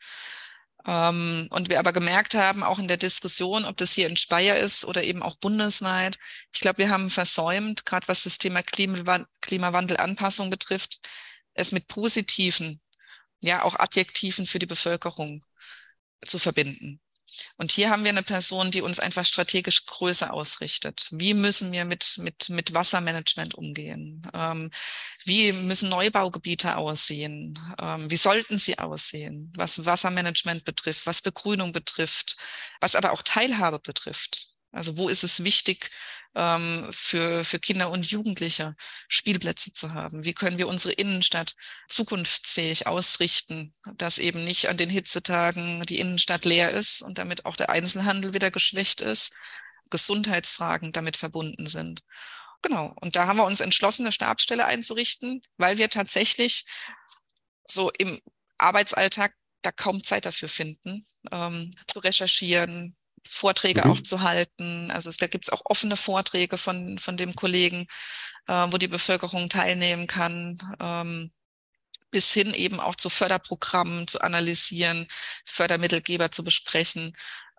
Ähm, 0.85 1.47
und 1.51 1.69
wir 1.69 1.79
aber 1.79 1.93
gemerkt 1.93 2.35
haben, 2.35 2.63
auch 2.63 2.79
in 2.79 2.87
der 2.87 2.97
Diskussion, 2.97 3.65
ob 3.65 3.77
das 3.77 3.93
hier 3.93 4.07
in 4.07 4.17
Speyer 4.17 4.57
ist 4.57 4.85
oder 4.85 5.03
eben 5.03 5.23
auch 5.23 5.35
bundesweit, 5.37 6.17
ich 6.53 6.59
glaube, 6.59 6.79
wir 6.79 6.89
haben 6.89 7.09
versäumt, 7.09 7.85
gerade 7.85 8.07
was 8.07 8.23
das 8.23 8.37
Thema 8.37 8.61
Klimawandelanpassung 8.63 10.49
betrifft, 10.49 10.99
es 11.53 11.71
mit 11.71 11.87
positiven, 11.87 12.81
ja 13.41 13.63
auch 13.63 13.75
Adjektiven 13.79 14.45
für 14.47 14.59
die 14.59 14.65
Bevölkerung 14.67 15.43
zu 16.25 16.39
verbinden. 16.39 16.99
Und 17.57 17.71
hier 17.71 17.89
haben 17.89 18.03
wir 18.03 18.09
eine 18.09 18.23
Person, 18.23 18.71
die 18.71 18.81
uns 18.81 18.99
einfach 18.99 19.25
strategisch 19.25 19.85
größer 19.85 20.33
ausrichtet. 20.33 21.07
Wie 21.11 21.33
müssen 21.33 21.71
wir 21.71 21.85
mit, 21.85 22.17
mit, 22.17 22.49
mit 22.49 22.73
Wassermanagement 22.73 23.55
umgehen? 23.55 24.21
Ähm, 24.33 24.71
wie 25.25 25.51
müssen 25.51 25.89
Neubaugebiete 25.89 26.77
aussehen? 26.77 27.59
Ähm, 27.81 28.09
wie 28.09 28.17
sollten 28.17 28.59
sie 28.59 28.77
aussehen? 28.79 29.51
Was 29.55 29.85
Wassermanagement 29.85 30.65
betrifft, 30.65 31.05
was 31.05 31.21
Begrünung 31.21 31.71
betrifft, 31.71 32.37
was 32.81 32.95
aber 32.95 33.11
auch 33.11 33.21
Teilhabe 33.21 33.79
betrifft. 33.79 34.49
Also 34.71 34.97
wo 34.97 35.07
ist 35.07 35.23
es 35.23 35.43
wichtig, 35.43 35.89
ähm, 36.35 36.87
für, 36.91 37.43
für 37.45 37.59
Kinder 37.59 37.89
und 37.89 38.05
Jugendliche 38.05 38.75
Spielplätze 39.07 39.71
zu 39.73 39.93
haben? 39.93 40.25
Wie 40.25 40.33
können 40.33 40.57
wir 40.57 40.67
unsere 40.67 40.93
Innenstadt 40.93 41.55
zukunftsfähig 41.89 42.87
ausrichten, 42.87 43.73
dass 43.95 44.17
eben 44.17 44.43
nicht 44.43 44.69
an 44.69 44.77
den 44.77 44.89
Hitzetagen 44.89 45.83
die 45.85 45.99
Innenstadt 45.99 46.45
leer 46.45 46.71
ist 46.71 47.01
und 47.01 47.17
damit 47.17 47.45
auch 47.45 47.55
der 47.55 47.69
Einzelhandel 47.69 48.33
wieder 48.33 48.51
geschwächt 48.51 49.01
ist, 49.01 49.33
Gesundheitsfragen 49.89 50.91
damit 50.91 51.17
verbunden 51.17 51.67
sind. 51.67 52.01
Genau. 52.61 52.93
Und 52.99 53.15
da 53.15 53.27
haben 53.27 53.37
wir 53.37 53.45
uns 53.45 53.59
entschlossen, 53.59 54.03
eine 54.03 54.11
Stabsstelle 54.11 54.65
einzurichten, 54.65 55.41
weil 55.57 55.77
wir 55.77 55.89
tatsächlich 55.89 56.65
so 57.67 57.91
im 57.91 58.19
Arbeitsalltag 58.57 59.33
da 59.61 59.71
kaum 59.71 60.03
Zeit 60.03 60.25
dafür 60.25 60.49
finden, 60.49 61.05
ähm, 61.31 61.71
zu 61.87 61.99
recherchieren, 61.99 62.95
Vorträge 63.27 63.81
mhm. 63.85 63.91
auch 63.91 64.01
zu 64.01 64.21
halten. 64.21 64.91
Also 64.91 65.09
es, 65.09 65.17
da 65.17 65.27
gibt 65.27 65.45
es 65.45 65.51
auch 65.51 65.61
offene 65.65 65.97
Vorträge 65.97 66.57
von, 66.57 66.97
von 66.97 67.17
dem 67.17 67.35
Kollegen, 67.35 67.87
äh, 68.47 68.67
wo 68.71 68.77
die 68.77 68.87
Bevölkerung 68.87 69.49
teilnehmen 69.49 70.07
kann. 70.07 70.59
Ähm, 70.79 71.31
bis 72.11 72.31
hin 72.31 72.53
eben 72.53 72.79
auch 72.79 72.95
zu 72.95 73.09
Förderprogrammen 73.09 74.07
zu 74.07 74.21
analysieren, 74.21 75.07
Fördermittelgeber 75.43 76.31
zu 76.31 76.45
besprechen 76.45 77.13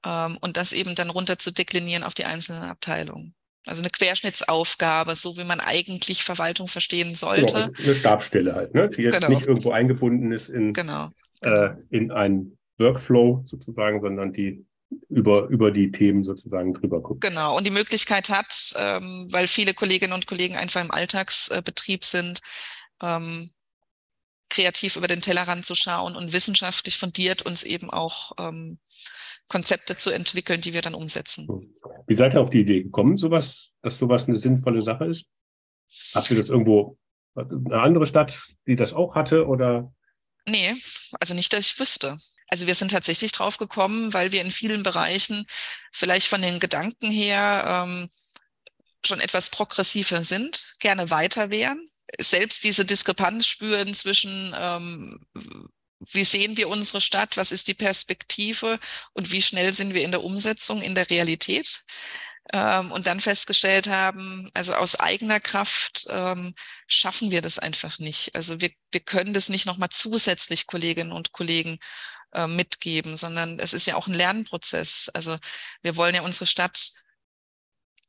ähm, 0.04 0.38
und 0.40 0.56
das 0.56 0.72
eben 0.72 0.94
dann 0.94 1.10
runter 1.10 1.38
zu 1.38 1.50
deklinieren 1.50 2.04
auf 2.04 2.14
die 2.14 2.24
einzelnen 2.24 2.62
Abteilungen. 2.62 3.34
Also 3.66 3.82
eine 3.82 3.90
Querschnittsaufgabe, 3.90 5.16
so 5.16 5.36
wie 5.36 5.44
man 5.44 5.60
eigentlich 5.60 6.22
Verwaltung 6.22 6.68
verstehen 6.68 7.08
genau, 7.08 7.18
sollte. 7.18 7.52
Genau, 7.52 7.82
eine 7.84 7.94
Stabstelle 7.96 8.54
halt, 8.54 8.74
ne? 8.74 8.88
die 8.88 9.02
jetzt 9.02 9.16
genau. 9.16 9.28
nicht 9.28 9.42
irgendwo 9.42 9.72
eingebunden 9.72 10.32
ist 10.32 10.48
in, 10.48 10.72
genau. 10.72 11.10
Äh, 11.42 11.70
in 11.90 12.12
einen 12.12 12.56
Workflow 12.78 13.42
sozusagen, 13.44 14.00
sondern 14.00 14.32
die 14.32 14.64
über, 15.08 15.46
über 15.48 15.70
die 15.70 15.90
Themen 15.90 16.24
sozusagen 16.24 16.74
drüber 16.74 17.00
guckt. 17.00 17.20
Genau, 17.20 17.56
und 17.56 17.66
die 17.66 17.72
Möglichkeit 17.72 18.28
hat, 18.28 18.74
ähm, 18.76 19.26
weil 19.30 19.48
viele 19.48 19.74
Kolleginnen 19.74 20.12
und 20.12 20.26
Kollegen 20.26 20.56
einfach 20.56 20.84
im 20.84 20.90
Alltagsbetrieb 20.90 22.04
sind, 22.04 22.40
ähm, 23.02 23.50
kreativ 24.48 24.96
über 24.96 25.08
den 25.08 25.20
Tellerrand 25.20 25.66
zu 25.66 25.74
schauen 25.74 26.14
und 26.14 26.32
wissenschaftlich 26.32 26.98
fundiert 26.98 27.42
uns 27.42 27.64
eben 27.64 27.90
auch 27.90 28.32
ähm, 28.38 28.78
Konzepte 29.48 29.96
zu 29.96 30.10
entwickeln, 30.10 30.60
die 30.60 30.72
wir 30.72 30.82
dann 30.82 30.94
umsetzen. 30.94 31.48
Wie 32.06 32.14
seid 32.14 32.34
ihr 32.34 32.40
auf 32.40 32.50
die 32.50 32.60
Idee 32.60 32.82
gekommen, 32.84 33.16
sowas, 33.16 33.74
dass 33.82 33.98
sowas 33.98 34.28
eine 34.28 34.38
sinnvolle 34.38 34.82
Sache 34.82 35.06
ist? 35.06 35.28
Habt 36.14 36.30
ihr 36.30 36.36
das 36.36 36.48
irgendwo 36.48 36.98
eine 37.34 37.80
andere 37.80 38.06
Stadt, 38.06 38.38
die 38.66 38.76
das 38.76 38.92
auch 38.92 39.14
hatte 39.14 39.46
oder? 39.46 39.92
Nee, 40.48 40.74
also 41.20 41.34
nicht, 41.34 41.52
dass 41.52 41.66
ich 41.66 41.80
wüsste. 41.80 42.18
Also 42.48 42.66
wir 42.66 42.74
sind 42.74 42.92
tatsächlich 42.92 43.32
drauf 43.32 43.58
gekommen, 43.58 44.12
weil 44.12 44.32
wir 44.32 44.40
in 44.40 44.52
vielen 44.52 44.82
Bereichen 44.82 45.46
vielleicht 45.92 46.28
von 46.28 46.42
den 46.42 46.60
Gedanken 46.60 47.10
her 47.10 47.86
ähm, 47.86 48.08
schon 49.04 49.20
etwas 49.20 49.50
progressiver 49.50 50.24
sind, 50.24 50.74
gerne 50.78 51.10
weiter 51.10 51.50
wären, 51.50 51.90
selbst 52.18 52.62
diese 52.64 52.84
Diskrepanz 52.84 53.46
spüren 53.46 53.94
zwischen 53.94 54.54
ähm, 54.56 55.20
wie 56.12 56.24
sehen 56.24 56.56
wir 56.56 56.68
unsere 56.68 57.00
Stadt, 57.00 57.36
was 57.36 57.52
ist 57.52 57.68
die 57.68 57.74
Perspektive 57.74 58.78
und 59.14 59.32
wie 59.32 59.42
schnell 59.42 59.72
sind 59.72 59.94
wir 59.94 60.04
in 60.04 60.10
der 60.10 60.22
Umsetzung, 60.22 60.82
in 60.82 60.94
der 60.94 61.08
Realität. 61.08 61.84
Ähm, 62.52 62.92
und 62.92 63.08
dann 63.08 63.20
festgestellt 63.20 63.88
haben, 63.88 64.48
also 64.54 64.74
aus 64.74 64.94
eigener 64.94 65.40
Kraft 65.40 66.06
ähm, 66.10 66.54
schaffen 66.86 67.32
wir 67.32 67.42
das 67.42 67.58
einfach 67.58 67.98
nicht. 67.98 68.36
Also 68.36 68.60
wir, 68.60 68.70
wir 68.92 69.00
können 69.00 69.34
das 69.34 69.48
nicht 69.48 69.66
nochmal 69.66 69.88
zusätzlich 69.90 70.66
Kolleginnen 70.66 71.10
und 71.10 71.32
Kollegen 71.32 71.78
äh, 72.36 72.46
mitgeben, 72.46 73.16
sondern 73.16 73.58
es 73.58 73.72
ist 73.72 73.86
ja 73.86 73.96
auch 73.96 74.06
ein 74.06 74.14
Lernprozess. 74.14 75.10
Also 75.14 75.38
wir 75.82 75.96
wollen 75.96 76.14
ja 76.14 76.22
unsere 76.22 76.46
Stadt 76.46 76.92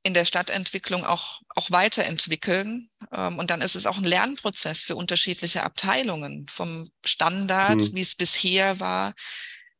in 0.03 0.13
der 0.13 0.25
Stadtentwicklung 0.25 1.05
auch, 1.05 1.41
auch 1.55 1.71
weiterentwickeln. 1.71 2.89
Ähm, 3.11 3.39
und 3.39 3.49
dann 3.49 3.61
ist 3.61 3.75
es 3.75 3.85
auch 3.85 3.97
ein 3.97 4.03
Lernprozess 4.03 4.83
für 4.83 4.95
unterschiedliche 4.95 5.63
Abteilungen 5.63 6.47
vom 6.49 6.91
Standard, 7.05 7.77
mhm. 7.77 7.95
wie 7.95 8.01
es 8.01 8.15
bisher 8.15 8.79
war, 8.79 9.15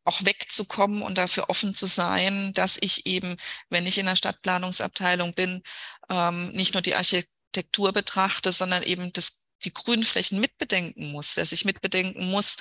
auch 0.05 0.23
wegzukommen 0.23 1.01
und 1.01 1.17
dafür 1.17 1.49
offen 1.49 1.75
zu 1.75 1.85
sein, 1.85 2.53
dass 2.53 2.77
ich 2.79 3.05
eben, 3.05 3.35
wenn 3.69 3.85
ich 3.85 3.97
in 3.97 4.05
der 4.05 4.15
Stadtplanungsabteilung 4.15 5.33
bin, 5.33 5.61
ähm, 6.09 6.49
nicht 6.51 6.73
nur 6.73 6.81
die 6.81 6.95
Architektur 6.95 7.91
betrachte, 7.91 8.53
sondern 8.53 8.83
eben 8.83 9.11
das 9.11 9.47
die 9.63 9.73
Grünflächen 9.73 10.39
mitbedenken 10.39 11.11
muss, 11.11 11.35
dass 11.35 11.51
ich 11.51 11.65
mitbedenken 11.65 12.29
muss, 12.29 12.57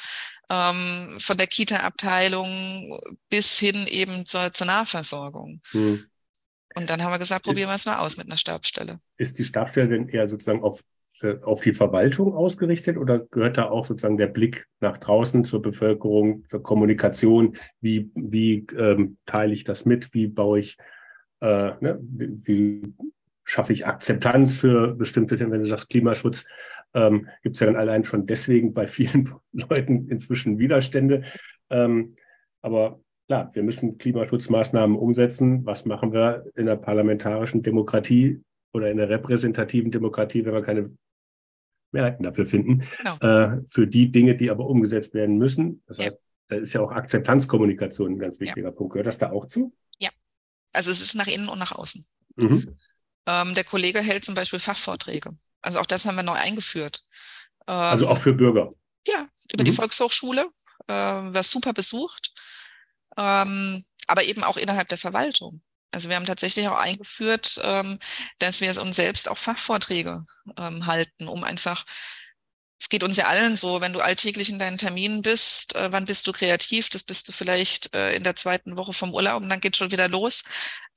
ähm, 0.50 1.18
von 1.18 1.36
der 1.36 1.46
Kita-Abteilung 1.46 2.98
bis 3.28 3.58
hin 3.58 3.86
eben 3.88 4.26
zur, 4.26 4.52
zur 4.52 4.66
Nahversorgung. 4.66 5.60
Hm. 5.70 6.04
Und 6.76 6.90
dann 6.90 7.02
haben 7.02 7.12
wir 7.12 7.18
gesagt, 7.18 7.46
probieren 7.46 7.70
wir 7.70 7.74
es 7.74 7.86
mal 7.86 7.98
aus 7.98 8.16
mit 8.18 8.26
einer 8.26 8.36
Stabstelle. 8.36 9.00
Ist 9.16 9.38
die 9.38 9.44
Stabstelle 9.44 9.88
denn 9.88 10.08
eher 10.08 10.28
sozusagen 10.28 10.62
auf, 10.62 10.82
äh, 11.22 11.36
auf 11.42 11.62
die 11.62 11.72
Verwaltung 11.72 12.34
ausgerichtet 12.34 12.98
oder 12.98 13.20
gehört 13.20 13.56
da 13.56 13.70
auch 13.70 13.86
sozusagen 13.86 14.18
der 14.18 14.26
Blick 14.26 14.66
nach 14.80 14.98
draußen 14.98 15.44
zur 15.44 15.62
Bevölkerung, 15.62 16.44
zur 16.48 16.62
Kommunikation? 16.62 17.56
Wie, 17.80 18.10
wie 18.14 18.66
ähm, 18.76 19.16
teile 19.24 19.54
ich 19.54 19.64
das 19.64 19.86
mit? 19.86 20.12
Wie 20.12 20.28
baue 20.28 20.58
ich, 20.58 20.76
äh, 21.40 21.72
ne, 21.80 21.98
wie, 22.02 22.46
wie 22.46 22.94
schaffe 23.44 23.72
ich 23.72 23.86
Akzeptanz 23.86 24.56
für 24.58 24.94
bestimmte 24.94 25.36
Themen, 25.36 25.52
wenn 25.52 25.60
du 25.60 25.66
sagst 25.66 25.88
Klimaschutz? 25.88 26.46
Ähm, 26.96 27.28
gibt 27.42 27.56
es 27.56 27.60
ja 27.60 27.66
dann 27.66 27.76
allein 27.76 28.04
schon 28.04 28.26
deswegen 28.26 28.72
bei 28.72 28.86
vielen 28.86 29.34
Leuten 29.52 30.08
inzwischen 30.08 30.58
Widerstände. 30.58 31.22
Ähm, 31.70 32.16
aber 32.62 33.00
klar, 33.28 33.50
wir 33.52 33.62
müssen 33.62 33.98
Klimaschutzmaßnahmen 33.98 34.96
umsetzen. 34.96 35.64
Was 35.66 35.84
machen 35.84 36.12
wir 36.12 36.46
in 36.56 36.66
der 36.66 36.76
parlamentarischen 36.76 37.62
Demokratie 37.62 38.42
oder 38.72 38.90
in 38.90 38.96
der 38.96 39.08
repräsentativen 39.08 39.90
Demokratie, 39.90 40.44
wenn 40.44 40.54
wir 40.54 40.62
keine 40.62 40.90
Mehrheiten 41.92 42.24
dafür 42.24 42.46
finden, 42.46 42.82
genau. 42.98 43.16
äh, 43.20 43.62
für 43.66 43.86
die 43.86 44.10
Dinge, 44.10 44.34
die 44.34 44.50
aber 44.50 44.66
umgesetzt 44.66 45.14
werden 45.14 45.38
müssen. 45.38 45.82
Das 45.86 45.98
heißt, 45.98 46.12
ja. 46.12 46.18
da 46.48 46.56
ist 46.56 46.72
ja 46.72 46.80
auch 46.80 46.90
Akzeptanzkommunikation 46.90 48.12
ein 48.12 48.18
ganz 48.18 48.40
wichtiger 48.40 48.68
ja. 48.68 48.72
Punkt. 48.72 48.94
Gehört 48.94 49.06
das 49.06 49.18
da 49.18 49.30
auch 49.30 49.46
zu? 49.46 49.72
Ja, 49.98 50.10
also 50.72 50.90
es 50.90 51.00
ist 51.00 51.14
nach 51.14 51.28
innen 51.28 51.48
und 51.48 51.58
nach 51.58 51.72
außen. 51.72 52.04
Mhm. 52.36 52.76
Ähm, 53.26 53.54
der 53.54 53.64
Kollege 53.64 54.00
hält 54.00 54.24
zum 54.24 54.34
Beispiel 54.34 54.58
Fachvorträge. 54.58 55.36
Also 55.66 55.80
auch 55.80 55.86
das 55.86 56.06
haben 56.06 56.14
wir 56.14 56.22
neu 56.22 56.34
eingeführt. 56.34 57.02
also 57.72 58.08
auch 58.08 58.18
für 58.18 58.32
Bürger. 58.32 58.70
Ja, 59.06 59.26
über 59.52 59.62
mhm. 59.62 59.64
die 59.64 59.72
Volkshochschule, 59.72 60.48
äh, 60.86 60.92
war 60.94 61.42
super 61.42 61.72
besucht, 61.72 62.32
ähm, 63.16 63.84
aber 64.06 64.22
eben 64.22 64.44
auch 64.44 64.56
innerhalb 64.56 64.88
der 64.88 64.98
Verwaltung. 64.98 65.62
Also 65.90 66.08
wir 66.08 66.14
haben 66.16 66.26
tatsächlich 66.26 66.68
auch 66.68 66.78
eingeführt, 66.78 67.60
ähm, 67.64 67.98
dass 68.38 68.60
wir 68.60 68.80
uns 68.80 68.94
selbst 68.94 69.28
auch 69.28 69.38
Fachvorträge 69.38 70.24
ähm, 70.56 70.86
halten, 70.86 71.26
um 71.26 71.42
einfach 71.42 71.84
es 72.78 72.88
geht 72.90 73.02
uns 73.02 73.16
ja 73.16 73.26
allen 73.26 73.56
so, 73.56 73.80
wenn 73.80 73.92
du 73.92 74.00
alltäglich 74.00 74.50
in 74.50 74.58
deinen 74.58 74.76
Terminen 74.76 75.22
bist, 75.22 75.74
äh, 75.76 75.90
wann 75.92 76.04
bist 76.04 76.26
du 76.26 76.32
kreativ? 76.32 76.90
Das 76.90 77.02
bist 77.04 77.26
du 77.26 77.32
vielleicht 77.32 77.94
äh, 77.94 78.14
in 78.14 78.22
der 78.22 78.36
zweiten 78.36 78.76
Woche 78.76 78.92
vom 78.92 79.14
Urlaub 79.14 79.42
und 79.42 79.48
dann 79.48 79.60
geht 79.60 79.76
schon 79.76 79.90
wieder 79.92 80.08
los. 80.08 80.44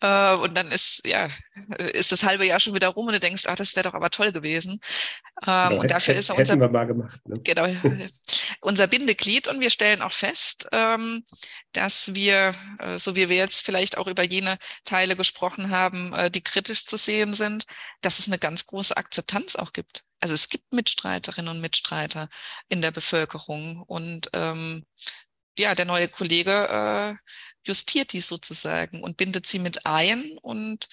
Äh, 0.01 0.35
und 0.35 0.55
dann 0.55 0.71
ist, 0.71 1.05
ja, 1.05 1.27
ist 1.77 2.11
das 2.11 2.23
halbe 2.23 2.45
Jahr 2.45 2.59
schon 2.59 2.73
wieder 2.73 2.89
rum 2.89 3.07
und 3.07 3.13
du 3.13 3.19
denkst, 3.19 3.43
ach, 3.47 3.55
das 3.55 3.75
wäre 3.75 3.89
doch 3.89 3.93
aber 3.93 4.09
toll 4.09 4.31
gewesen. 4.31 4.79
Ähm, 5.45 5.69
genau, 5.69 5.81
und 5.81 5.91
dafür 5.91 6.15
ist 6.15 6.29
unser, 6.31 6.59
wir 6.59 6.69
mal 6.69 6.87
gemacht, 6.87 7.19
ne? 7.25 7.39
genau, 7.43 7.67
unser 8.61 8.87
Bindeglied 8.87 9.47
und 9.47 9.59
wir 9.59 9.69
stellen 9.69 10.01
auch 10.01 10.11
fest, 10.11 10.67
ähm, 10.71 11.25
dass 11.73 12.13
wir, 12.13 12.55
äh, 12.79 12.97
so 12.97 13.15
wie 13.15 13.29
wir 13.29 13.35
jetzt 13.35 13.65
vielleicht 13.65 13.97
auch 13.97 14.07
über 14.07 14.23
jene 14.23 14.57
Teile 14.85 15.15
gesprochen 15.15 15.69
haben, 15.69 16.13
äh, 16.13 16.31
die 16.31 16.41
kritisch 16.41 16.85
zu 16.85 16.97
sehen 16.97 17.33
sind, 17.33 17.65
dass 18.01 18.19
es 18.19 18.27
eine 18.27 18.39
ganz 18.39 18.65
große 18.67 18.95
Akzeptanz 18.95 19.55
auch 19.55 19.73
gibt. 19.73 20.05
Also 20.21 20.33
es 20.33 20.49
gibt 20.49 20.73
Mitstreiterinnen 20.73 21.49
und 21.49 21.61
Mitstreiter 21.61 22.29
in 22.67 22.81
der 22.81 22.91
Bevölkerung 22.91 23.83
und 23.83 24.29
ähm, 24.33 24.85
ja, 25.57 25.75
der 25.75 25.85
neue 25.85 26.07
Kollege 26.07 26.69
äh, 26.69 27.15
justiert 27.69 28.11
die 28.11 28.21
sozusagen 28.21 29.01
und 29.01 29.15
bindet 29.15 29.45
sie 29.45 29.59
mit 29.59 29.85
ein 29.85 30.37
und 30.41 30.89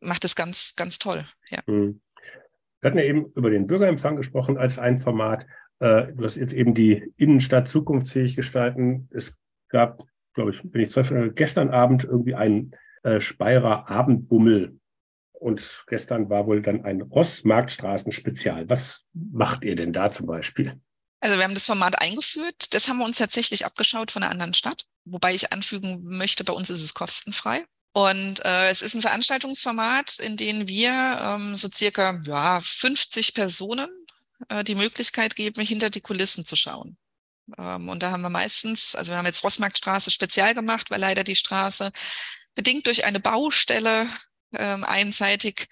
macht 0.00 0.24
es 0.24 0.36
ganz, 0.36 0.76
ganz 0.76 0.98
toll. 0.98 1.26
Ja. 1.50 1.60
Mhm. 1.66 2.00
Wir 2.80 2.88
hatten 2.88 2.98
ja 2.98 3.04
eben 3.04 3.32
über 3.34 3.50
den 3.50 3.66
Bürgerempfang 3.66 4.16
gesprochen 4.16 4.58
als 4.58 4.78
ein 4.78 4.98
Format. 4.98 5.46
Äh, 5.78 6.12
du 6.12 6.24
hast 6.24 6.36
jetzt 6.36 6.52
eben 6.52 6.74
die 6.74 7.12
Innenstadt 7.16 7.68
zukunftsfähig 7.68 8.36
gestalten. 8.36 9.08
Es 9.12 9.38
gab, 9.68 10.02
glaube 10.34 10.50
ich, 10.50 10.62
bin 10.62 10.82
ich 10.82 10.90
zwölf, 10.90 11.12
gestern 11.34 11.70
Abend 11.70 12.04
irgendwie 12.04 12.34
einen 12.34 12.72
äh, 13.02 13.20
Speyerer 13.20 13.88
Abendbummel. 13.88 14.78
Und 15.32 15.84
gestern 15.88 16.28
war 16.28 16.46
wohl 16.46 16.62
dann 16.62 16.84
ein 16.84 17.02
Ross-Marktstraßen-Spezial. 17.02 18.68
Was 18.68 19.06
macht 19.12 19.64
ihr 19.64 19.74
denn 19.74 19.92
da 19.92 20.10
zum 20.10 20.26
Beispiel? 20.26 20.80
Also 21.22 21.36
wir 21.36 21.44
haben 21.44 21.54
das 21.54 21.66
Format 21.66 22.00
eingeführt. 22.00 22.74
Das 22.74 22.88
haben 22.88 22.98
wir 22.98 23.04
uns 23.04 23.18
tatsächlich 23.18 23.64
abgeschaut 23.64 24.10
von 24.10 24.24
einer 24.24 24.32
anderen 24.32 24.54
Stadt. 24.54 24.86
Wobei 25.04 25.34
ich 25.34 25.52
anfügen 25.52 26.02
möchte, 26.02 26.42
bei 26.42 26.52
uns 26.52 26.68
ist 26.68 26.82
es 26.82 26.94
kostenfrei. 26.94 27.64
Und 27.92 28.44
äh, 28.44 28.70
es 28.70 28.82
ist 28.82 28.94
ein 28.96 29.02
Veranstaltungsformat, 29.02 30.18
in 30.18 30.36
dem 30.36 30.66
wir 30.66 30.90
ähm, 30.90 31.54
so 31.54 31.68
circa 31.72 32.20
ja, 32.26 32.60
50 32.60 33.34
Personen 33.34 33.88
äh, 34.48 34.64
die 34.64 34.74
Möglichkeit 34.74 35.36
geben, 35.36 35.64
hinter 35.64 35.90
die 35.90 36.00
Kulissen 36.00 36.44
zu 36.44 36.56
schauen. 36.56 36.96
Ähm, 37.56 37.88
und 37.88 38.02
da 38.02 38.10
haben 38.10 38.22
wir 38.22 38.28
meistens, 38.28 38.96
also 38.96 39.12
wir 39.12 39.18
haben 39.18 39.26
jetzt 39.26 39.44
Rossmarktstraße 39.44 40.10
speziell 40.10 40.54
gemacht, 40.54 40.90
weil 40.90 41.00
leider 41.00 41.22
die 41.22 41.36
Straße 41.36 41.92
bedingt 42.56 42.88
durch 42.88 43.04
eine 43.04 43.20
Baustelle 43.20 44.08
ähm, 44.54 44.82
einseitig 44.82 45.68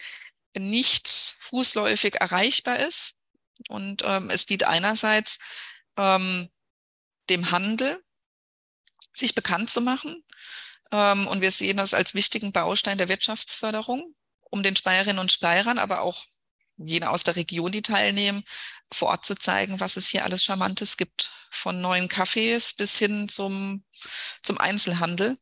nicht 0.57 1.09
fußläufig 1.09 2.21
erreichbar 2.21 2.79
ist. 2.79 3.20
Und 3.69 4.03
ähm, 4.05 4.31
es 4.31 4.47
dient 4.47 4.65
einerseits 4.65 5.39
ähm, 5.97 6.49
dem 7.29 7.51
Handel, 7.51 8.03
sich 9.15 9.35
bekannt 9.35 9.71
zu 9.71 9.81
machen. 9.81 10.25
Ähm, 10.93 11.27
und 11.27 11.41
wir 11.41 11.53
sehen 11.53 11.77
das 11.77 11.95
als 11.95 12.15
wichtigen 12.15 12.53
Baustein 12.53 12.99
der 12.99 13.09
Wirtschaftsförderung, 13.09 14.15
um 14.51 14.63
den 14.63 14.77
Speyerinnen 14.77 15.19
und 15.19 15.33
Speyerern, 15.33 15.79
aber 15.79 16.01
auch 16.03 16.25
jene 16.77 17.11
aus 17.11 17.25
der 17.25 17.37
Region, 17.37 17.73
die 17.73 17.83
teilnehmen, 17.83 18.43
vor 18.91 19.09
Ort 19.09 19.27
zu 19.27 19.35
zeigen, 19.35 19.81
was 19.81 19.97
es 19.97 20.09
hier 20.09 20.25
alles 20.25 20.45
Charmantes 20.45 20.97
gibt. 20.97 21.31
Von 21.51 21.81
neuen 21.81 22.09
Cafés 22.09 22.77
bis 22.77 22.97
hin 22.97 23.29
zum, 23.29 23.85
zum 24.43 24.59
Einzelhandel. 24.59 25.39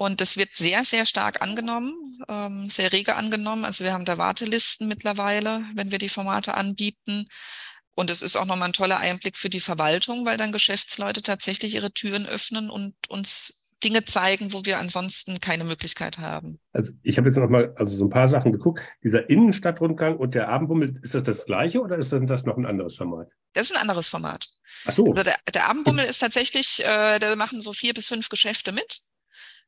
Und 0.00 0.22
das 0.22 0.38
wird 0.38 0.48
sehr, 0.54 0.82
sehr 0.86 1.04
stark 1.04 1.42
angenommen, 1.42 1.92
ähm, 2.26 2.70
sehr 2.70 2.90
rege 2.90 3.16
angenommen. 3.16 3.66
Also 3.66 3.84
wir 3.84 3.92
haben 3.92 4.06
da 4.06 4.16
Wartelisten 4.16 4.88
mittlerweile, 4.88 5.62
wenn 5.74 5.90
wir 5.90 5.98
die 5.98 6.08
Formate 6.08 6.54
anbieten. 6.54 7.26
Und 7.94 8.10
es 8.10 8.22
ist 8.22 8.34
auch 8.34 8.46
nochmal 8.46 8.70
ein 8.70 8.72
toller 8.72 8.96
Einblick 8.96 9.36
für 9.36 9.50
die 9.50 9.60
Verwaltung, 9.60 10.24
weil 10.24 10.38
dann 10.38 10.52
Geschäftsleute 10.52 11.20
tatsächlich 11.20 11.74
ihre 11.74 11.92
Türen 11.92 12.24
öffnen 12.24 12.70
und 12.70 12.94
uns 13.10 13.76
Dinge 13.84 14.06
zeigen, 14.06 14.54
wo 14.54 14.64
wir 14.64 14.78
ansonsten 14.78 15.38
keine 15.38 15.64
Möglichkeit 15.64 16.16
haben. 16.16 16.58
Also 16.72 16.92
ich 17.02 17.18
habe 17.18 17.28
jetzt 17.28 17.36
noch 17.36 17.50
mal 17.50 17.74
also 17.76 17.94
so 17.94 18.06
ein 18.06 18.10
paar 18.10 18.28
Sachen 18.28 18.52
geguckt. 18.52 18.80
Dieser 19.04 19.28
Innenstadtrundgang 19.28 20.16
und 20.16 20.34
der 20.34 20.48
Abendbummel, 20.48 20.98
ist 21.02 21.14
das 21.14 21.24
das 21.24 21.44
gleiche 21.44 21.82
oder 21.82 21.98
ist 21.98 22.10
das 22.10 22.44
noch 22.46 22.56
ein 22.56 22.64
anderes 22.64 22.96
Format? 22.96 23.28
Das 23.52 23.70
ist 23.70 23.76
ein 23.76 23.82
anderes 23.82 24.08
Format. 24.08 24.48
Ach 24.86 24.92
so. 24.92 25.10
Also 25.10 25.24
der, 25.24 25.36
der 25.52 25.68
Abendbummel 25.68 26.06
ist 26.06 26.20
tatsächlich, 26.20 26.82
äh, 26.86 27.18
da 27.18 27.36
machen 27.36 27.60
so 27.60 27.74
vier 27.74 27.92
bis 27.92 28.08
fünf 28.08 28.30
Geschäfte 28.30 28.72
mit. 28.72 29.02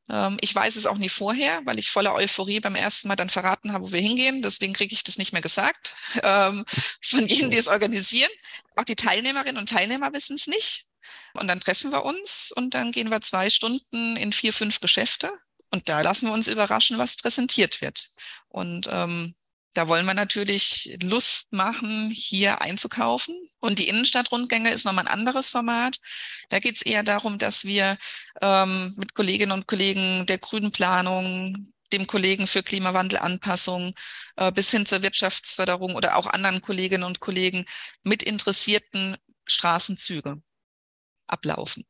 Ähm, 0.09 0.37
ich 0.41 0.53
weiß 0.53 0.75
es 0.75 0.85
auch 0.85 0.97
nie 0.97 1.09
vorher, 1.09 1.61
weil 1.65 1.79
ich 1.79 1.89
voller 1.89 2.13
Euphorie 2.13 2.59
beim 2.59 2.75
ersten 2.75 3.07
Mal 3.07 3.15
dann 3.15 3.29
verraten 3.29 3.73
habe, 3.73 3.85
wo 3.85 3.91
wir 3.91 4.01
hingehen. 4.01 4.41
Deswegen 4.41 4.73
kriege 4.73 4.93
ich 4.93 5.03
das 5.03 5.17
nicht 5.17 5.33
mehr 5.33 5.41
gesagt 5.41 5.95
ähm, 6.23 6.65
von 7.01 7.27
jenen, 7.27 7.51
die 7.51 7.57
es 7.57 7.67
organisieren. 7.67 8.31
Auch 8.75 8.83
die 8.83 8.95
Teilnehmerinnen 8.95 9.57
und 9.57 9.69
Teilnehmer 9.69 10.13
wissen 10.13 10.35
es 10.35 10.47
nicht. 10.47 10.85
Und 11.33 11.47
dann 11.47 11.59
treffen 11.59 11.91
wir 11.91 12.05
uns 12.05 12.51
und 12.55 12.73
dann 12.73 12.91
gehen 12.91 13.09
wir 13.09 13.21
zwei 13.21 13.49
Stunden 13.49 14.15
in 14.15 14.33
vier, 14.33 14.53
fünf 14.53 14.79
Geschäfte. 14.79 15.31
Und 15.71 15.89
da 15.89 16.01
lassen 16.01 16.27
wir 16.27 16.33
uns 16.33 16.47
überraschen, 16.47 16.97
was 16.97 17.17
präsentiert 17.17 17.81
wird. 17.81 18.07
Und 18.47 18.87
ähm, 18.91 19.35
da 19.73 19.87
wollen 19.87 20.05
wir 20.05 20.13
natürlich 20.13 20.97
Lust 21.01 21.51
machen, 21.51 22.11
hier 22.11 22.61
einzukaufen. 22.61 23.35
Und 23.59 23.79
die 23.79 23.87
Innenstadtrundgänge 23.87 24.71
ist 24.71 24.85
nochmal 24.85 25.07
ein 25.07 25.13
anderes 25.13 25.49
Format. 25.49 25.99
Da 26.49 26.59
geht 26.59 26.75
es 26.75 26.81
eher 26.81 27.03
darum, 27.03 27.39
dass 27.39 27.65
wir 27.65 27.97
ähm, 28.41 28.93
mit 28.97 29.13
Kolleginnen 29.15 29.51
und 29.51 29.67
Kollegen 29.67 30.25
der 30.25 30.37
grünen 30.37 30.71
Planung, 30.71 31.73
dem 31.91 32.07
Kollegen 32.07 32.47
für 32.47 32.63
Klimawandelanpassung 32.63 33.93
äh, 34.35 34.51
bis 34.51 34.71
hin 34.71 34.85
zur 34.85 35.01
Wirtschaftsförderung 35.01 35.95
oder 35.95 36.17
auch 36.17 36.27
anderen 36.27 36.61
Kolleginnen 36.61 37.03
und 37.03 37.19
Kollegen 37.19 37.65
mit 38.03 38.23
interessierten 38.23 39.17
Straßenzüge 39.45 40.41
ablaufen. 41.27 41.85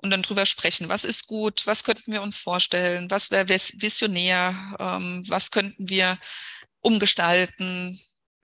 Und 0.00 0.10
dann 0.10 0.22
drüber 0.22 0.46
sprechen, 0.46 0.88
was 0.88 1.04
ist 1.04 1.26
gut, 1.26 1.66
was 1.66 1.82
könnten 1.82 2.12
wir 2.12 2.22
uns 2.22 2.38
vorstellen, 2.38 3.10
was 3.10 3.32
wäre 3.32 3.48
visionär, 3.48 4.54
ähm, 4.78 5.24
was 5.28 5.50
könnten 5.50 5.88
wir 5.88 6.18
umgestalten. 6.88 8.00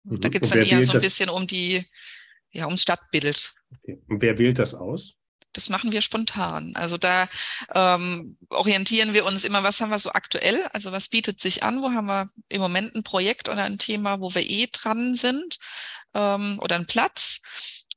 Mhm. 0.03 0.21
Da 0.21 0.29
geht 0.29 0.43
es 0.43 0.49
dann 0.49 0.61
eher 0.61 0.83
so 0.85 0.93
ein 0.93 1.01
bisschen 1.01 1.29
um 1.29 1.45
die, 1.45 1.85
ja, 2.51 2.65
ums 2.65 2.81
Stadtbild. 2.81 3.53
Okay. 3.77 4.01
Und 4.07 4.21
wer 4.21 4.39
wählt 4.39 4.57
das 4.57 4.73
aus? 4.73 5.15
Das 5.53 5.69
machen 5.69 5.91
wir 5.91 6.01
spontan. 6.01 6.75
Also 6.75 6.97
da 6.97 7.27
ähm, 7.73 8.37
orientieren 8.49 9.13
wir 9.13 9.25
uns 9.25 9.43
immer, 9.43 9.63
was 9.63 9.81
haben 9.81 9.89
wir 9.89 9.99
so 9.99 10.11
aktuell, 10.11 10.67
also 10.73 10.91
was 10.91 11.09
bietet 11.09 11.41
sich 11.41 11.63
an, 11.63 11.81
wo 11.81 11.91
haben 11.91 12.07
wir 12.07 12.29
im 12.49 12.61
Moment 12.61 12.95
ein 12.95 13.03
Projekt 13.03 13.49
oder 13.49 13.63
ein 13.63 13.79
Thema, 13.79 14.19
wo 14.19 14.33
wir 14.33 14.47
eh 14.47 14.67
dran 14.71 15.15
sind 15.15 15.57
ähm, 16.13 16.59
oder 16.59 16.75
einen 16.75 16.85
Platz 16.85 17.41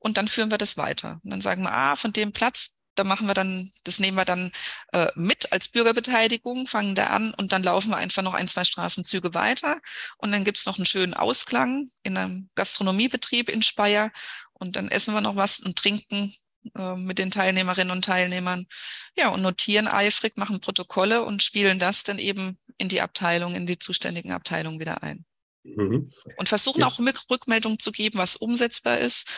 und 0.00 0.16
dann 0.16 0.28
führen 0.28 0.50
wir 0.50 0.58
das 0.58 0.78
weiter. 0.78 1.20
Und 1.22 1.30
dann 1.30 1.42
sagen 1.42 1.62
wir, 1.62 1.72
ah, 1.72 1.94
von 1.94 2.12
dem 2.12 2.32
Platz, 2.32 2.78
da 2.94 3.04
machen 3.04 3.26
wir 3.26 3.34
dann, 3.34 3.72
das 3.84 3.98
nehmen 3.98 4.16
wir 4.16 4.24
dann 4.24 4.52
äh, 4.92 5.08
mit 5.14 5.52
als 5.52 5.68
Bürgerbeteiligung, 5.68 6.66
fangen 6.66 6.94
da 6.94 7.06
an 7.08 7.32
und 7.34 7.52
dann 7.52 7.62
laufen 7.62 7.90
wir 7.90 7.96
einfach 7.96 8.22
noch 8.22 8.34
ein, 8.34 8.48
zwei 8.48 8.64
Straßenzüge 8.64 9.34
weiter. 9.34 9.80
Und 10.18 10.32
dann 10.32 10.44
gibt's 10.44 10.66
noch 10.66 10.78
einen 10.78 10.86
schönen 10.86 11.14
Ausklang 11.14 11.90
in 12.02 12.16
einem 12.16 12.50
Gastronomiebetrieb 12.54 13.48
in 13.48 13.62
Speyer. 13.62 14.12
Und 14.52 14.76
dann 14.76 14.88
essen 14.88 15.14
wir 15.14 15.20
noch 15.20 15.36
was 15.36 15.60
und 15.60 15.76
trinken 15.76 16.34
äh, 16.76 16.94
mit 16.94 17.18
den 17.18 17.30
Teilnehmerinnen 17.30 17.90
und 17.90 18.04
Teilnehmern. 18.04 18.66
Ja, 19.16 19.28
und 19.28 19.42
notieren 19.42 19.88
eifrig, 19.88 20.36
machen 20.36 20.60
Protokolle 20.60 21.24
und 21.24 21.42
spielen 21.42 21.78
das 21.78 22.04
dann 22.04 22.18
eben 22.18 22.58
in 22.76 22.88
die 22.88 23.00
Abteilung, 23.00 23.54
in 23.54 23.66
die 23.66 23.78
zuständigen 23.78 24.32
Abteilungen 24.32 24.80
wieder 24.80 25.02
ein. 25.02 25.24
Mhm. 25.64 26.12
Und 26.36 26.48
versuchen 26.48 26.80
ja. 26.80 26.88
auch 26.88 26.98
Rückmeldung 27.30 27.78
zu 27.78 27.90
geben, 27.90 28.18
was 28.18 28.36
umsetzbar 28.36 28.98
ist, 28.98 29.30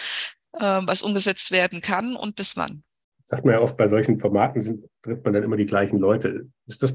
äh, 0.54 0.80
was 0.82 1.02
umgesetzt 1.02 1.52
werden 1.52 1.80
kann 1.80 2.16
und 2.16 2.34
bis 2.34 2.56
wann 2.56 2.82
sagt 3.24 3.44
man 3.44 3.54
ja 3.54 3.60
oft, 3.60 3.76
bei 3.76 3.88
solchen 3.88 4.18
Formaten 4.18 4.60
sind, 4.60 4.84
trifft 5.02 5.24
man 5.24 5.32
dann 5.32 5.42
immer 5.42 5.56
die 5.56 5.66
gleichen 5.66 5.98
Leute. 5.98 6.48
Ist 6.66 6.82
das 6.82 6.94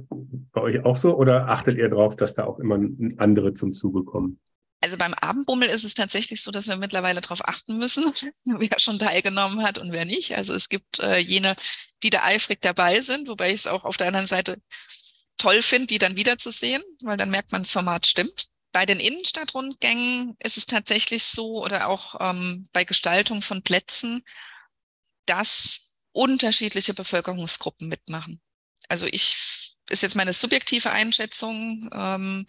bei 0.51 0.61
euch 0.61 0.85
auch 0.85 0.95
so 0.95 1.15
oder 1.15 1.47
achtet 1.47 1.77
ihr 1.77 1.89
darauf, 1.89 2.15
dass 2.15 2.35
da 2.35 2.45
auch 2.45 2.59
immer 2.59 2.79
andere 3.17 3.53
zum 3.53 3.73
Zuge 3.73 4.03
kommen? 4.03 4.39
Also 4.81 4.95
beim 4.97 5.13
Abendbummel 5.13 5.67
ist 5.67 5.83
es 5.83 5.93
tatsächlich 5.93 6.41
so, 6.41 6.51
dass 6.51 6.67
wir 6.67 6.77
mittlerweile 6.77 7.19
darauf 7.19 7.45
achten 7.45 7.77
müssen, 7.77 8.05
wer 8.45 8.79
schon 8.79 8.99
teilgenommen 8.99 9.63
hat 9.63 9.77
und 9.77 9.91
wer 9.91 10.05
nicht. 10.05 10.35
Also 10.37 10.53
es 10.53 10.69
gibt 10.69 10.99
äh, 10.99 11.17
jene, 11.17 11.55
die 12.03 12.09
da 12.09 12.23
eifrig 12.23 12.61
dabei 12.61 13.01
sind, 13.01 13.27
wobei 13.27 13.49
ich 13.49 13.61
es 13.61 13.67
auch 13.67 13.83
auf 13.83 13.97
der 13.97 14.07
anderen 14.07 14.27
Seite 14.27 14.57
toll 15.37 15.61
finde, 15.61 15.87
die 15.87 15.97
dann 15.97 16.15
wiederzusehen, 16.15 16.81
weil 17.03 17.17
dann 17.17 17.31
merkt 17.31 17.51
man, 17.51 17.63
das 17.63 17.71
Format 17.71 18.07
stimmt. 18.07 18.47
Bei 18.71 18.85
den 18.85 18.99
Innenstadtrundgängen 18.99 20.35
ist 20.39 20.57
es 20.57 20.65
tatsächlich 20.65 21.23
so 21.23 21.63
oder 21.63 21.89
auch 21.89 22.15
ähm, 22.19 22.67
bei 22.71 22.83
Gestaltung 22.83 23.41
von 23.41 23.63
Plätzen, 23.63 24.21
dass 25.25 25.88
unterschiedliche 26.11 26.93
Bevölkerungsgruppen 26.93 27.87
mitmachen. 27.87 28.41
Also 28.87 29.05
ich, 29.05 29.75
ist 29.89 30.03
jetzt 30.03 30.15
meine 30.15 30.33
subjektive 30.33 30.91
Einschätzung, 30.91 31.89
ähm, 31.93 32.47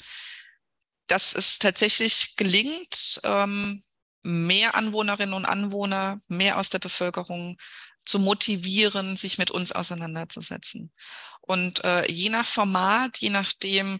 dass 1.06 1.34
es 1.34 1.58
tatsächlich 1.58 2.36
gelingt, 2.36 3.20
ähm, 3.24 3.82
mehr 4.22 4.74
Anwohnerinnen 4.74 5.34
und 5.34 5.44
Anwohner, 5.44 6.18
mehr 6.28 6.58
aus 6.58 6.70
der 6.70 6.78
Bevölkerung 6.78 7.58
zu 8.04 8.18
motivieren, 8.18 9.16
sich 9.16 9.38
mit 9.38 9.50
uns 9.50 9.72
auseinanderzusetzen. 9.72 10.92
Und 11.40 11.84
äh, 11.84 12.10
je 12.10 12.28
nach 12.28 12.46
Format, 12.46 13.18
je 13.18 13.30
nachdem, 13.30 13.98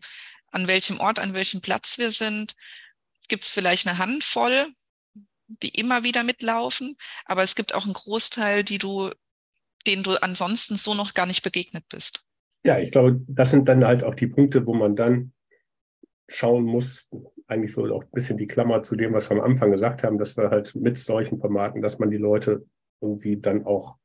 an 0.51 0.67
welchem 0.67 1.01
Ort, 1.01 1.19
an 1.19 1.35
welchem 1.35 1.61
Platz 1.61 1.99
wir 1.99 2.13
sind, 2.13 2.55
gibt 3.29 3.45
es 3.45 3.51
vielleicht 3.51 3.87
eine 3.87 3.99
Handvoll, 3.99 4.73
die 5.47 5.71
immer 5.71 6.05
wieder 6.05 6.23
mitlaufen, 6.23 6.97
aber 7.25 7.43
es 7.43 7.55
gibt 7.55 7.75
auch 7.75 7.85
einen 7.85 7.95
Großteil, 7.95 8.63
die 8.63 8.79
du, 8.79 9.11
denen 9.87 10.03
du 10.03 10.13
ansonsten 10.23 10.77
so 10.77 10.95
noch 10.95 11.15
gar 11.15 11.27
nicht 11.27 11.43
begegnet 11.43 11.85
bist. 11.89 12.25
Ja, 12.65 12.79
ich 12.79 12.91
glaube, 12.91 13.21
das 13.27 13.51
sind 13.51 13.69
dann 13.69 13.85
halt 13.85 14.03
auch 14.05 14.15
die 14.15 14.27
Punkte, 14.27 14.67
wo 14.67 14.75
man 14.75 14.95
dann 14.97 15.33
schauen 16.29 16.65
muss, 16.65 17.09
eigentlich 17.47 17.73
so 17.73 17.85
auch 17.95 18.05
ein 18.05 18.11
bisschen 18.13 18.37
die 18.37 18.47
Klammer 18.47 18.83
zu 18.83 18.95
dem, 18.95 19.13
was 19.13 19.29
wir 19.29 19.37
am 19.37 19.43
Anfang 19.43 19.73
gesagt 19.73 20.05
haben, 20.05 20.19
dass 20.19 20.37
wir 20.37 20.51
halt 20.51 20.75
mit 20.77 20.97
solchen 20.97 21.41
Formaten, 21.41 21.83
dass 21.83 21.99
man 21.99 22.11
die 22.11 22.19
Leute 22.19 22.67
irgendwie 23.01 23.37
dann 23.37 23.65
auch 23.65 23.97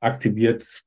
aktiviert, 0.00 0.84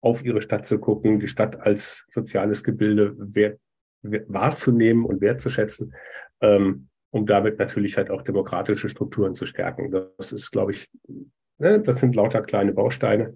auf 0.00 0.24
ihre 0.24 0.42
Stadt 0.42 0.66
zu 0.66 0.78
gucken, 0.78 1.20
die 1.20 1.28
Stadt 1.28 1.60
als 1.60 2.06
soziales 2.10 2.64
Gebilde 2.64 3.14
wert, 3.18 3.60
wahrzunehmen 4.02 5.04
und 5.04 5.20
wertzuschätzen, 5.20 5.94
ähm, 6.40 6.88
um 7.10 7.26
damit 7.26 7.58
natürlich 7.58 7.96
halt 7.96 8.10
auch 8.10 8.22
demokratische 8.22 8.88
Strukturen 8.88 9.34
zu 9.34 9.46
stärken. 9.46 9.92
Das 10.16 10.32
ist, 10.32 10.50
glaube 10.50 10.72
ich, 10.72 10.88
ne, 11.62 11.80
das 11.80 12.00
sind 12.00 12.14
lauter 12.14 12.42
kleine 12.42 12.72
Bausteine. 12.72 13.34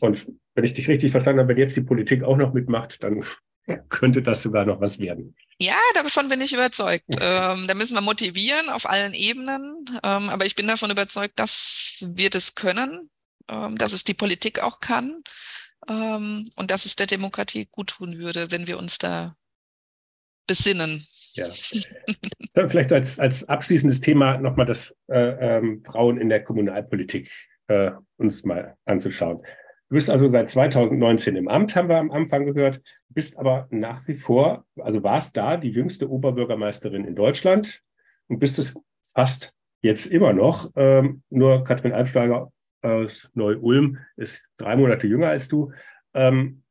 Und 0.00 0.26
wenn 0.54 0.64
ich 0.64 0.74
dich 0.74 0.88
richtig 0.88 1.12
verstanden 1.12 1.40
habe, 1.40 1.50
wenn 1.50 1.58
jetzt 1.58 1.76
die 1.76 1.82
Politik 1.82 2.24
auch 2.24 2.36
noch 2.36 2.52
mitmacht, 2.52 3.02
dann 3.02 3.24
könnte 3.88 4.22
das 4.22 4.42
sogar 4.42 4.64
noch 4.64 4.80
was 4.80 4.98
werden. 4.98 5.36
Ja, 5.58 5.78
davon 5.94 6.28
bin 6.28 6.40
ich 6.40 6.52
überzeugt. 6.52 7.04
Ähm, 7.20 7.66
da 7.68 7.74
müssen 7.74 7.94
wir 7.94 8.00
motivieren 8.00 8.68
auf 8.68 8.88
allen 8.88 9.14
Ebenen. 9.14 9.84
Ähm, 10.02 10.28
aber 10.30 10.46
ich 10.46 10.56
bin 10.56 10.66
davon 10.66 10.90
überzeugt, 10.90 11.38
dass 11.38 12.04
wir 12.14 12.30
das 12.30 12.54
können, 12.54 13.10
ähm, 13.48 13.78
dass 13.78 13.92
es 13.92 14.04
die 14.04 14.14
Politik 14.14 14.60
auch 14.60 14.80
kann 14.80 15.22
ähm, 15.88 16.48
und 16.56 16.70
dass 16.70 16.86
es 16.86 16.96
der 16.96 17.06
Demokratie 17.06 17.68
gut 17.70 17.90
tun 17.90 18.18
würde, 18.18 18.50
wenn 18.50 18.66
wir 18.66 18.78
uns 18.78 18.98
da 18.98 19.36
besinnen. 20.46 21.06
Ja. 21.34 21.50
Vielleicht 22.68 22.92
als, 22.92 23.18
als 23.18 23.48
abschließendes 23.48 24.00
Thema 24.00 24.38
nochmal 24.38 24.66
das 24.66 24.96
äh, 25.08 25.58
ähm, 25.58 25.82
Frauen 25.84 26.18
in 26.18 26.28
der 26.28 26.42
Kommunalpolitik 26.44 27.30
äh, 27.68 27.90
uns 28.16 28.44
mal 28.44 28.76
anzuschauen. 28.84 29.42
Du 29.88 29.96
bist 29.96 30.10
also 30.10 30.28
seit 30.28 30.50
2019 30.50 31.36
im 31.36 31.48
Amt, 31.48 31.76
haben 31.76 31.88
wir 31.88 31.98
am 31.98 32.10
Anfang 32.10 32.46
gehört, 32.46 32.80
bist 33.08 33.38
aber 33.38 33.68
nach 33.70 34.06
wie 34.08 34.14
vor, 34.14 34.64
also 34.80 35.02
warst 35.02 35.36
da 35.36 35.56
die 35.56 35.70
jüngste 35.70 36.10
Oberbürgermeisterin 36.10 37.04
in 37.04 37.14
Deutschland 37.14 37.82
und 38.28 38.38
bist 38.38 38.58
es 38.58 38.74
fast 39.14 39.52
jetzt 39.82 40.06
immer 40.06 40.32
noch. 40.32 40.72
Ähm, 40.74 41.22
nur 41.30 41.62
Katrin 41.64 41.92
Albsteiger 41.92 42.50
aus 42.82 43.30
Neu-Ulm 43.34 43.98
ist 44.16 44.48
drei 44.56 44.76
Monate 44.76 45.06
jünger 45.06 45.28
als 45.28 45.48
du. 45.48 45.72
Ähm, 46.12 46.63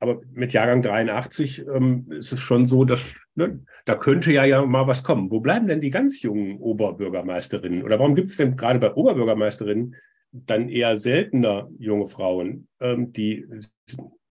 aber 0.00 0.20
mit 0.32 0.52
Jahrgang 0.52 0.82
83 0.82 1.66
ähm, 1.68 2.06
ist 2.10 2.32
es 2.32 2.40
schon 2.40 2.66
so, 2.66 2.84
dass 2.84 3.20
ne, 3.34 3.60
da 3.84 3.94
könnte 3.94 4.32
ja, 4.32 4.44
ja 4.44 4.64
mal 4.64 4.86
was 4.86 5.04
kommen. 5.04 5.30
Wo 5.30 5.40
bleiben 5.40 5.68
denn 5.68 5.80
die 5.80 5.90
ganz 5.90 6.22
jungen 6.22 6.58
Oberbürgermeisterinnen? 6.58 7.82
Oder 7.82 7.98
warum 7.98 8.14
gibt 8.14 8.30
es 8.30 8.36
denn 8.36 8.56
gerade 8.56 8.78
bei 8.78 8.94
Oberbürgermeisterinnen 8.94 9.94
dann 10.32 10.68
eher 10.68 10.96
seltener 10.96 11.68
junge 11.78 12.06
Frauen, 12.06 12.68
ähm, 12.80 13.12
die 13.12 13.46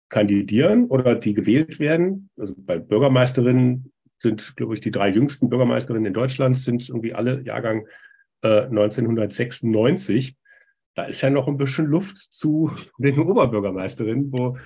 kandidieren 0.09 0.87
oder 0.87 1.15
die 1.15 1.35
gewählt 1.35 1.81
werden. 1.81 2.31
Also 2.39 2.55
bei 2.57 2.79
Bürgermeisterinnen 2.79 3.93
sind, 4.21 4.57
glaube 4.57 4.75
ich, 4.75 4.81
die 4.81 4.91
drei 4.91 5.11
jüngsten 5.11 5.49
Bürgermeisterinnen 5.49 6.07
in 6.07 6.15
Deutschland 6.15 6.57
sind 6.57 6.89
irgendwie 6.89 7.15
alle 7.15 7.43
Jahrgang 7.43 7.87
äh, 8.43 8.63
1996. 8.63 10.37
Da 10.95 11.05
ist 11.05 11.21
ja 11.21 11.31
noch 11.31 11.47
ein 11.47 11.59
bisschen 11.59 11.87
Luft 11.87 12.17
zu 12.31 12.73
den 12.99 13.19
Oberbürgermeisterinnen, 13.19 14.33
wo 14.33 14.57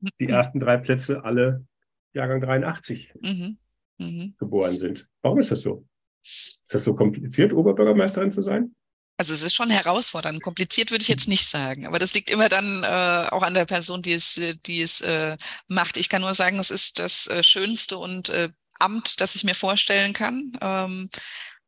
die 0.00 0.26
mhm. 0.26 0.30
ersten 0.30 0.60
drei 0.60 0.76
Plätze 0.76 1.24
alle 1.24 1.66
Jahrgang 2.12 2.40
83 2.40 3.14
mhm. 3.20 3.58
Mhm. 3.98 4.34
geboren 4.38 4.78
sind. 4.78 5.08
Warum 5.22 5.38
ist 5.38 5.50
das 5.50 5.62
so? 5.62 5.86
Ist 6.22 6.66
das 6.68 6.84
so 6.84 6.94
kompliziert, 6.94 7.52
Oberbürgermeisterin 7.52 8.30
zu 8.30 8.42
sein? 8.42 8.74
Also 9.16 9.34
es 9.34 9.42
ist 9.42 9.54
schon 9.54 9.70
herausfordernd. 9.70 10.42
Kompliziert 10.42 10.92
würde 10.92 11.02
ich 11.02 11.08
jetzt 11.08 11.28
nicht 11.28 11.48
sagen, 11.48 11.86
aber 11.86 11.98
das 11.98 12.14
liegt 12.14 12.30
immer 12.30 12.48
dann 12.48 12.84
äh, 12.84 13.28
auch 13.30 13.42
an 13.42 13.54
der 13.54 13.64
Person, 13.64 14.00
die 14.00 14.12
es, 14.12 14.40
die 14.66 14.80
es 14.80 15.00
äh, 15.00 15.36
macht. 15.66 15.96
Ich 15.96 16.08
kann 16.08 16.20
nur 16.20 16.34
sagen, 16.34 16.60
es 16.60 16.70
ist 16.70 17.00
das 17.00 17.26
äh, 17.26 17.42
Schönste 17.42 17.98
und 17.98 18.28
äh, 18.28 18.50
Amt, 18.78 19.20
das 19.20 19.34
ich 19.34 19.42
mir 19.42 19.56
vorstellen 19.56 20.12
kann. 20.12 20.52
Ähm, 20.60 21.10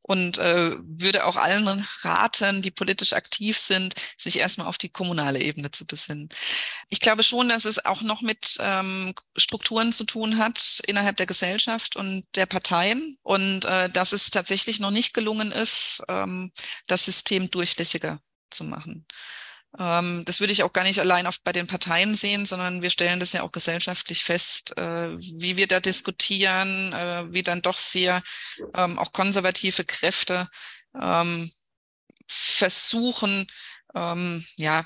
und 0.02 0.38
äh, 0.38 0.76
würde 0.80 1.24
auch 1.26 1.36
allen 1.36 1.86
raten, 2.02 2.62
die 2.62 2.70
politisch 2.70 3.12
aktiv 3.12 3.58
sind, 3.58 3.94
sich 4.18 4.38
erstmal 4.38 4.66
auf 4.66 4.78
die 4.78 4.88
kommunale 4.88 5.40
Ebene 5.40 5.70
zu 5.70 5.86
besinnen. 5.86 6.28
Ich 6.88 7.00
glaube 7.00 7.22
schon, 7.22 7.48
dass 7.48 7.64
es 7.64 7.84
auch 7.84 8.02
noch 8.02 8.22
mit 8.22 8.56
ähm, 8.60 9.14
Strukturen 9.36 9.92
zu 9.92 10.04
tun 10.04 10.38
hat 10.38 10.80
innerhalb 10.86 11.16
der 11.16 11.26
Gesellschaft 11.26 11.96
und 11.96 12.24
der 12.34 12.46
Parteien 12.46 13.18
und 13.22 13.64
äh, 13.64 13.90
dass 13.90 14.12
es 14.12 14.30
tatsächlich 14.30 14.80
noch 14.80 14.90
nicht 14.90 15.14
gelungen 15.14 15.52
ist, 15.52 16.02
ähm, 16.08 16.52
das 16.86 17.04
System 17.04 17.50
durchlässiger 17.50 18.20
zu 18.50 18.64
machen. 18.64 19.06
Ähm, 19.78 20.24
das 20.24 20.40
würde 20.40 20.52
ich 20.52 20.62
auch 20.62 20.72
gar 20.72 20.82
nicht 20.82 20.98
allein 20.98 21.26
auf, 21.26 21.40
bei 21.42 21.52
den 21.52 21.66
Parteien 21.66 22.16
sehen, 22.16 22.44
sondern 22.44 22.82
wir 22.82 22.90
stellen 22.90 23.20
das 23.20 23.32
ja 23.32 23.42
auch 23.42 23.52
gesellschaftlich 23.52 24.24
fest, 24.24 24.76
äh, 24.76 25.16
wie 25.16 25.56
wir 25.56 25.68
da 25.68 25.80
diskutieren, 25.80 26.92
äh, 26.92 27.32
wie 27.32 27.42
dann 27.42 27.62
doch 27.62 27.78
sehr 27.78 28.22
ähm, 28.74 28.98
auch 28.98 29.12
konservative 29.12 29.84
Kräfte 29.84 30.48
ähm, 31.00 31.50
versuchen, 32.26 33.46
ja, 33.92 34.84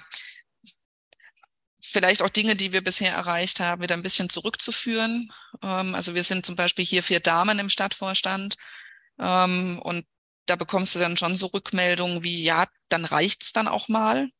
vielleicht 1.82 2.22
auch 2.22 2.30
Dinge, 2.30 2.56
die 2.56 2.72
wir 2.72 2.82
bisher 2.82 3.12
erreicht 3.12 3.60
haben, 3.60 3.82
wieder 3.82 3.94
ein 3.94 4.02
bisschen 4.02 4.30
zurückzuführen. 4.30 5.30
Also 5.60 6.14
wir 6.14 6.24
sind 6.24 6.46
zum 6.46 6.56
Beispiel 6.56 6.86
hier 6.86 7.02
vier 7.02 7.20
Damen 7.20 7.58
im 7.58 7.68
Stadtvorstand 7.68 8.56
und 9.18 10.06
da 10.46 10.56
bekommst 10.56 10.94
du 10.94 11.00
dann 11.00 11.18
schon 11.18 11.36
so 11.36 11.48
Rückmeldungen 11.48 12.22
wie, 12.24 12.42
ja, 12.42 12.66
dann 12.88 13.04
reicht's 13.04 13.52
dann 13.52 13.68
auch 13.68 13.88
mal 13.88 14.30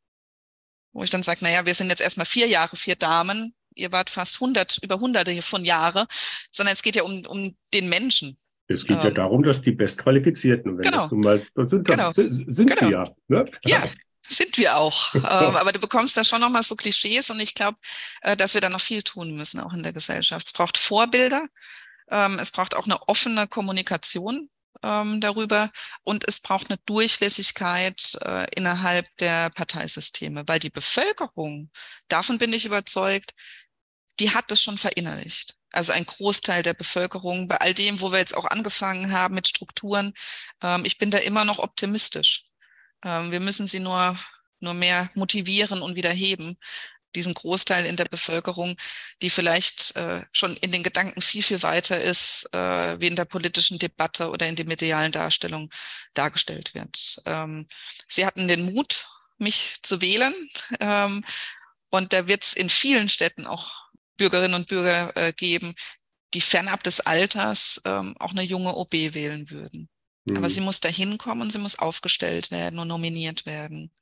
wo 0.94 1.02
ich 1.02 1.10
dann 1.10 1.22
sage, 1.22 1.44
naja, 1.44 1.66
wir 1.66 1.74
sind 1.74 1.88
jetzt 1.88 2.00
erstmal 2.00 2.24
vier 2.24 2.46
Jahre, 2.46 2.76
vier 2.76 2.96
Damen, 2.96 3.54
ihr 3.74 3.92
wart 3.92 4.08
fast 4.08 4.40
hundert, 4.40 4.78
über 4.82 4.98
hunderte 4.98 5.42
von 5.42 5.64
Jahre, 5.64 6.06
sondern 6.52 6.74
es 6.74 6.82
geht 6.82 6.96
ja 6.96 7.02
um, 7.02 7.26
um 7.26 7.54
den 7.74 7.88
Menschen. 7.88 8.38
Es 8.68 8.86
geht 8.86 8.98
ähm, 8.98 9.04
ja 9.04 9.10
darum, 9.10 9.42
dass 9.42 9.60
die 9.60 9.72
Bestqualifizierten, 9.72 10.78
wenn 10.78 10.82
genau, 10.82 11.08
das 11.08 11.12
mal, 11.12 11.46
sind, 11.68 11.84
genau, 11.84 12.12
sind 12.12 12.46
genau. 12.56 12.74
sie 12.76 12.90
ja. 12.90 13.04
Ne? 13.28 13.44
Ja, 13.64 13.90
sind 14.26 14.56
wir 14.56 14.76
auch. 14.78 15.12
So. 15.12 15.18
Ähm, 15.24 15.56
aber 15.56 15.72
du 15.72 15.80
bekommst 15.80 16.16
da 16.16 16.24
schon 16.24 16.40
nochmal 16.40 16.62
so 16.62 16.76
Klischees 16.76 17.28
und 17.30 17.40
ich 17.40 17.54
glaube, 17.54 17.76
äh, 18.22 18.36
dass 18.36 18.54
wir 18.54 18.60
da 18.60 18.70
noch 18.70 18.80
viel 18.80 19.02
tun 19.02 19.34
müssen, 19.36 19.60
auch 19.60 19.74
in 19.74 19.82
der 19.82 19.92
Gesellschaft. 19.92 20.46
Es 20.46 20.52
braucht 20.52 20.78
Vorbilder. 20.78 21.46
Ähm, 22.08 22.38
es 22.38 22.52
braucht 22.52 22.74
auch 22.74 22.84
eine 22.84 23.08
offene 23.08 23.48
Kommunikation 23.48 24.48
ähm, 24.84 25.20
darüber 25.20 25.70
und 26.04 26.28
es 26.28 26.40
braucht 26.40 26.70
eine 26.70 26.78
Durchlässigkeit 26.86 28.16
äh, 28.24 28.46
innerhalb 28.54 29.06
der 29.18 29.50
Parteisysteme, 29.50 30.44
weil 30.46 30.58
die 30.58 30.70
Bevölkerung, 30.70 31.70
davon 32.08 32.38
bin 32.38 32.52
ich 32.52 32.66
überzeugt, 32.66 33.34
die 34.20 34.30
hat 34.30 34.50
das 34.50 34.60
schon 34.62 34.78
verinnerlicht. 34.78 35.56
Also 35.72 35.92
ein 35.92 36.06
Großteil 36.06 36.62
der 36.62 36.74
Bevölkerung, 36.74 37.48
bei 37.48 37.56
all 37.56 37.74
dem, 37.74 38.00
wo 38.00 38.12
wir 38.12 38.18
jetzt 38.18 38.36
auch 38.36 38.44
angefangen 38.44 39.10
haben 39.10 39.34
mit 39.34 39.48
Strukturen, 39.48 40.12
ähm, 40.62 40.84
ich 40.84 40.98
bin 40.98 41.10
da 41.10 41.18
immer 41.18 41.44
noch 41.44 41.58
optimistisch. 41.58 42.44
Ähm, 43.04 43.30
wir 43.32 43.40
müssen 43.40 43.66
sie 43.68 43.80
nur, 43.80 44.18
nur 44.60 44.74
mehr 44.74 45.10
motivieren 45.14 45.82
und 45.82 45.96
wieder 45.96 46.12
heben 46.12 46.56
diesen 47.14 47.34
Großteil 47.34 47.86
in 47.86 47.96
der 47.96 48.04
Bevölkerung, 48.06 48.76
die 49.22 49.30
vielleicht 49.30 49.96
äh, 49.96 50.22
schon 50.32 50.56
in 50.58 50.72
den 50.72 50.82
Gedanken 50.82 51.22
viel, 51.22 51.42
viel 51.42 51.62
weiter 51.62 52.00
ist, 52.00 52.48
äh, 52.52 53.00
wie 53.00 53.06
in 53.06 53.16
der 53.16 53.24
politischen 53.24 53.78
Debatte 53.78 54.30
oder 54.30 54.46
in 54.46 54.56
der 54.56 54.66
medialen 54.66 55.12
Darstellung 55.12 55.70
dargestellt 56.14 56.74
wird. 56.74 57.22
Ähm, 57.26 57.66
sie 58.08 58.26
hatten 58.26 58.48
den 58.48 58.72
Mut, 58.72 59.06
mich 59.38 59.76
zu 59.82 60.00
wählen. 60.00 60.34
Ähm, 60.80 61.24
und 61.90 62.12
da 62.12 62.28
wird 62.28 62.44
es 62.44 62.52
in 62.54 62.70
vielen 62.70 63.08
Städten 63.08 63.46
auch 63.46 63.72
Bürgerinnen 64.16 64.54
und 64.54 64.68
Bürger 64.68 65.16
äh, 65.16 65.32
geben, 65.32 65.74
die 66.34 66.40
fernab 66.40 66.82
des 66.82 67.00
Alters 67.00 67.80
ähm, 67.84 68.16
auch 68.18 68.32
eine 68.32 68.42
junge 68.42 68.74
OB 68.74 68.92
wählen 68.92 69.50
würden. 69.50 69.88
Mhm. 70.24 70.36
Aber 70.36 70.50
sie 70.50 70.60
muss 70.60 70.80
da 70.80 70.88
hinkommen 70.88 71.42
und 71.42 71.52
sie 71.52 71.58
muss 71.58 71.78
aufgestellt 71.78 72.50
werden 72.50 72.78
und 72.78 72.88
nominiert 72.88 73.46
werden. 73.46 73.92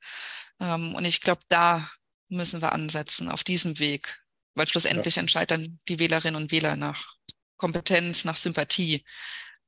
Ähm, 0.59 0.95
und 0.95 1.05
ich 1.05 1.21
glaube, 1.21 1.41
da 1.49 1.89
müssen 2.35 2.61
wir 2.61 2.73
ansetzen 2.73 3.29
auf 3.29 3.43
diesem 3.43 3.79
Weg, 3.79 4.19
weil 4.55 4.67
schlussendlich 4.67 5.15
ja. 5.15 5.21
entscheiden 5.21 5.79
die 5.87 5.99
Wählerinnen 5.99 6.41
und 6.41 6.51
Wähler 6.51 6.75
nach 6.75 7.15
Kompetenz, 7.57 8.25
nach 8.25 8.37
Sympathie. 8.37 9.03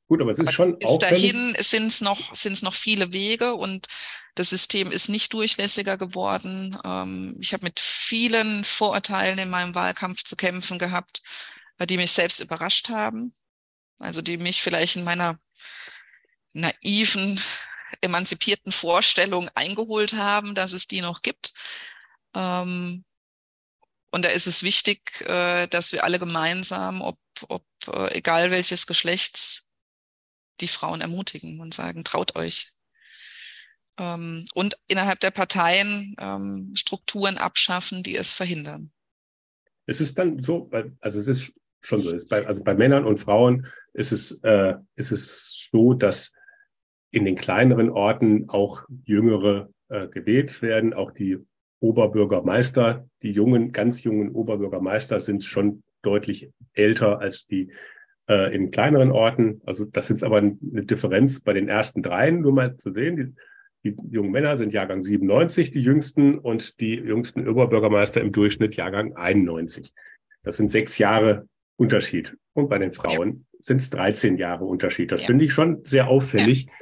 Gut, 0.08 0.22
aber 0.22 0.32
es 0.32 0.38
ist 0.38 0.48
aber 0.48 0.52
schon 0.52 0.78
bis 0.78 1.00
dahin 1.00 1.56
sind 1.60 1.88
es 1.88 2.02
noch 2.02 2.36
sind 2.36 2.54
es 2.54 2.62
noch 2.62 2.76
viele 2.76 3.12
Wege 3.12 3.56
und 3.56 3.88
das 4.36 4.50
System 4.50 4.92
ist 4.92 5.10
nicht 5.10 5.34
durchlässiger 5.34 5.98
geworden. 5.98 6.78
Ähm, 6.86 7.38
ich 7.40 7.54
habe 7.54 7.64
mit 7.64 7.80
vielen 7.80 8.64
Vorurteilen 8.64 9.40
in 9.40 9.50
meinem 9.50 9.74
Wahlkampf 9.74 10.24
zu 10.24 10.36
kämpfen 10.36 10.78
gehabt, 10.78 11.24
die 11.80 11.98
mich 11.98 12.12
selbst 12.12 12.40
überrascht 12.40 12.90
haben. 12.90 13.34
Also 13.98 14.22
die 14.22 14.38
mich 14.38 14.62
vielleicht 14.62 14.98
in 14.98 15.06
meiner 15.06 15.40
naiven 16.54 17.42
emanzipierten 18.02 18.72
Vorstellung 18.72 19.50
eingeholt 19.56 20.14
haben, 20.14 20.54
dass 20.54 20.74
es 20.74 20.88
die 20.88 21.02
noch 21.02 21.22
gibt. 21.22 21.54
Ähm, 22.36 23.04
und 24.12 24.24
da 24.24 24.30
ist 24.30 24.48
es 24.48 24.64
wichtig, 24.64 25.22
äh, 25.22 25.68
dass 25.68 25.92
wir 25.92 26.04
alle 26.04 26.20
gemeinsam, 26.20 27.02
ob, 27.02 27.18
ob 27.50 27.66
äh, 27.88 28.18
egal 28.18 28.52
welches 28.52 28.88
Geschlechts, 28.88 29.72
die 30.62 30.68
Frauen 30.68 31.02
ermutigen 31.02 31.60
und 31.60 31.74
sagen, 31.74 32.04
traut 32.04 32.36
euch. 32.36 32.72
Ähm, 33.98 34.46
und 34.54 34.78
innerhalb 34.88 35.20
der 35.20 35.32
Parteien 35.32 36.16
ähm, 36.20 36.72
Strukturen 36.76 37.38
abschaffen, 37.38 38.04
die 38.04 38.16
es 38.16 38.32
verhindern. 38.32 38.92
Es 39.86 40.02
ist 40.02 40.18
dann 40.18 40.42
so, 40.42 40.70
also 41.00 41.20
es 41.20 41.28
ist 41.28 41.60
schon 41.82 42.02
so, 42.02 42.12
ist 42.12 42.30
bei, 42.30 42.46
also 42.46 42.64
bei 42.64 42.74
Männern 42.74 43.06
und 43.06 43.18
Frauen 43.18 43.68
ist 43.94 44.12
es, 44.12 44.40
äh, 44.44 44.76
ist 44.96 45.12
es 45.12 45.70
so, 45.72 45.94
dass 45.94 46.34
in 47.12 47.26
den 47.26 47.36
kleineren 47.36 47.90
Orten 47.90 48.50
auch 48.50 48.84
Jüngere 49.06 49.70
äh, 49.90 50.08
gewählt 50.08 50.62
werden. 50.62 50.94
Auch 50.94 51.12
die 51.12 51.38
Oberbürgermeister, 51.86 53.08
die 53.22 53.32
jungen, 53.32 53.72
ganz 53.72 54.04
jungen 54.04 54.32
Oberbürgermeister 54.32 55.20
sind 55.20 55.44
schon 55.44 55.84
deutlich 56.02 56.50
älter 56.74 57.20
als 57.20 57.46
die 57.46 57.72
äh, 58.28 58.56
in 58.56 58.72
kleineren 58.72 59.12
Orten. 59.12 59.62
Also 59.66 59.86
das 59.86 60.10
ist 60.10 60.24
aber 60.24 60.38
eine 60.38 60.58
Differenz 60.86 61.42
bei 61.42 61.54
den 61.54 61.70
ersten 61.70 62.02
dreien, 62.02 62.42
nur 62.42 62.54
mal 62.54 62.78
zu 62.78 62.92
sehen. 62.92 63.36
Die, 63.84 63.96
die 63.96 63.96
jungen 64.10 64.32
Männer 64.32 64.58
sind 64.58 64.74
Jahrgang 64.74 65.04
97, 65.04 65.70
die 65.70 65.82
jüngsten, 65.82 66.40
und 66.40 66.80
die 66.80 66.96
jüngsten 66.96 67.48
Oberbürgermeister 67.48 68.20
im 68.20 68.32
Durchschnitt 68.32 68.76
Jahrgang 68.76 69.16
91. 69.16 69.94
Das 70.42 70.58
sind 70.58 70.72
sechs 70.72 70.98
Jahre 70.98 71.48
Unterschied. 71.78 72.36
Und 72.54 72.68
bei 72.68 72.80
den 72.80 72.94
Frauen 72.94 73.46
ja. 73.52 73.60
sind 73.60 73.82
es 73.82 73.92
13 73.92 74.38
Jahre 74.38 74.66
Unterschied. 74.66 75.12
Das 75.12 75.22
ja. 75.22 75.28
finde 75.28 75.46
ich 75.46 75.54
schon 75.54 75.86
sehr 75.86 76.08
auffällig. 76.08 76.66
Ja. 76.66 76.74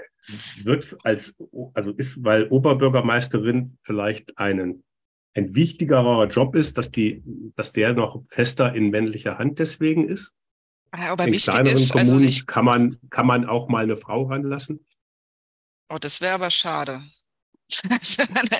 Wird 0.63 0.95
als, 1.03 1.35
also 1.73 1.91
ist, 1.91 2.23
weil 2.23 2.47
Oberbürgermeisterin 2.47 3.77
vielleicht 3.83 4.37
einen, 4.37 4.85
ein 5.35 5.55
wichtigerer 5.55 6.27
Job 6.27 6.55
ist, 6.55 6.77
dass 6.77 6.91
die, 6.91 7.23
dass 7.55 7.73
der 7.73 7.93
noch 7.93 8.23
fester 8.29 8.73
in 8.73 8.89
männlicher 8.89 9.37
Hand 9.37 9.59
deswegen 9.59 10.07
ist. 10.07 10.33
Aber 10.91 11.27
in 11.27 11.37
kleineren 11.37 11.75
ist, 11.75 11.95
also 11.95 12.05
Kommunen 12.11 12.27
also 12.27 12.45
kann 12.45 12.65
man, 12.65 12.99
kann 13.09 13.25
man 13.25 13.45
auch 13.45 13.67
mal 13.67 13.83
eine 13.83 13.95
Frau 13.95 14.23
ranlassen. 14.23 14.85
Oh, 15.89 15.97
das 15.97 16.21
wäre 16.21 16.35
aber 16.35 16.51
schade. 16.51 17.03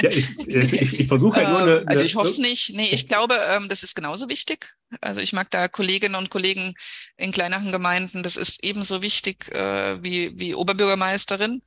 ja, 0.01 0.09
ich, 0.09 0.39
ich, 0.39 0.99
ich 0.99 1.07
versuche 1.07 1.41
ja 1.41 1.49
nur 1.49 1.59
eine, 1.61 1.78
eine, 1.80 1.88
Also 1.88 2.03
ich 2.03 2.15
hoffe 2.15 2.30
es 2.30 2.39
nicht. 2.39 2.74
Nee, 2.74 2.89
ich 2.91 3.07
glaube, 3.07 3.36
ähm, 3.49 3.69
das 3.69 3.84
ist 3.84 3.95
genauso 3.95 4.30
wichtig. 4.30 4.76
Also 5.01 5.21
ich 5.21 5.34
mag 5.34 5.51
da 5.51 5.67
Kolleginnen 5.67 6.15
und 6.15 6.32
Kollegen 6.32 6.74
in 7.17 7.32
kleineren 7.32 7.71
Gemeinden, 7.71 8.24
das 8.24 8.36
ist 8.36 8.63
ebenso 8.63 9.01
wichtig 9.03 9.53
äh, 9.53 10.03
wie, 10.03 10.32
wie 10.39 10.55
Oberbürgermeisterin. 10.55 11.61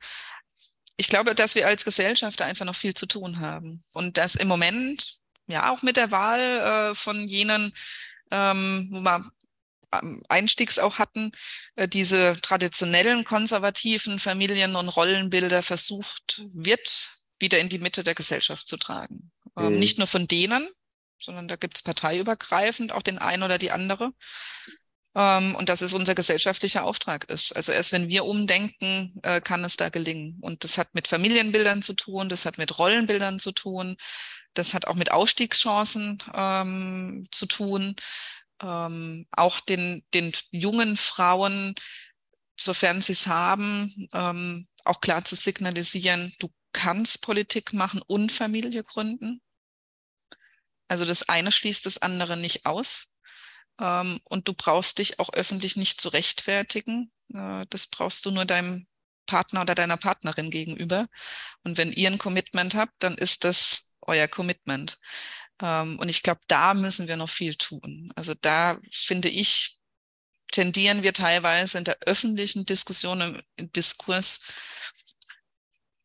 Ich 0.97 1.07
glaube, 1.07 1.35
dass 1.35 1.55
wir 1.55 1.67
als 1.67 1.85
Gesellschaft 1.85 2.41
einfach 2.41 2.65
noch 2.65 2.75
viel 2.75 2.93
zu 2.93 3.05
tun 3.05 3.39
haben. 3.39 3.83
Und 3.93 4.17
dass 4.17 4.35
im 4.35 4.47
Moment, 4.47 5.19
ja, 5.47 5.71
auch 5.71 5.83
mit 5.83 5.95
der 5.95 6.11
Wahl 6.11 6.39
äh, 6.91 6.95
von 6.95 7.27
jenen, 7.27 7.73
ähm, 8.31 8.87
wo 8.91 8.99
man 9.01 9.29
ähm, 9.93 10.23
Einstiegs 10.27 10.79
auch 10.79 10.97
hatten, 10.97 11.31
äh, 11.75 11.87
diese 11.87 12.35
traditionellen 12.41 13.23
konservativen 13.23 14.19
Familien- 14.19 14.75
und 14.75 14.89
Rollenbilder 14.89 15.63
versucht 15.63 16.43
wird, 16.51 17.09
wieder 17.39 17.59
in 17.59 17.69
die 17.69 17.79
Mitte 17.79 18.03
der 18.03 18.15
Gesellschaft 18.15 18.67
zu 18.67 18.77
tragen. 18.77 19.31
Ähm, 19.55 19.73
mhm. 19.73 19.79
Nicht 19.79 19.97
nur 19.97 20.07
von 20.07 20.27
denen, 20.27 20.67
sondern 21.19 21.47
da 21.47 21.55
gibt 21.55 21.77
es 21.77 21.83
parteiübergreifend 21.83 22.91
auch 22.91 23.01
den 23.01 23.17
einen 23.17 23.43
oder 23.43 23.57
die 23.57 23.71
andere. 23.71 24.11
Ähm, 25.17 25.55
und 25.55 25.67
dass 25.69 25.81
es 25.81 25.93
unser 25.93 26.13
gesellschaftlicher 26.13 26.83
Auftrag 26.83 27.23
ist. 27.25 27.51
Also 27.55 27.71
erst 27.71 27.91
wenn 27.91 28.07
wir 28.07 28.23
umdenken, 28.23 29.19
äh, 29.23 29.41
kann 29.41 29.65
es 29.65 29.75
da 29.75 29.89
gelingen. 29.89 30.37
Und 30.41 30.63
das 30.63 30.77
hat 30.77 30.93
mit 30.93 31.07
Familienbildern 31.07 31.81
zu 31.81 31.93
tun, 31.93 32.29
das 32.29 32.45
hat 32.45 32.59
mit 32.59 32.77
Rollenbildern 32.77 33.39
zu 33.39 33.51
tun, 33.51 33.97
das 34.53 34.75
hat 34.75 34.85
auch 34.85 34.93
mit 34.93 35.11
Ausstiegschancen 35.11 36.21
ähm, 36.35 37.27
zu 37.31 37.47
tun. 37.47 37.95
Ähm, 38.61 39.25
auch 39.31 39.59
den, 39.59 40.05
den 40.13 40.33
jungen 40.51 40.97
Frauen, 40.97 41.73
sofern 42.59 43.01
sie 43.01 43.13
es 43.13 43.25
haben, 43.25 44.07
ähm, 44.13 44.67
auch 44.85 45.01
klar 45.01 45.25
zu 45.25 45.35
signalisieren, 45.35 46.33
du 46.39 46.49
kannst 46.73 47.23
Politik 47.23 47.73
machen 47.73 48.01
und 48.05 48.31
Familie 48.31 48.83
gründen. 48.83 49.41
Also 50.87 51.05
das 51.05 51.27
eine 51.27 51.51
schließt 51.51 51.87
das 51.87 51.97
andere 51.97 52.37
nicht 52.37 52.67
aus. 52.67 53.16
Ähm, 53.79 54.19
und 54.23 54.47
du 54.47 54.53
brauchst 54.53 54.99
dich 54.99 55.19
auch 55.19 55.33
öffentlich 55.33 55.75
nicht 55.75 56.01
zu 56.01 56.09
rechtfertigen. 56.09 57.11
Äh, 57.33 57.65
das 57.69 57.87
brauchst 57.87 58.25
du 58.25 58.31
nur 58.31 58.45
deinem 58.45 58.87
Partner 59.25 59.61
oder 59.61 59.75
deiner 59.75 59.97
Partnerin 59.97 60.49
gegenüber. 60.49 61.07
Und 61.63 61.77
wenn 61.77 61.91
ihr 61.91 62.09
ein 62.09 62.17
Commitment 62.17 62.75
habt, 62.75 62.93
dann 62.99 63.17
ist 63.17 63.43
das 63.43 63.91
euer 64.01 64.27
Commitment. 64.27 64.99
Ähm, 65.61 65.99
und 65.99 66.09
ich 66.09 66.23
glaube, 66.23 66.41
da 66.47 66.73
müssen 66.73 67.07
wir 67.07 67.17
noch 67.17 67.29
viel 67.29 67.55
tun. 67.55 68.11
Also 68.15 68.33
da 68.33 68.79
finde 68.91 69.29
ich, 69.29 69.79
tendieren 70.51 71.03
wir 71.03 71.13
teilweise 71.13 71.77
in 71.77 71.83
der 71.83 71.99
öffentlichen 72.01 72.65
Diskussion, 72.65 73.43
im 73.57 73.71
Diskurs 73.73 74.41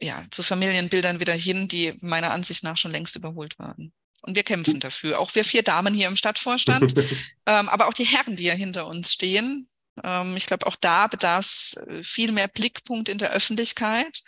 ja, 0.00 0.26
zu 0.30 0.42
Familienbildern 0.42 1.20
wieder 1.20 1.34
hin, 1.34 1.68
die 1.68 1.94
meiner 2.00 2.32
Ansicht 2.32 2.64
nach 2.64 2.76
schon 2.76 2.90
längst 2.92 3.14
überholt 3.16 3.58
waren. 3.58 3.92
Und 4.22 4.36
wir 4.36 4.44
kämpfen 4.44 4.80
dafür. 4.80 5.18
Auch 5.18 5.34
wir 5.34 5.44
vier 5.44 5.62
Damen 5.62 5.94
hier 5.94 6.08
im 6.08 6.16
Stadtvorstand, 6.16 6.94
ähm, 7.46 7.68
aber 7.68 7.88
auch 7.88 7.94
die 7.94 8.06
Herren, 8.06 8.36
die 8.36 8.44
ja 8.44 8.54
hinter 8.54 8.86
uns 8.86 9.12
stehen. 9.12 9.68
Ähm, 10.02 10.36
ich 10.36 10.46
glaube, 10.46 10.66
auch 10.66 10.76
da 10.76 11.06
bedarf 11.06 11.44
es 11.44 11.76
äh, 11.88 12.02
viel 12.02 12.32
mehr 12.32 12.48
Blickpunkt 12.48 13.08
in 13.08 13.18
der 13.18 13.30
Öffentlichkeit. 13.30 14.22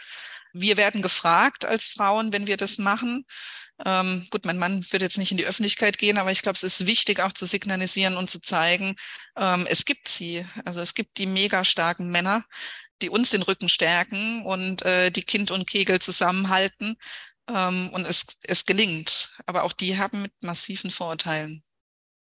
Wir 0.52 0.76
werden 0.76 1.02
gefragt 1.02 1.64
als 1.64 1.88
Frauen, 1.88 2.32
wenn 2.32 2.46
wir 2.46 2.56
das 2.56 2.78
machen. 2.78 3.24
Ähm, 3.84 4.26
gut, 4.30 4.44
mein 4.46 4.58
Mann 4.58 4.84
wird 4.90 5.02
jetzt 5.02 5.18
nicht 5.18 5.32
in 5.32 5.36
die 5.36 5.46
Öffentlichkeit 5.46 5.98
gehen, 5.98 6.16
aber 6.18 6.30
ich 6.30 6.42
glaube, 6.42 6.56
es 6.56 6.62
ist 6.62 6.86
wichtig 6.86 7.20
auch 7.20 7.32
zu 7.32 7.44
signalisieren 7.44 8.16
und 8.16 8.30
zu 8.30 8.40
zeigen, 8.40 8.94
ähm, 9.36 9.66
es 9.68 9.84
gibt 9.84 10.08
sie. 10.08 10.46
Also 10.64 10.80
es 10.80 10.94
gibt 10.94 11.18
die 11.18 11.26
mega 11.26 11.64
starken 11.64 12.08
Männer, 12.08 12.44
die 13.02 13.10
uns 13.10 13.30
den 13.30 13.42
Rücken 13.42 13.68
stärken 13.68 14.44
und 14.44 14.82
äh, 14.82 15.10
die 15.10 15.24
Kind 15.24 15.50
und 15.50 15.66
Kegel 15.66 16.00
zusammenhalten. 16.00 16.96
Ähm, 17.48 17.90
und 17.90 18.06
es, 18.06 18.38
es 18.44 18.66
gelingt. 18.66 19.36
Aber 19.46 19.64
auch 19.64 19.72
die 19.72 19.98
haben 19.98 20.22
mit 20.22 20.32
massiven 20.40 20.90
Vorurteilen 20.90 21.62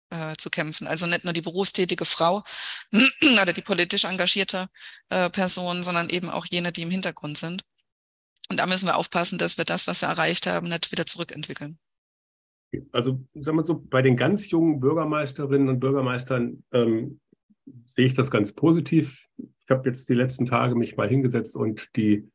äh, 0.09 0.36
zu 0.38 0.49
kämpfen. 0.49 0.88
Also 0.88 1.05
nicht 1.05 1.24
nur 1.24 1.34
die 1.34 1.41
berufstätige 1.41 2.05
Frau 2.05 2.43
oder 3.41 3.53
die 3.53 3.61
politisch 3.61 4.05
engagierte 4.05 4.70
äh, 5.09 5.30
Person, 5.30 5.84
sondern 5.84 6.09
eben 6.09 6.30
auch 6.30 6.45
jene, 6.45 6.72
die 6.72 6.84
im 6.84 6.91
Hintergrund 6.91 7.38
sind. 7.38 7.63
Und 8.49 8.57
da 8.57 8.65
müssen 8.65 8.86
wir 8.86 8.95
aufpassen, 8.95 9.38
dass 9.38 9.57
wir 9.57 9.65
das, 9.65 9.88
was 9.88 10.01
wir 10.01 10.09
erreicht 10.09 10.47
haben, 10.47 10.70
nicht 10.70 10.91
wieder 10.91 11.05
zurückentwickeln. 11.05 11.80
Also 12.91 13.26
sagen 13.34 13.57
wir 13.57 13.63
so, 13.63 13.80
bei 13.80 14.01
den 14.01 14.18
ganz 14.18 14.49
jungen 14.49 14.80
Bürgermeisterinnen 14.80 15.70
und 15.70 15.80
Bürgermeistern 15.80 16.63
ähm, 16.72 17.20
sehe 17.86 18.05
ich 18.05 18.13
das 18.13 18.32
ganz 18.32 18.53
positiv. 18.53 19.28
Ich 19.38 19.70
habe 19.70 19.88
jetzt 19.89 20.07
die 20.09 20.13
letzten 20.13 20.45
Tage 20.45 20.76
mich 20.76 20.95
mal 20.95 21.09
hingesetzt 21.09 21.55
und 21.55 21.89
die 21.95 22.30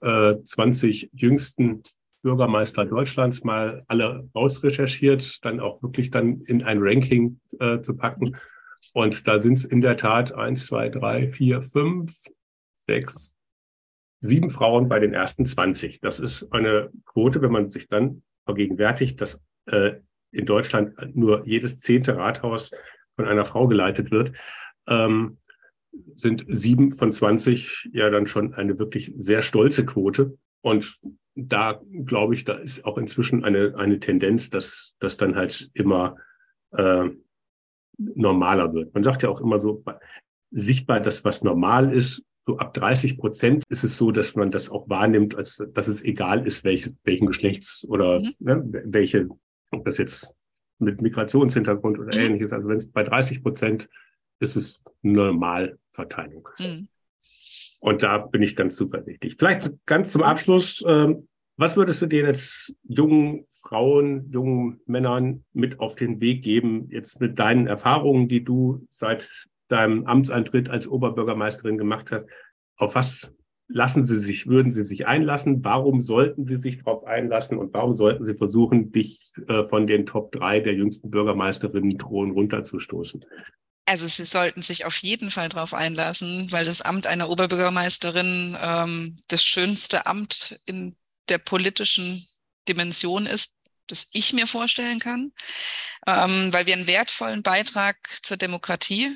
äh, 0.00 0.34
20 0.42 1.10
jüngsten 1.12 1.82
Bürgermeister 2.22 2.84
Deutschlands 2.84 3.44
mal 3.44 3.84
alle 3.88 4.28
ausrecherchiert, 4.32 5.44
dann 5.44 5.60
auch 5.60 5.82
wirklich 5.82 6.10
dann 6.10 6.40
in 6.42 6.62
ein 6.62 6.78
Ranking 6.80 7.40
äh, 7.58 7.80
zu 7.80 7.96
packen. 7.96 8.36
Und 8.92 9.26
da 9.26 9.40
sind 9.40 9.54
es 9.54 9.64
in 9.64 9.80
der 9.80 9.96
Tat 9.96 10.32
eins, 10.32 10.66
zwei, 10.66 10.88
drei, 10.88 11.32
vier, 11.32 11.62
fünf, 11.62 12.12
sechs, 12.74 13.36
sieben 14.20 14.50
Frauen 14.50 14.88
bei 14.88 15.00
den 15.00 15.14
ersten 15.14 15.44
20. 15.44 16.00
Das 16.00 16.20
ist 16.20 16.52
eine 16.52 16.90
Quote, 17.06 17.42
wenn 17.42 17.52
man 17.52 17.70
sich 17.70 17.88
dann 17.88 18.22
vergegenwärtigt, 18.44 19.20
dass 19.20 19.42
äh, 19.66 19.94
in 20.30 20.46
Deutschland 20.46 20.94
nur 21.14 21.46
jedes 21.46 21.80
zehnte 21.80 22.16
Rathaus 22.16 22.72
von 23.16 23.26
einer 23.26 23.44
Frau 23.44 23.66
geleitet 23.66 24.10
wird. 24.10 24.32
Ähm, 24.86 25.38
sind 26.14 26.46
sieben 26.48 26.90
von 26.90 27.12
20 27.12 27.90
ja 27.92 28.08
dann 28.08 28.26
schon 28.26 28.54
eine 28.54 28.78
wirklich 28.78 29.12
sehr 29.18 29.42
stolze 29.42 29.84
Quote. 29.84 30.38
Und 30.62 31.00
da 31.34 31.80
glaube 32.04 32.34
ich, 32.34 32.44
da 32.44 32.54
ist 32.54 32.84
auch 32.84 32.98
inzwischen 32.98 33.44
eine, 33.44 33.74
eine 33.76 33.98
Tendenz, 34.00 34.50
dass 34.50 34.96
das 35.00 35.16
dann 35.16 35.34
halt 35.34 35.70
immer 35.74 36.16
äh, 36.72 37.08
normaler 37.98 38.72
wird. 38.74 38.94
Man 38.94 39.02
sagt 39.02 39.22
ja 39.22 39.28
auch 39.28 39.40
immer 39.40 39.60
so, 39.60 39.84
sichtbar, 40.50 41.00
dass 41.00 41.24
was 41.24 41.42
normal 41.42 41.92
ist, 41.92 42.24
so 42.44 42.58
ab 42.58 42.74
30 42.74 43.18
Prozent 43.18 43.64
ist 43.68 43.84
es 43.84 43.96
so, 43.96 44.10
dass 44.10 44.34
man 44.34 44.50
das 44.50 44.68
auch 44.68 44.88
wahrnimmt, 44.88 45.36
als 45.36 45.62
dass 45.72 45.86
es 45.88 46.04
egal 46.04 46.44
ist, 46.46 46.64
welche, 46.64 46.94
welchen 47.04 47.26
Geschlechts 47.26 47.86
oder 47.88 48.18
mhm. 48.18 48.34
ne, 48.40 48.82
welche, 48.86 49.28
ob 49.70 49.84
das 49.84 49.98
jetzt 49.98 50.34
mit 50.78 51.00
Migrationshintergrund 51.00 51.98
oder 52.00 52.16
mhm. 52.16 52.24
ähnliches. 52.24 52.52
Also 52.52 52.68
wenn 52.68 52.78
es 52.78 52.90
bei 52.90 53.04
30 53.04 53.42
Prozent 53.42 53.88
ist 54.40 54.56
es 54.56 54.82
Normalverteilung. 55.02 56.48
Mhm. 56.58 56.88
Und 57.82 58.04
da 58.04 58.18
bin 58.18 58.42
ich 58.42 58.54
ganz 58.54 58.76
zuversichtlich. 58.76 59.34
Vielleicht 59.36 59.72
ganz 59.86 60.12
zum 60.12 60.22
Abschluss, 60.22 60.84
ähm, 60.86 61.26
was 61.56 61.76
würdest 61.76 62.00
du 62.00 62.06
dir 62.06 62.24
jetzt 62.24 62.76
jungen 62.84 63.44
Frauen, 63.50 64.30
jungen 64.30 64.80
Männern 64.86 65.44
mit 65.52 65.80
auf 65.80 65.96
den 65.96 66.20
Weg 66.20 66.44
geben, 66.44 66.86
jetzt 66.90 67.20
mit 67.20 67.40
deinen 67.40 67.66
Erfahrungen, 67.66 68.28
die 68.28 68.44
du 68.44 68.86
seit 68.88 69.48
deinem 69.66 70.06
Amtsantritt 70.06 70.70
als 70.70 70.86
Oberbürgermeisterin 70.86 71.76
gemacht 71.76 72.12
hast? 72.12 72.26
Auf 72.76 72.94
was 72.94 73.34
lassen 73.66 74.04
Sie 74.04 74.16
sich, 74.16 74.46
würden 74.46 74.70
Sie 74.70 74.84
sich 74.84 75.08
einlassen? 75.08 75.64
Warum 75.64 76.00
sollten 76.00 76.46
Sie 76.46 76.60
sich 76.60 76.78
darauf 76.78 77.02
einlassen 77.02 77.58
und 77.58 77.74
warum 77.74 77.94
sollten 77.94 78.24
Sie 78.24 78.34
versuchen, 78.34 78.92
dich 78.92 79.32
äh, 79.48 79.64
von 79.64 79.88
den 79.88 80.06
Top 80.06 80.30
3 80.30 80.60
der 80.60 80.74
jüngsten 80.74 81.10
Bürgermeisterinnen 81.10 81.98
drohen 81.98 82.30
runterzustoßen? 82.30 83.24
Also 83.84 84.06
Sie 84.06 84.24
sollten 84.24 84.62
sich 84.62 84.84
auf 84.84 84.96
jeden 84.98 85.30
Fall 85.30 85.48
darauf 85.48 85.74
einlassen, 85.74 86.50
weil 86.52 86.64
das 86.64 86.82
Amt 86.82 87.06
einer 87.06 87.28
Oberbürgermeisterin 87.28 88.56
ähm, 88.60 89.16
das 89.28 89.44
schönste 89.44 90.06
Amt 90.06 90.60
in 90.66 90.96
der 91.28 91.38
politischen 91.38 92.26
Dimension 92.68 93.26
ist, 93.26 93.54
das 93.88 94.08
ich 94.12 94.32
mir 94.32 94.46
vorstellen 94.46 95.00
kann, 95.00 95.32
ähm, 96.06 96.52
weil 96.52 96.66
wir 96.66 96.74
einen 96.74 96.86
wertvollen 96.86 97.42
Beitrag 97.42 97.96
zur 98.22 98.36
Demokratie 98.36 99.10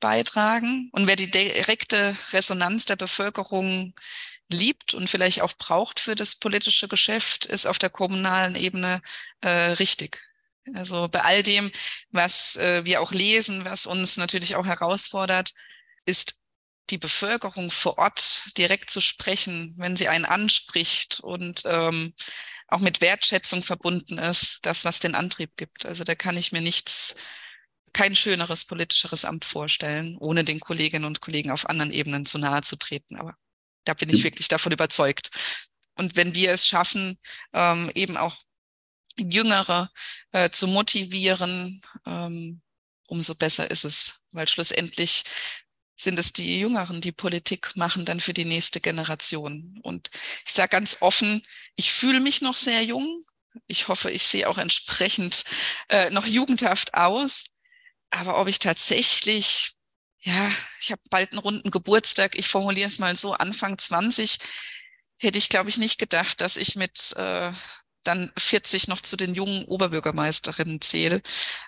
beitragen. 0.00 0.90
Und 0.92 1.06
wer 1.06 1.16
die 1.16 1.30
direkte 1.30 2.16
Resonanz 2.32 2.86
der 2.86 2.96
Bevölkerung 2.96 3.94
liebt 4.48 4.94
und 4.94 5.10
vielleicht 5.10 5.42
auch 5.42 5.52
braucht 5.54 6.00
für 6.00 6.14
das 6.14 6.36
politische 6.36 6.88
Geschäft, 6.88 7.46
ist 7.46 7.66
auf 7.66 7.78
der 7.78 7.90
kommunalen 7.90 8.54
Ebene 8.56 9.02
äh, 9.40 9.48
richtig. 9.48 10.22
Also 10.72 11.08
bei 11.08 11.22
all 11.22 11.42
dem, 11.42 11.70
was 12.10 12.56
äh, 12.56 12.84
wir 12.84 13.02
auch 13.02 13.12
lesen, 13.12 13.64
was 13.64 13.86
uns 13.86 14.16
natürlich 14.16 14.56
auch 14.56 14.66
herausfordert, 14.66 15.52
ist 16.06 16.40
die 16.90 16.98
Bevölkerung 16.98 17.70
vor 17.70 17.98
Ort 17.98 18.44
direkt 18.56 18.90
zu 18.90 19.00
sprechen, 19.00 19.74
wenn 19.76 19.96
sie 19.96 20.08
einen 20.08 20.24
anspricht 20.24 21.20
und 21.20 21.62
ähm, 21.64 22.14
auch 22.68 22.80
mit 22.80 23.00
Wertschätzung 23.00 23.62
verbunden 23.62 24.18
ist, 24.18 24.60
das, 24.62 24.84
was 24.84 25.00
den 25.00 25.14
Antrieb 25.14 25.56
gibt. 25.56 25.86
Also 25.86 26.04
da 26.04 26.14
kann 26.14 26.36
ich 26.36 26.52
mir 26.52 26.60
nichts, 26.60 27.16
kein 27.92 28.16
schöneres 28.16 28.64
politischeres 28.64 29.24
Amt 29.24 29.44
vorstellen, 29.44 30.16
ohne 30.18 30.44
den 30.44 30.60
Kolleginnen 30.60 31.04
und 31.04 31.20
Kollegen 31.20 31.50
auf 31.50 31.68
anderen 31.68 31.92
Ebenen 31.92 32.26
zu 32.26 32.38
nahe 32.38 32.62
zu 32.62 32.76
treten. 32.76 33.16
Aber 33.16 33.36
da 33.84 33.94
bin 33.94 34.10
ich 34.10 34.24
wirklich 34.24 34.48
davon 34.48 34.72
überzeugt. 34.72 35.30
Und 35.94 36.16
wenn 36.16 36.34
wir 36.34 36.52
es 36.52 36.66
schaffen, 36.66 37.18
ähm, 37.52 37.90
eben 37.94 38.16
auch 38.16 38.36
Jüngere 39.18 39.90
äh, 40.32 40.50
zu 40.50 40.66
motivieren, 40.66 41.82
ähm, 42.06 42.62
umso 43.06 43.34
besser 43.34 43.70
ist 43.70 43.84
es, 43.84 44.22
weil 44.32 44.48
schlussendlich 44.48 45.24
sind 45.96 46.18
es 46.18 46.32
die 46.32 46.60
Jüngeren, 46.60 47.00
die 47.00 47.12
Politik 47.12 47.76
machen 47.76 48.04
dann 48.04 48.20
für 48.20 48.34
die 48.34 48.44
nächste 48.44 48.80
Generation. 48.80 49.78
Und 49.82 50.10
ich 50.44 50.52
sage 50.52 50.70
ganz 50.70 50.98
offen, 51.00 51.42
ich 51.76 51.92
fühle 51.92 52.20
mich 52.20 52.42
noch 52.42 52.56
sehr 52.56 52.82
jung. 52.82 53.22
Ich 53.66 53.88
hoffe, 53.88 54.10
ich 54.10 54.24
sehe 54.26 54.48
auch 54.48 54.58
entsprechend 54.58 55.44
äh, 55.88 56.10
noch 56.10 56.26
jugendhaft 56.26 56.94
aus. 56.94 57.44
Aber 58.10 58.38
ob 58.40 58.48
ich 58.48 58.58
tatsächlich, 58.58 59.74
ja, 60.20 60.50
ich 60.80 60.90
habe 60.90 61.02
bald 61.10 61.32
einen 61.32 61.40
runden 61.40 61.70
Geburtstag, 61.70 62.36
ich 62.36 62.48
formuliere 62.48 62.88
es 62.88 62.98
mal 62.98 63.16
so, 63.16 63.32
Anfang 63.34 63.78
20, 63.78 64.38
hätte 65.16 65.38
ich, 65.38 65.48
glaube 65.48 65.70
ich, 65.70 65.78
nicht 65.78 65.98
gedacht, 65.98 66.40
dass 66.40 66.56
ich 66.56 66.76
mit 66.76 67.12
äh, 67.16 67.52
dann 68.04 68.30
40 68.38 68.88
noch 68.88 69.00
zu 69.00 69.16
den 69.16 69.34
jungen 69.34 69.64
Oberbürgermeisterinnen 69.64 70.80
zähle, 70.80 71.20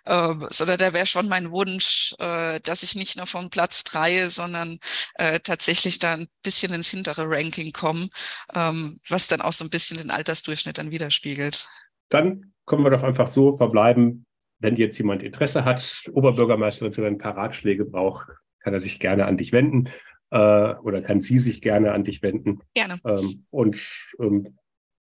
äh, 0.05 0.35
sondern 0.51 0.79
da 0.79 0.93
wäre 0.93 1.07
schon 1.07 1.29
mein 1.29 1.51
Wunsch, 1.51 2.15
äh, 2.19 2.61
dass 2.61 2.83
ich 2.83 2.95
nicht 2.95 3.17
nur 3.17 3.27
vom 3.27 3.51
Platz 3.51 3.85
drei, 3.85 4.29
sondern 4.29 4.79
äh, 5.15 5.41
tatsächlich 5.41 5.99
da 5.99 6.15
ein 6.15 6.27
bisschen 6.43 6.73
ins 6.73 6.91
hintere 6.91 7.29
Ranking 7.29 7.73
komme, 7.73 8.09
ähm, 8.55 9.01
was 9.09 9.29
dann 9.29 9.41
auch 9.41 9.53
so 9.53 9.65
ein 9.65 9.71
bisschen 9.71 9.99
den 9.99 10.11
Altersdurchschnitt 10.11 10.79
dann 10.79 10.91
widerspiegelt. 10.91 11.69
Dann 12.09 12.53
können 12.67 12.85
wir 12.85 12.91
doch 12.91 13.03
einfach 13.03 13.27
so 13.27 13.57
verbleiben, 13.57 14.27
wenn 14.59 14.77
jetzt 14.77 14.99
jemand 14.99 15.23
Interesse 15.23 15.65
hat, 15.65 16.05
Oberbürgermeisterin 16.13 16.93
zu 16.93 17.03
werden, 17.03 17.15
ein 17.15 17.19
paar 17.19 17.37
Ratschläge 17.37 17.85
braucht, 17.85 18.29
kann 18.61 18.75
er 18.75 18.81
sich 18.81 18.99
gerne 18.99 19.27
an 19.27 19.37
dich 19.37 19.53
wenden 19.53 19.89
äh, 20.31 20.75
oder 20.75 21.03
kann 21.03 21.21
sie 21.21 21.39
sich 21.39 21.61
gerne 21.61 21.93
an 21.93 22.05
dich 22.05 22.23
wenden. 22.23 22.61
Gerne. 22.75 22.99
Ähm, 23.05 23.47
und 23.51 23.79
ähm, 24.19 24.57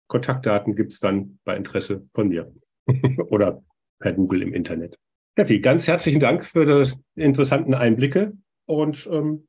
Kontaktdaten 0.08 0.76
gibt 0.76 0.92
es 0.92 1.00
dann 1.00 1.38
bei 1.44 1.56
Interesse 1.56 2.06
von 2.14 2.28
mir 2.28 2.52
oder 3.28 3.62
per 3.98 4.12
Google 4.12 4.42
im 4.42 4.54
Internet. 4.54 4.98
Steffi, 5.32 5.60
ganz 5.60 5.86
herzlichen 5.86 6.20
Dank 6.20 6.44
für 6.44 6.82
die 6.82 7.20
interessanten 7.20 7.74
Einblicke 7.74 8.32
und 8.66 9.06
ähm, 9.10 9.46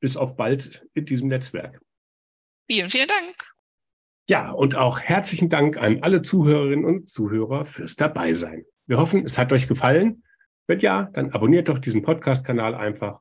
bis 0.00 0.16
auf 0.16 0.36
bald 0.36 0.86
in 0.94 1.04
diesem 1.04 1.28
Netzwerk. 1.28 1.80
Vielen, 2.70 2.90
vielen 2.90 3.08
Dank. 3.08 3.54
Ja, 4.28 4.50
und 4.50 4.76
auch 4.76 5.00
herzlichen 5.00 5.48
Dank 5.48 5.78
an 5.78 6.02
alle 6.02 6.20
Zuhörerinnen 6.20 6.84
und 6.84 7.08
Zuhörer 7.08 7.64
fürs 7.64 7.96
Dabeisein. 7.96 8.64
Wir 8.86 8.98
hoffen, 8.98 9.24
es 9.24 9.38
hat 9.38 9.52
euch 9.52 9.68
gefallen. 9.68 10.22
Wenn 10.66 10.80
ja, 10.80 11.08
dann 11.14 11.30
abonniert 11.30 11.70
doch 11.70 11.78
diesen 11.78 12.02
Podcast-Kanal 12.02 12.74
einfach. 12.74 13.20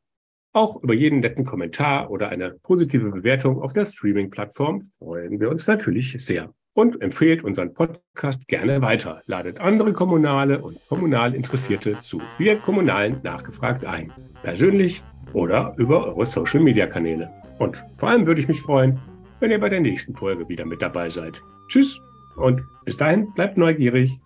Auch 0.58 0.82
über 0.82 0.96
jeden 0.96 1.20
netten 1.20 1.46
Kommentar 1.46 2.10
oder 2.10 2.30
eine 2.30 2.56
positive 2.64 3.12
Bewertung 3.12 3.62
auf 3.62 3.74
der 3.74 3.86
Streaming-Plattform 3.86 4.82
freuen 4.98 5.40
wir 5.40 5.52
uns 5.52 5.68
natürlich 5.68 6.14
sehr. 6.18 6.52
Und 6.74 7.00
empfehlt 7.00 7.44
unseren 7.44 7.76
Podcast 7.76 8.48
gerne 8.48 8.82
weiter. 8.82 9.22
Ladet 9.28 9.60
andere 9.60 9.94
Kommunale 9.94 10.60
und 10.60 10.80
kommunal 10.90 11.36
Interessierte 11.36 12.00
zu 12.02 12.20
Wir 12.40 12.56
Kommunalen 12.56 13.20
nachgefragt 13.22 13.86
ein. 13.86 14.12
Persönlich 14.42 15.04
oder 15.34 15.76
über 15.78 16.08
eure 16.08 16.26
Social-Media-Kanäle. 16.26 17.30
Und 17.60 17.78
vor 18.00 18.10
allem 18.10 18.26
würde 18.26 18.42
ich 18.42 18.48
mich 18.48 18.62
freuen, 18.62 19.00
wenn 19.40 19.52
ihr 19.52 19.60
bei 19.60 19.70
der 19.70 19.82
nächsten 19.82 20.16
Folge 20.16 20.50
wieder 20.50 20.66
mit 20.66 20.82
dabei 20.82 21.10
seid. 21.10 21.40
Tschüss 21.68 22.02
und 22.36 22.64
bis 22.84 22.98
dahin 22.98 23.32
bleibt 23.36 23.60
neugierig. 23.60 24.20